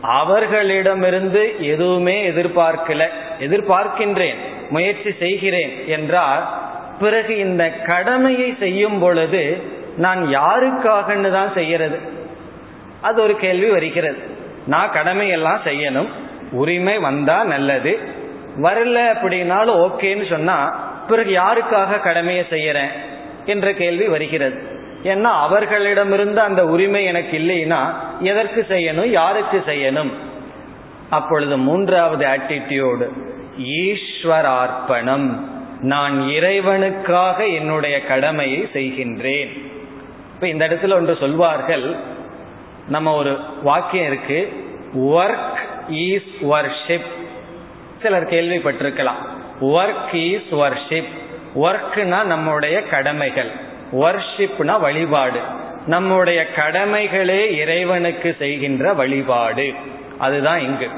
அவர்களிடமிருந்து 0.03 1.55
எதுவுமே 1.61 2.31
எதிர்பார்க்கல. 2.31 3.09
எதிர்பார்க்கின்றேன். 3.41 4.35
முயற்சி 4.71 5.15
செய்கிறேன் 5.19 5.85
என்றால் 5.87 6.49
பிறகு 7.01 7.39
இந்த 7.39 7.71
கடமையை 7.71 8.55
செய்யும் 8.59 8.99
பொழுது 8.99 9.63
நான் 9.97 10.27
யாருக்காகன்னு 10.27 11.31
தான் 11.33 11.53
செய்யறது. 11.55 11.99
அது 13.01 13.23
ஒரு 13.23 13.37
கேள்வி 13.37 13.71
வருகிறது. 13.71 14.19
நான் 14.67 14.91
கடமையெல்லாம் 14.91 15.59
செய்யணும். 15.65 16.09
உரிமை 16.53 16.99
வந்தா 16.99 17.45
நல்லது. 17.45 17.99
வரல 18.63 19.11
அப்படின்னாலும் 19.11 19.89
ஓகேன்னு 19.89 20.29
சொன்னா 20.29 20.69
பிறகு 21.09 21.37
யாருக்காக 21.37 22.01
கடமையை 22.01 22.45
செய்யறேன்? 22.51 22.91
என்ற 23.45 23.73
கேள்வி 23.73 24.07
வருகிறது. 24.07 24.72
ஏன்னா 25.03 25.23
அவர்களிடமிருந்து 25.23 26.41
அந்த 26.41 26.67
உரிமை 26.67 27.05
எனக்கு 27.05 27.39
இல்லைன்னா 27.39 27.95
எதற்கு 28.21 28.67
செய்யணும் 28.69 29.07
யாருக்கு 29.07 29.63
செய்யணும்? 29.67 30.11
அப்பொழுது 31.11 31.59
மூன்றாவது 31.59 32.27
ஆட்டிடியூடு 32.27 33.09
ஈஸ்வரார்ப்பணம். 33.59 35.41
நான் 35.81 36.21
இறைவனுக்காக 36.21 37.55
என்னுடைய 37.55 38.05
கடமையை 38.05 38.69
செய்கின்றேன். 38.73 39.71
இப்ப 40.35 40.49
இந்த 40.49 40.69
இடத்துல 40.69 40.95
ஒன்று 40.95 41.17
சொல்வார்கள். 41.21 41.97
நம்ம 42.89 43.15
ஒரு 43.15 43.39
வாக்கியம் 43.63 44.07
இருக்கு 44.07 44.53
ஒர்க் 44.97 45.59
ஈஸ் 45.91 46.33
வர்ஷிப் 46.41 47.11
சிலர் 48.03 48.31
கேள்விப்பட்டிருக்கலாம். 48.31 49.21
ஒர்க் 49.61 50.13
ஈஸ் 50.13 50.51
வர்ஷிப் 50.51 51.09
ஒர்க்னா 51.55 52.25
நம்முடைய 52.25 52.83
கடமைகள். 52.83 53.51
வர்ஷிப்னா 53.93 54.81
வழிபாடு. 54.81 55.41
நம்முடைய 55.87 56.53
கடமைகளே 56.53 57.57
இறைவனுக்கு 57.57 58.37
செய்கின்ற 58.39 58.93
வழிபாடு. 58.93 59.73
அதுதான் 60.19 60.59
இங்கு. 60.59 60.89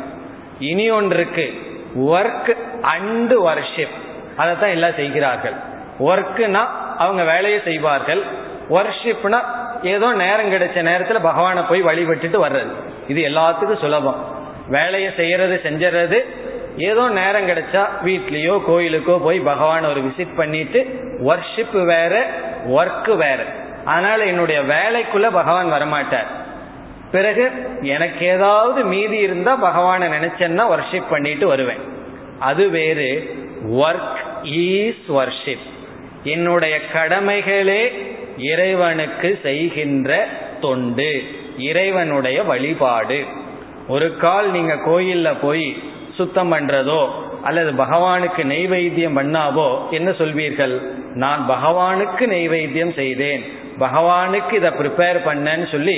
இனி 0.59 0.91
ஒன்றுக்கு 0.91 1.53
ஒர்க் 1.99 2.57
அண்டு 2.83 3.35
வர்ஷிப் 3.45 4.03
தான் 4.37 4.71
எல்லாம் 4.71 4.95
செய்கிறார்கள். 4.97 5.53
ஒர்க்குனா 5.99 6.67
அவங்க 6.99 7.25
வேலையை 7.25 7.61
செய்வார்கள். 7.65 8.23
ஒர்ஷிப்னா 8.71 9.41
ஏதோ 9.83 10.13
நேரம் 10.13 10.53
கிடைச்ச 10.53 10.83
நேரத்தில் 10.83 11.21
பகவானை 11.21 11.63
போய் 11.69 11.83
வழிபட்டுட்டு 11.83 12.45
வர்றது. 12.45 12.73
இது 13.09 13.23
எல்லாத்துக்கும் 13.29 13.79
சுலபம். 13.79 14.43
வேலையை 14.69 15.11
செய்யறது 15.17 15.61
செஞ்சுறது 15.65 16.19
ஏதோ 16.79 17.09
நேரம் 17.09 17.49
கிடைச்சா 17.49 17.87
வீட்லயோ 18.05 18.61
கோயிலுக்கோ 18.69 19.19
போய் 19.19 19.41
பகவான் 19.41 19.85
ஒரு 19.85 20.01
விசிட் 20.01 20.37
பண்ணிட்டு 20.37 21.01
ஒர்ஷிப் 21.19 21.85
வேற 21.85 22.27
ஒர்க் 22.69 23.17
வேற. 23.17 23.45
அதனால 23.85 24.25
என்னுடைய 24.25 24.63
வேலைக்குள்ள 24.63 25.31
பகவான் 25.33 25.73
வரமாட்டார். 25.73 26.27
பிறகு 27.13 27.51
எனக்கு 27.83 28.27
ஏதாவது 28.27 28.85
மீதி 28.85 29.17
இருந்தா 29.17 29.57
பகவானை 29.57 30.09
நினைச்சேன்னா 30.09 30.65
ஒர்ஷிப் 30.75 31.11
பண்ணிட்டு 31.11 31.47
வருவேன். 31.47 31.79
அது 32.39 32.71
வேறு 32.71 33.37
ஒர்க் 33.71 34.21
ஈஸ் 34.43 35.05
ஒர்ஷிப் 35.09 35.67
என்னுடைய 36.25 36.87
கடமைகளே 36.93 38.13
இறைவனுக்கு 38.39 39.39
செய்கின்ற 39.43 40.29
தொண்டு 40.61 41.23
இறைவனுடைய 41.59 42.43
வழிபாடு. 42.43 43.25
ஒரு 43.89 44.17
கால் 44.17 44.51
நீங்க 44.51 44.75
கோயில்ல 44.75 45.35
போய் 45.41 45.83
சுத்தம் 46.17 46.53
பண்றதோ 46.53 47.01
அல்லது 47.49 47.71
பகவானுக்கு 47.83 48.43
நெய்வேத்தியம் 48.53 49.17
பண்ணாவோ 49.19 49.69
என்ன 49.91 50.11
சொல்வீர்கள்? 50.21 50.75
நான் 51.23 51.43
பகவானுக்கு 51.53 52.25
நெய்வேத்தியம் 52.35 52.95
செய்தேன். 53.01 53.43
பகவானுக்கு 53.85 54.53
இதை 54.61 54.71
ப்ரிப்பேர் 54.81 55.19
பண்ணேன்னு 55.29 55.67
சொல்லி 55.73 55.97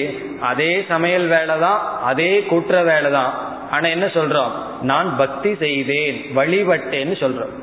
அதே 0.50 0.72
சமையல் 0.88 1.26
வேலை 1.34 1.56
தான் 1.64 1.80
அதே 2.10 2.32
கூட்டுற 2.50 2.76
வேலை 2.90 3.10
தான் 3.18 3.32
ஆனா 3.74 3.86
என்ன 3.88 4.06
சொல்றோம்? 4.16 4.52
நான் 4.90 5.08
பக்தி 5.16 5.52
செய்தேன் 5.64 6.18
வழிபட்டேன்னு 6.38 7.16
சொல்றோம். 7.22 7.54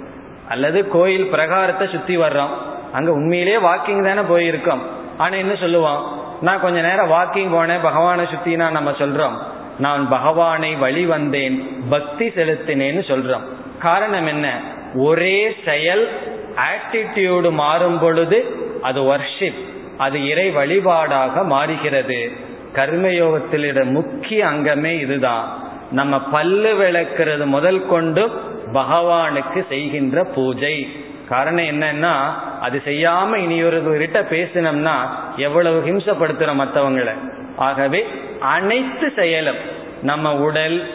அல்லது 0.54 0.80
கோயில் 0.96 1.28
பிரகாரத்தை 1.34 1.86
சுத்தி 1.92 2.16
வர்றோம். 2.18 2.54
அங்க 2.98 3.10
உண்மையிலே 3.20 3.56
வாக்கிங் 3.70 4.08
தானே 4.08 4.24
போயிருக்கோம். 4.34 4.84
ஆனா 5.18 5.36
என்ன 5.44 5.54
சொல்லுவோம் 5.64 6.02
நான் 6.48 6.64
கொஞ்ச 6.64 6.78
நேரம் 6.82 7.12
வாக்கிங் 7.12 7.52
போனேன் 7.56 7.86
பகவானை 7.88 8.24
சுத்தினா 8.32 8.66
நம்ம 8.78 8.92
சொல்றோம். 9.02 9.36
நான் 9.80 10.10
பகவானை 10.10 10.76
வழி 10.76 11.06
வந்தேன் 11.06 11.86
பக்தி 11.90 12.28
செலுத்தினேன்னு 12.28 13.04
சொல்றோம். 13.08 13.42
காரணம் 13.80 14.28
என்ன? 14.28 14.62
ஒரே 14.96 15.56
செயல் 15.66 16.10
ஆட்டிடியூடு 16.56 17.52
மாறும் 17.52 18.00
பொழுது 18.00 18.46
அது 18.82 19.02
வர்ஷிப் 19.02 19.66
அது 19.98 20.28
இறை 20.28 20.56
வழிபாடாக 20.56 21.46
மாறுகிறது. 21.46 22.32
கர்மயோகத்திலிட 22.74 23.84
முக்கிய 23.84 24.48
அங்கமே 24.48 25.00
இதுதான். 25.00 25.64
நம்ம 25.92 26.20
பல்லு 26.20 26.76
விளக்கிறது 26.76 27.46
முதல் 27.46 27.88
கொண்டு 27.88 28.42
பகவானுக்கு 28.74 29.66
செய்கின்ற 29.70 30.24
பூஜை. 30.24 30.88
காரணம் 31.30 31.66
என்னன்னா 31.66 32.14
அது 32.62 32.82
செய்யாம 32.86 33.36
இனியொருவர்கிட்ட 33.36 34.22
பேசினோம்னா 34.30 34.96
எவ்வளவு 35.38 35.88
ஹிம்சப்படுத்துற 35.88 36.54
மற்றவங்களை 36.54 37.14
ஆகவே 37.56 38.08
அனைத்து 38.44 39.14
செயலும் 39.16 39.58
நம்ம 40.02 40.36
உடல் 40.36 40.90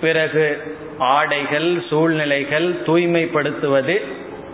பிறகு 0.00 0.74
ஆடைகள் 0.98 1.82
சூழ்நிலைகள் 1.88 2.74
தூய்மைப்படுத்துவது 2.86 4.00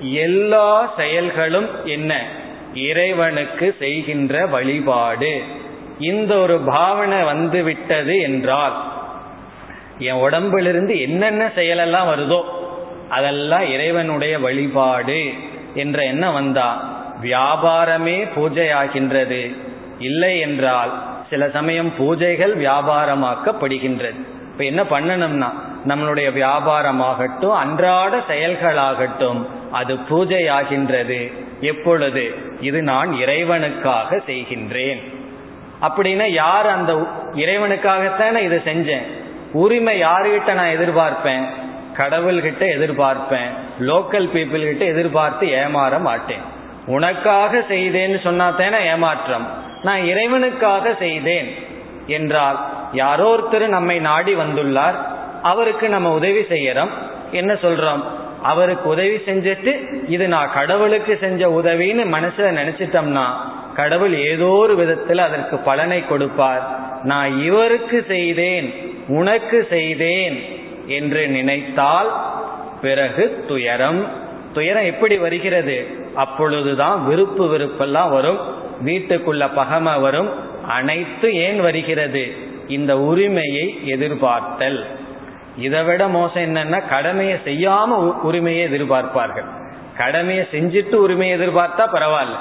எல்லா 0.00 0.94
செயல்களும் 0.96 1.68
என்ன? 1.84 2.26
இறைவனுக்கு 2.74 3.76
செய்கின்ற 3.78 4.46
வழிபாடு. 4.46 5.40
இந்த 6.00 6.34
ஒரு 6.36 6.58
பாவனை 6.58 7.22
வந்து 7.22 7.62
விட்டது 7.62 8.20
என்றால் 8.20 8.82
என் 9.98 10.22
உடம்பிலிருந்து 10.26 11.00
என்னென்ன 11.00 11.50
செயலெல்லாம் 11.56 12.08
வருதோ 12.14 12.42
அதெல்லாம் 13.08 13.70
இறைவனுடைய 13.70 14.38
வழிபாடு 14.38 15.30
என்ற 15.74 16.02
எண்ணம் 16.02 16.32
வந்தா 16.32 16.98
வியாபாரமே 17.22 18.28
பூஜையாகின்றது. 18.36 19.56
இல்லை 19.98 20.40
என்றால் 20.40 21.10
சில 21.32 21.48
சமயம் 21.48 21.92
பூஜைகள் 21.98 22.54
வியாபாரமாக்கப்படுகின்றது. 22.64 24.20
இப்ப 24.52 24.64
என்ன 24.64 24.82
பண்ணணும்னா 24.82 25.52
நம்மளுடைய 25.88 26.30
வியாபாரமாகட்டும் 26.32 27.54
அன்றாட 27.54 28.16
செயல்களாகட்டும் 28.28 29.46
அது 29.72 29.94
பூஜையாகின்றது. 29.94 31.32
எப்பொழுது? 31.60 32.34
இது 32.60 32.82
நான் 32.82 33.10
இறைவனுக்காக 33.12 34.20
செய்கின்றேன். 34.26 35.02
அப்படின்னா 35.82 36.26
யார் 36.26 36.66
அந்த 36.66 37.06
இறைவனுக்காகத்தானே 37.32 38.36
இதை 38.36 38.58
செஞ்சேன்? 38.58 39.06
உரிமை 39.52 40.02
யாருகிட்ட 40.02 40.52
நான் 40.52 40.76
எதிர்பார்ப்பேன்? 40.76 41.44
கடவுள்கிட்ட 41.96 42.62
எதிர்பார்ப்பேன். 42.76 43.50
லோக்கல் 43.80 44.28
பீப்புள் 44.34 44.66
கிட்ட 44.66 44.84
எதிர்பார்த்து 44.84 45.46
ஏமாற 45.46 46.00
மாட்டேன். 46.00 46.50
உனக்காக 46.86 47.58
செய்தேன்னு 47.58 48.20
சொன்னா 48.20 48.50
தானே 48.50 48.86
ஏமாற்றம்? 48.86 49.61
நான் 49.82 50.00
இறைவனுக்காக 50.00 50.98
செய்தேன் 50.98 51.54
என்றால் 52.06 52.70
யாரோ 52.92 53.36
ஒருத்தர் 53.36 53.66
நம்மை 53.66 53.98
நாடி 53.98 54.34
வந்துள்ளார் 54.34 54.94
அவருக்கு 55.42 55.88
நம்ம 55.88 56.12
உதவி 56.12 56.38
செய்யறோம். 56.38 56.88
என்ன 57.32 57.52
சொல்றோம்? 57.52 58.02
அவருக்கு 58.42 58.88
உதவி 58.88 59.14
செஞ்சுட்டு 59.14 59.78
இது 60.08 60.28
நான் 60.28 60.52
கடவுளுக்கு 60.54 61.16
செஞ்ச 61.20 61.60
உதவின்னு 61.62 62.06
மனசுல 62.12 62.58
நினைச்சிட்டோம்னா 62.58 63.24
கடவுள் 63.74 64.14
ஏதோ 64.14 64.46
ஒரு 64.46 64.74
விதத்தில் 64.74 65.18
அதற்கு 65.18 65.58
பலனை 65.58 66.06
கொடுப்பார். 66.06 66.62
நான் 67.02 67.40
இவருக்கு 67.40 68.04
செய்தேன் 68.08 68.74
உனக்கு 69.08 69.66
செய்தேன் 69.70 70.44
என்று 70.86 71.28
நினைத்தால் 71.28 72.12
பிறகு 72.82 73.44
துயரம். 73.48 74.06
துயரம் 74.52 74.84
எப்படி 74.84 75.16
வருகிறது? 75.18 75.86
அப்பொழுதுதான் 76.14 77.06
விருப்பு 77.06 77.58
வெறுப்பெல்லாம் 77.58 78.10
வரும். 78.10 78.61
வீட்டுக்குள்ள 78.84 79.50
பகம 79.56 80.00
வரும். 80.00 80.30
அனைத்து 80.68 81.34
ஏன் 81.34 81.60
வருகிறது? 81.60 82.32
இந்த 82.68 82.98
உரிமையை 82.98 83.80
எதிர்பார்த்தல். 83.84 84.86
இதை 85.58 85.82
விட 85.82 86.08
மோசம் 86.08 86.42
என்னன்னா 86.42 86.88
கடமையை 86.88 87.38
செய்யாம 87.44 87.88
உரிமையை 88.22 88.68
எதிர்பார்ப்பார்கள். 88.68 89.44
கடமையை 89.96 90.46
செஞ்சுட்டு 90.52 90.94
உரிமையை 90.94 91.38
எதிர்பார்த்தா 91.38 91.88
பரவாயில்ல. 91.92 92.36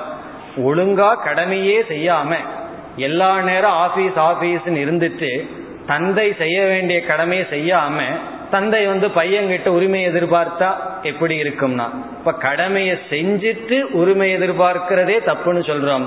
ஒழுங்கா 0.57 1.23
கடமையே 1.23 1.81
செய்யாம 1.89 2.35
எல்லா 2.95 3.41
நேரம் 3.41 3.71
ஆபீஸ் 3.71 4.15
ஆபீஸ்ன்னு 4.15 4.81
இருந்துட்டு 4.85 5.47
தந்தை 5.85 6.33
செய்ய 6.37 6.65
வேண்டிய 6.65 7.01
கடமையை 7.01 7.45
செய்யாம 7.51 8.01
தந்தை 8.51 8.81
வந்து 8.85 9.07
பையன்கிட்ட 9.07 9.67
உரிமை 9.77 10.01
எதிர்பார்த்தா 10.07 10.69
எப்படி 11.03 11.35
இருக்கும்னா 11.43 11.87
இப்ப 12.17 12.33
கடமையை 12.45 12.95
செஞ்சுட்டு 13.09 13.77
உரிமை 14.01 14.27
எதிர்பார்க்கிறதே 14.35 15.17
தப்புன்னு 15.29 15.61
சொல்றோம். 15.71 16.05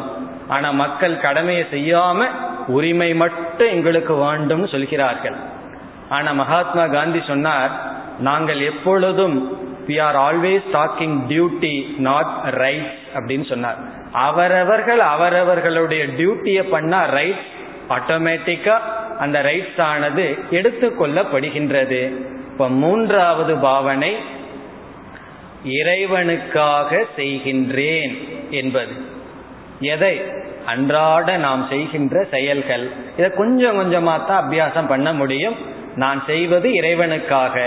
ஆனா 0.49 0.71
மக்கள் 0.83 1.15
கடமையை 1.27 1.65
செய்யாம 1.73 2.29
உரிமை 2.77 3.11
மட்டும் 3.15 3.69
எங்களுக்கு 3.69 4.15
வேண்டும் 4.15 4.65
சொல்கிறார்கள். 4.67 5.37
ஆனா 6.09 6.33
மகாத்மா 6.33 6.87
காந்தி 6.87 7.21
சொன்னார் 7.27 7.73
நாங்கள் 8.21 8.61
எப்பொழுதும் 8.71 9.37
we 9.89 9.97
are 10.01 10.19
always 10.27 10.67
talking 10.73 11.17
duty 11.31 11.75
not 12.09 12.35
rights 12.63 12.99
அப்படின்னு 13.15 13.47
சொன்னார். 13.49 13.79
அவரவர்கள் 14.29 15.03
அவரவர்களுடைய 15.13 16.05
டியூட்டியை 16.19 16.65
பண்ணா 16.71 17.01
ரைட்ஸ் 17.19 17.49
ஆட்டோமேட்டிக்கா 17.97 18.77
அந்த 19.19 19.43
ரைட்ஸ் 19.43 19.81
ஆனது 19.81 20.39
எடுத்துக்கொள்ளப்படுகின்றது 20.51 22.11
இப்ப 22.53 22.69
மூன்றாவது 22.69 23.57
பாவனை 23.57 24.17
இறைவனுக்காக 25.67 27.05
செய்கின்றேன் 27.17 28.29
என்பது. 28.51 28.93
எதை? 29.81 30.23
அன்றாட 30.67 31.37
நாம் 31.37 31.67
செய்கின்ற 31.69 32.25
செயல்கள். 32.25 32.91
இதை 33.19 33.31
கொஞ்சம் 33.31 33.77
கொஞ்சமாக 33.77 34.25
தான் 34.25 34.49
அபியாசம் 34.49 34.89
பண்ண 34.89 35.13
முடியும். 35.13 35.55
நான் 35.97 36.23
செய்வது 36.27 36.69
இறைவனுக்காக. 36.69 37.63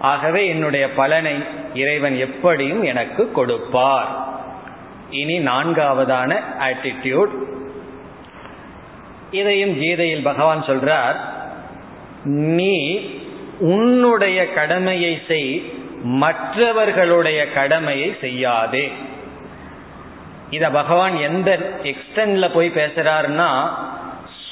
ஆகவே 0.00 0.46
என்னுடைய 0.46 0.92
பலனை 0.92 1.34
இறைவன் 1.74 2.16
எப்படியும் 2.16 2.82
எனக்கு 2.82 3.32
கொடுப்பார். 3.32 4.08
இனி 5.10 5.38
நான்காவதான 5.38 6.36
ஆட்டிடியூட் 6.58 7.58
இதையும் 9.30 9.78
கீதையில் 9.78 10.22
பகவான் 10.22 10.64
சொல்றார் 10.64 11.14
நீ 12.24 13.00
உன்னுடைய 13.58 14.52
கடமையை 14.52 15.22
செய் 15.28 15.72
மற்றவர்களுடைய 16.02 17.52
கடமையை 17.52 18.16
செய்யாதே. 18.20 18.92
இத 20.50 20.70
பகவான் 20.70 21.16
எந்த 21.16 21.58
எக்ஸ்டென்ட்ல 21.82 22.50
போய் 22.52 22.72
பேசுறாருன்னா 22.74 23.68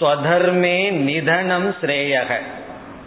ஸ்வதர்மே 0.00 0.90
நிதனம் 0.90 1.74
ஸ்ரேயக. 1.82 2.34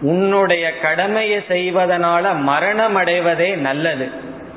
உன்னுடைய 0.01 0.79
கடமையை 0.79 1.39
செய்வதனால 1.47 2.35
மரணம் 2.35 2.97
அடைவதே 2.97 3.55
நல்லது. 3.55 4.09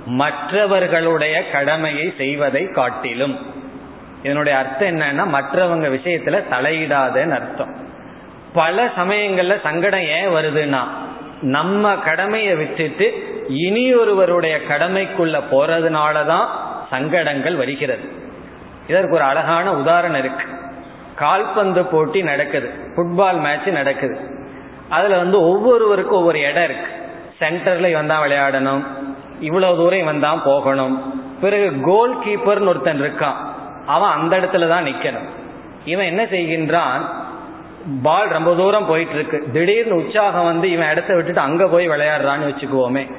மற்றவர்களுடைய 0.07 1.51
கடமையை 1.51 2.15
செய்வதை 2.17 2.67
காட்டிலும். 2.67 3.54
இதனுடைய 4.25 4.59
அர்த்தம் 4.59 4.89
என்னன்னா 4.89 5.39
மற்றவங்க 5.39 5.93
விஷயத்துல 5.93 6.43
தலையிடாதன்னு 6.51 7.35
அர்த்தம். 7.35 7.75
பல 8.55 8.91
சமயங்கள்ல 8.97 9.61
சங்கடம் 9.63 10.01
ஏன் 10.01 10.29
வருதுன்னா 10.29 10.81
நம்ம 11.41 11.97
கடமையை 11.97 12.55
விட்டுட்டு 12.55 13.33
இனி 13.49 13.95
ஒருவருடைய 13.95 14.59
கடமைக்குள்ள 14.69 15.43
போறதுனாலதான் 15.51 16.47
சங்கடங்கள் 16.91 17.55
வருகிறது. 17.55 18.09
இதற்கு 18.89 19.15
ஒரு 19.15 19.25
அழகான 19.25 19.75
உதாரணம் 19.75 20.19
இருக்கு. 20.19 20.47
கால்பந்து 21.15 21.85
போட்டி 21.85 22.23
நடக்குது. 22.23 22.71
ஃபுட்பால் 22.97 23.41
மேட்ச் 23.41 23.69
நடக்குது. 23.69 24.19
அதுல 24.89 25.17
வந்து 25.17 25.41
ஒவ்வொருவருக்கும் 25.41 26.19
ஒவ்வொரு 26.19 26.41
இடம் 26.41 26.65
இருக்கு. 26.65 26.93
சென்டர்ல 27.41 27.93
வந்தா 27.93 28.23
விளையாடணும். 28.23 28.85
இவ்வளவு 29.41 29.77
தூரம் 29.77 29.99
இவன் 29.99 30.41
போகணும். 30.45 31.23
பிறகு 31.41 31.73
கோல் 31.83 32.19
கீப்பர்னு 32.19 32.67
ஒருத்தன் 32.67 33.03
இருக்கான். 33.03 33.53
அவன் 33.87 34.11
அந்த 34.11 34.39
இடத்துல 34.39 34.69
தான் 34.69 34.85
நிக்கணும். 34.85 35.29
இவன் 35.85 36.07
என்ன 36.07 36.25
செய்கின்றான்? 36.25 37.01
பால் 38.03 38.29
ரொம்ப 38.29 38.55
தூரம் 38.55 38.87
போயிட்டு 38.87 39.15
இருக்கு 39.15 39.45
திடீர்னு 39.53 39.95
உற்சாகம் 39.95 40.45
வந்து 40.45 40.71
இவன் 40.71 40.91
இடத்த 40.91 41.15
விட்டுட்டு 41.15 41.41
அங்க 41.41 41.67
போய் 41.67 41.89
விளையாடுறான்னு 41.89 42.49
வச்சுக்குவோமே. 42.49 43.13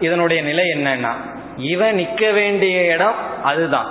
இதனுடைய 0.00 0.42
நிலை 0.42 0.64
என்னன்னா 0.64 1.12
இவன் 1.56 1.96
நிக்க 1.96 2.32
வேண்டிய 2.32 2.92
இடம் 2.92 3.14
அதுதான். 3.42 3.86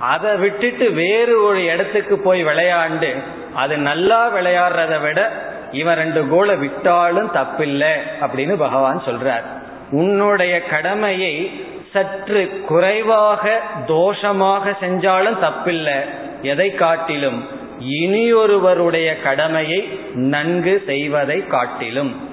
அதை 0.00 0.36
விட்டுட்டு 0.36 0.90
வேறு 0.90 1.42
ஒரு 1.42 1.64
இடத்துக்கு 1.64 2.18
போய் 2.18 2.44
விளையாண்டு 2.44 3.14
அது 3.54 3.76
நல்லா 3.76 4.34
விளையாடுறத 4.34 5.00
விட 5.00 5.30
இவன் 5.72 5.96
ரெண்டு 5.96 6.28
கோலை 6.28 6.56
விட்டாலும் 6.56 7.30
தப்பில்லை 7.34 7.92
அப்படின்னு 8.20 8.54
பகவான் 8.54 9.02
சொல்றார். 9.06 9.42
உன்னுடைய 9.90 10.62
கடமையை 10.62 11.64
சற்று 11.92 12.60
குறைவாக 12.68 13.60
தோஷமாக 13.86 14.76
செஞ்சாலும் 14.80 15.36
தப்பில்லை. 15.40 16.00
எதை 16.42 16.74
காட்டிலும்? 16.74 17.48
இனியொருவருடைய 17.80 19.22
கடமையை 19.22 19.98
நன்கு 20.14 20.82
செய்வதை 20.86 21.46
காட்டிலும். 21.46 22.28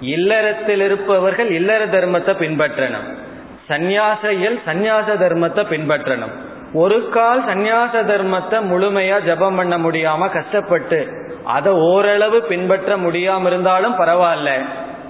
இல்லறத்தில் 0.00 0.80
இருப்பவர்கள் 0.80 1.50
இல்லற 1.50 1.86
தர்மத்தை 1.86 2.34
பின்பற்றணும். 2.34 3.14
சந்நியாசையில் 3.68 4.58
சந்நியாச 4.66 5.14
தர்மத்தை 5.14 5.64
பின்பற்றணும். 5.64 6.32
ஒரு 6.72 7.08
கால் 7.08 7.44
சந்நியாச 7.46 8.02
தர்மத்தை 8.02 8.58
முழுமையா 8.62 9.24
ஜபம் 9.24 9.56
பண்ண 9.56 9.78
முடியாம 9.78 10.32
கஷ்டப்பட்டு 10.32 11.08
அதை 11.44 11.72
ஓரளவு 11.72 12.42
பின்பற்ற 12.42 12.96
முடியாம 12.96 13.46
இருந்தாலும் 13.46 13.98
பரவாயில்ல. 13.98 14.50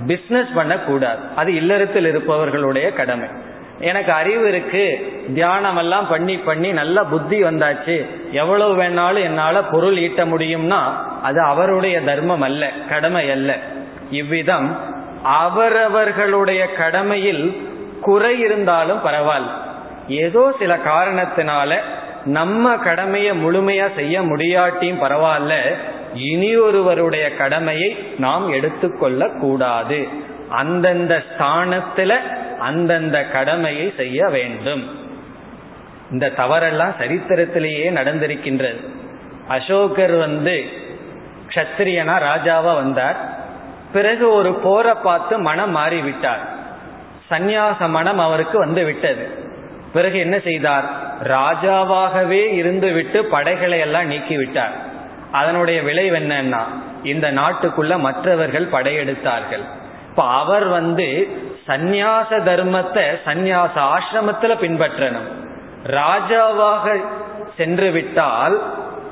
பிசினஸ் 0.06 0.52
பண்ணக்கூடாது. 0.54 1.20
அது 1.36 1.54
இல்லறத்தில் 1.54 2.06
இருப்பவர்களுடைய 2.06 2.92
கடமை. 2.92 3.28
எனக்கு 3.82 4.12
அறிவு 4.12 4.44
இருக்கு. 4.48 4.84
தியானம் 5.34 5.76
எல்லாம் 5.76 6.08
பண்ணி 6.08 6.36
பண்ணி 6.48 6.70
நல்ல 6.72 7.04
புத்தி 7.04 7.38
வந்தாச்சு. 7.44 7.96
எவ்வளவு 8.32 8.72
வேணாலும் 8.82 9.26
என்னால 9.30 9.62
பொருள் 9.64 9.98
ஈட்ட 9.98 10.24
முடியும்னா 10.24 10.80
அது 11.22 11.40
அவருடைய 11.42 11.96
தர்மம் 12.02 12.40
அல்ல 12.40 12.70
கடமை 12.88 13.24
அல்ல. 13.30 13.50
இவ்விதம் 14.10 14.68
அவரவர்களுடைய 15.24 16.62
கடமையில் 16.72 17.44
குறை 18.00 18.34
இருந்தாலும் 18.40 19.02
பரவாயில்ல 19.04 19.50
ஏதோ 20.08 20.42
சில 20.58 20.72
காரணத்தினால 20.90 21.72
நம்ம 22.24 22.72
கடமையை 22.76 23.32
முழுமையா 23.44 23.86
செய்ய 23.94 24.16
முடியாட்டியும் 24.22 25.02
பரவாயில்ல 25.04 25.54
இனி 26.14 26.50
ஒருவருடைய 26.56 27.26
கடமையை 27.36 27.90
நாம் 28.18 28.46
எடுத்துக்கொள்ள 28.50 29.28
கூடாது 29.40 30.00
அந்தந்த 30.50 31.14
ஸ்தானத்துல 31.28 32.12
அந்தந்த 32.62 33.24
கடமையை 33.24 33.94
செய்ய 33.96 34.28
வேண்டும். 34.28 34.82
இந்த 36.10 36.32
தவறெல்லாம் 36.36 36.94
சரித்திரத்திலேயே 36.98 37.86
நடந்திருக்கின்றது. 37.90 38.80
அசோகர் 39.48 40.14
வந்து 40.14 40.56
க்ஷத்திரியனா 41.48 42.16
ராஜாவா 42.28 42.74
வந்தார். 42.74 43.16
பிறகு 43.92 44.32
ஒரு 44.32 44.52
போரை 44.54 44.94
பார்த்து 45.02 45.38
மனம் 45.38 45.76
மாறிவிட்டார். 45.76 46.44
சந்நியாச 47.30 47.88
மனம் 47.88 48.18
அவருக்கு 48.18 48.58
வந்து 48.58 48.84
விட்டது. 48.84 49.24
பிறகு 49.92 50.18
என்ன 50.18 50.38
செய்தார்? 50.38 50.84
ராஜாவாகவே 51.22 52.42
இருந்துவிட்டு 52.60 53.18
படைகளை 53.30 53.78
எல்லாம் 53.78 54.10
நீக்கிவிட்டார். 54.10 54.74
அதனுடைய 55.32 55.82
விளைவு 55.82 56.16
என்னன்னா 56.18 56.62
இந்த 57.02 57.32
நாட்டுக்குள்ள 57.32 57.98
மற்றவர்கள் 57.98 58.72
படையெடுத்தார்கள். 58.72 59.64
இப்ப 60.08 60.24
அவர் 60.24 60.66
வந்து 60.66 61.08
சந்நியாச 61.68 62.30
தர்மத்தை 62.30 63.04
சந்நியாச 63.24 63.74
ஆசிரமத்துல 63.74 64.54
பின்பற்றணும். 64.60 65.28
ராஜாவாக 65.86 67.04
சென்று 67.56 67.90
விட்டால் 67.90 68.62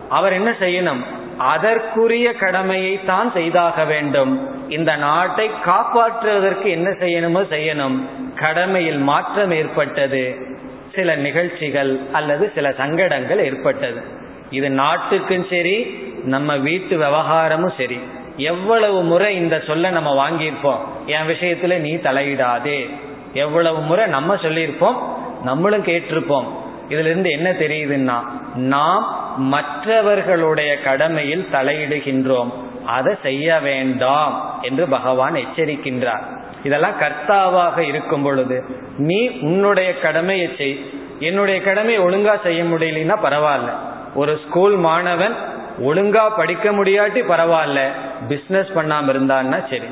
அவர் 0.08 0.32
என்ன 0.32 0.50
செய்யணும்? 0.50 1.04
அதற்குரிய 1.38 2.32
கடமையை 2.32 3.04
தான் 3.04 3.32
செய்தாக 3.32 3.84
வேண்டும். 3.84 4.48
இந்த 4.68 4.96
நாட்டை 4.96 5.50
காப்பாற்றுவதற்கு 5.66 6.64
என்ன 6.64 6.90
செய்யணுமோ 6.90 7.42
செய்யணும். 7.50 7.96
கடமையில் 8.34 8.98
மாற்றம் 8.98 9.50
ஏற்பட்டது. 9.50 10.48
சில 10.94 11.14
நிகழ்ச்சிகள் 11.14 12.00
அல்லது 12.12 12.52
சில 12.54 12.72
சங்கடங்கள் 12.72 13.44
ஏற்பட்டது. 13.44 14.02
இது 14.50 14.70
நாட்டுக்கும் 14.70 15.46
சரி 15.50 15.76
நம்ம 16.24 16.56
வீட்டு 16.56 16.96
விவகாரமும் 16.96 17.76
சரி. 17.76 18.00
எவ்வளவு 18.36 19.02
முறை 19.02 19.36
இந்த 19.36 19.62
சொல்ல 19.66 19.90
நம்ம 19.90 20.28
வாங்கியிருப்போம்? 20.28 20.78
என் 21.06 21.28
விஷயத்துல 21.28 21.76
நீ 21.76 21.94
தலையிடாதே. 21.94 22.90
எவ்வளவு 23.34 23.80
முறை 23.80 24.06
நம்ம 24.06 24.34
சொல்லியிருப்போம்? 24.34 24.94
நம்மளும் 25.42 25.84
கேட்டிருப்போம். 25.84 26.44
இதுல 26.88 26.98
இருந்து 26.98 27.30
என்ன 27.30 27.50
தெரியுதுன்னா 27.50 28.18
நாம் 28.54 29.18
மற்றவர்களுடைய 29.36 30.82
கடமையில் 30.82 31.48
தலையிடுகின்றோம். 31.52 32.52
அதை 32.86 33.14
செய்ய 33.22 33.58
வேண்டாம் 33.58 34.58
என்று 34.62 34.86
பகவான் 34.86 35.34
எச்சரிக்கின்றார். 35.34 36.22
இதெல்லாம் 36.64 37.00
கர்த்தாவாக 37.00 37.78
இருக்கும் 37.78 38.22
பொழுது 38.22 38.64
நீ 38.98 39.28
உன்னுடைய 39.40 39.98
கடமையை 39.98 40.50
செய். 40.58 40.90
என்னுடைய 41.18 41.62
கடமையை 41.62 42.02
ஒழுங்கா 42.02 42.42
செய்ய 42.42 42.62
முடியலன்னா 42.62 43.16
பரவாயில்ல. 43.22 43.70
ஒரு 44.14 44.40
ஸ்கூல் 44.48 44.74
மாணவன் 44.74 45.34
ஒழுங்கா 45.80 46.36
படிக்க 46.36 46.70
முடியாட்டி 46.70 47.22
பரவாயில்ல. 47.28 47.84
பிசினஸ் 48.28 48.66
பண்ணாம 48.66 49.08
இருந்தான்னா 49.08 49.60
சரி. 49.70 49.84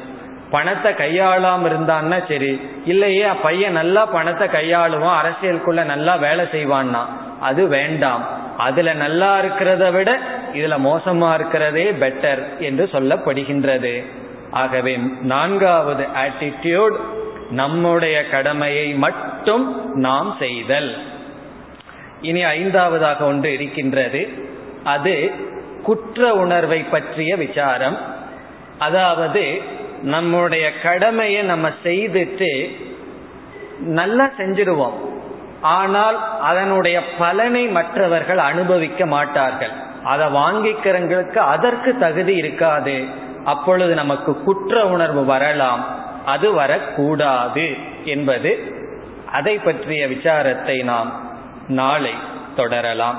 பணத்தை 0.50 0.92
கையாளாம 0.92 1.62
இருந்தான்னா 1.66 2.28
சரி. 2.28 2.60
இல்லையே 2.84 3.26
பையன் 3.42 3.72
நல்லா 3.72 4.06
பணத்தை 4.06 4.48
கையாளுவான் 4.48 5.16
அரசியலுக்குள்ள 5.22 5.84
நல்லா 5.84 6.14
வேலை 6.14 6.44
செய்வான்னா. 6.44 6.98
அது 7.40 7.66
வேண்டாம். 7.66 8.28
அதுல 8.56 8.94
நல்லா 8.94 9.38
இருக்கிறத 9.38 9.92
விட 9.92 10.18
இதுல 10.54 10.78
மோசமா 10.84 11.34
இருக்கிறதே 11.34 11.92
பெட்டர் 12.00 12.58
என்று 12.58 12.88
சொல்லப்படுகின்றது. 12.92 14.04
ஆகவே 14.50 14.98
நான்காவது 15.22 16.06
ஆட்டிடியூட் 16.26 16.96
நம்முடைய 17.50 18.28
கடமையை 18.28 18.94
மட்டும் 18.94 19.90
நாம் 19.94 20.36
செய்தல். 20.38 20.96
இனி 22.22 22.42
ஐந்தாவதாக 22.42 23.24
ஒன்று 23.24 23.52
இருக்கின்றது. 23.52 24.28
அது 24.84 25.30
குற்ற 25.88 26.32
உணர்வை 26.34 26.80
பற்றிய 26.82 27.36
விசாரம். 27.36 27.98
அதாவது 28.78 29.44
நம்முடைய 30.02 30.66
கடமையை 30.82 31.42
நம்ம 31.42 31.68
செய்துட்டு 31.84 32.50
நல்லா 33.78 34.26
செஞ்சிடுவோம். 34.38 34.96
ஆனால் 35.60 36.18
அதனுடைய 36.40 36.96
பலனை 37.18 37.66
மற்றவர்கள் 37.68 38.38
அனுபவிக்க 38.38 39.06
மாட்டார்கள். 39.06 39.74
அதை 40.04 40.26
வாங்கிக்கிறவங்களுக்கு 40.26 41.40
அதற்கு 41.54 41.98
தகுதி 41.98 42.34
இருக்காது. 42.34 42.96
அப்பொழுது 43.44 43.94
நமக்கு 43.94 44.32
குற்ற 44.42 44.86
உணர்வு 44.86 45.24
வரலாம். 45.24 45.82
அது 46.26 46.52
வரக்கூடாது 46.52 47.66
என்பது 48.04 48.50
அதை 49.32 49.54
பற்றிய 49.58 50.02
விசாரத்தை 50.06 50.76
நாம் 50.82 51.10
நாளை 51.68 52.14
தொடரலாம். 52.56 53.18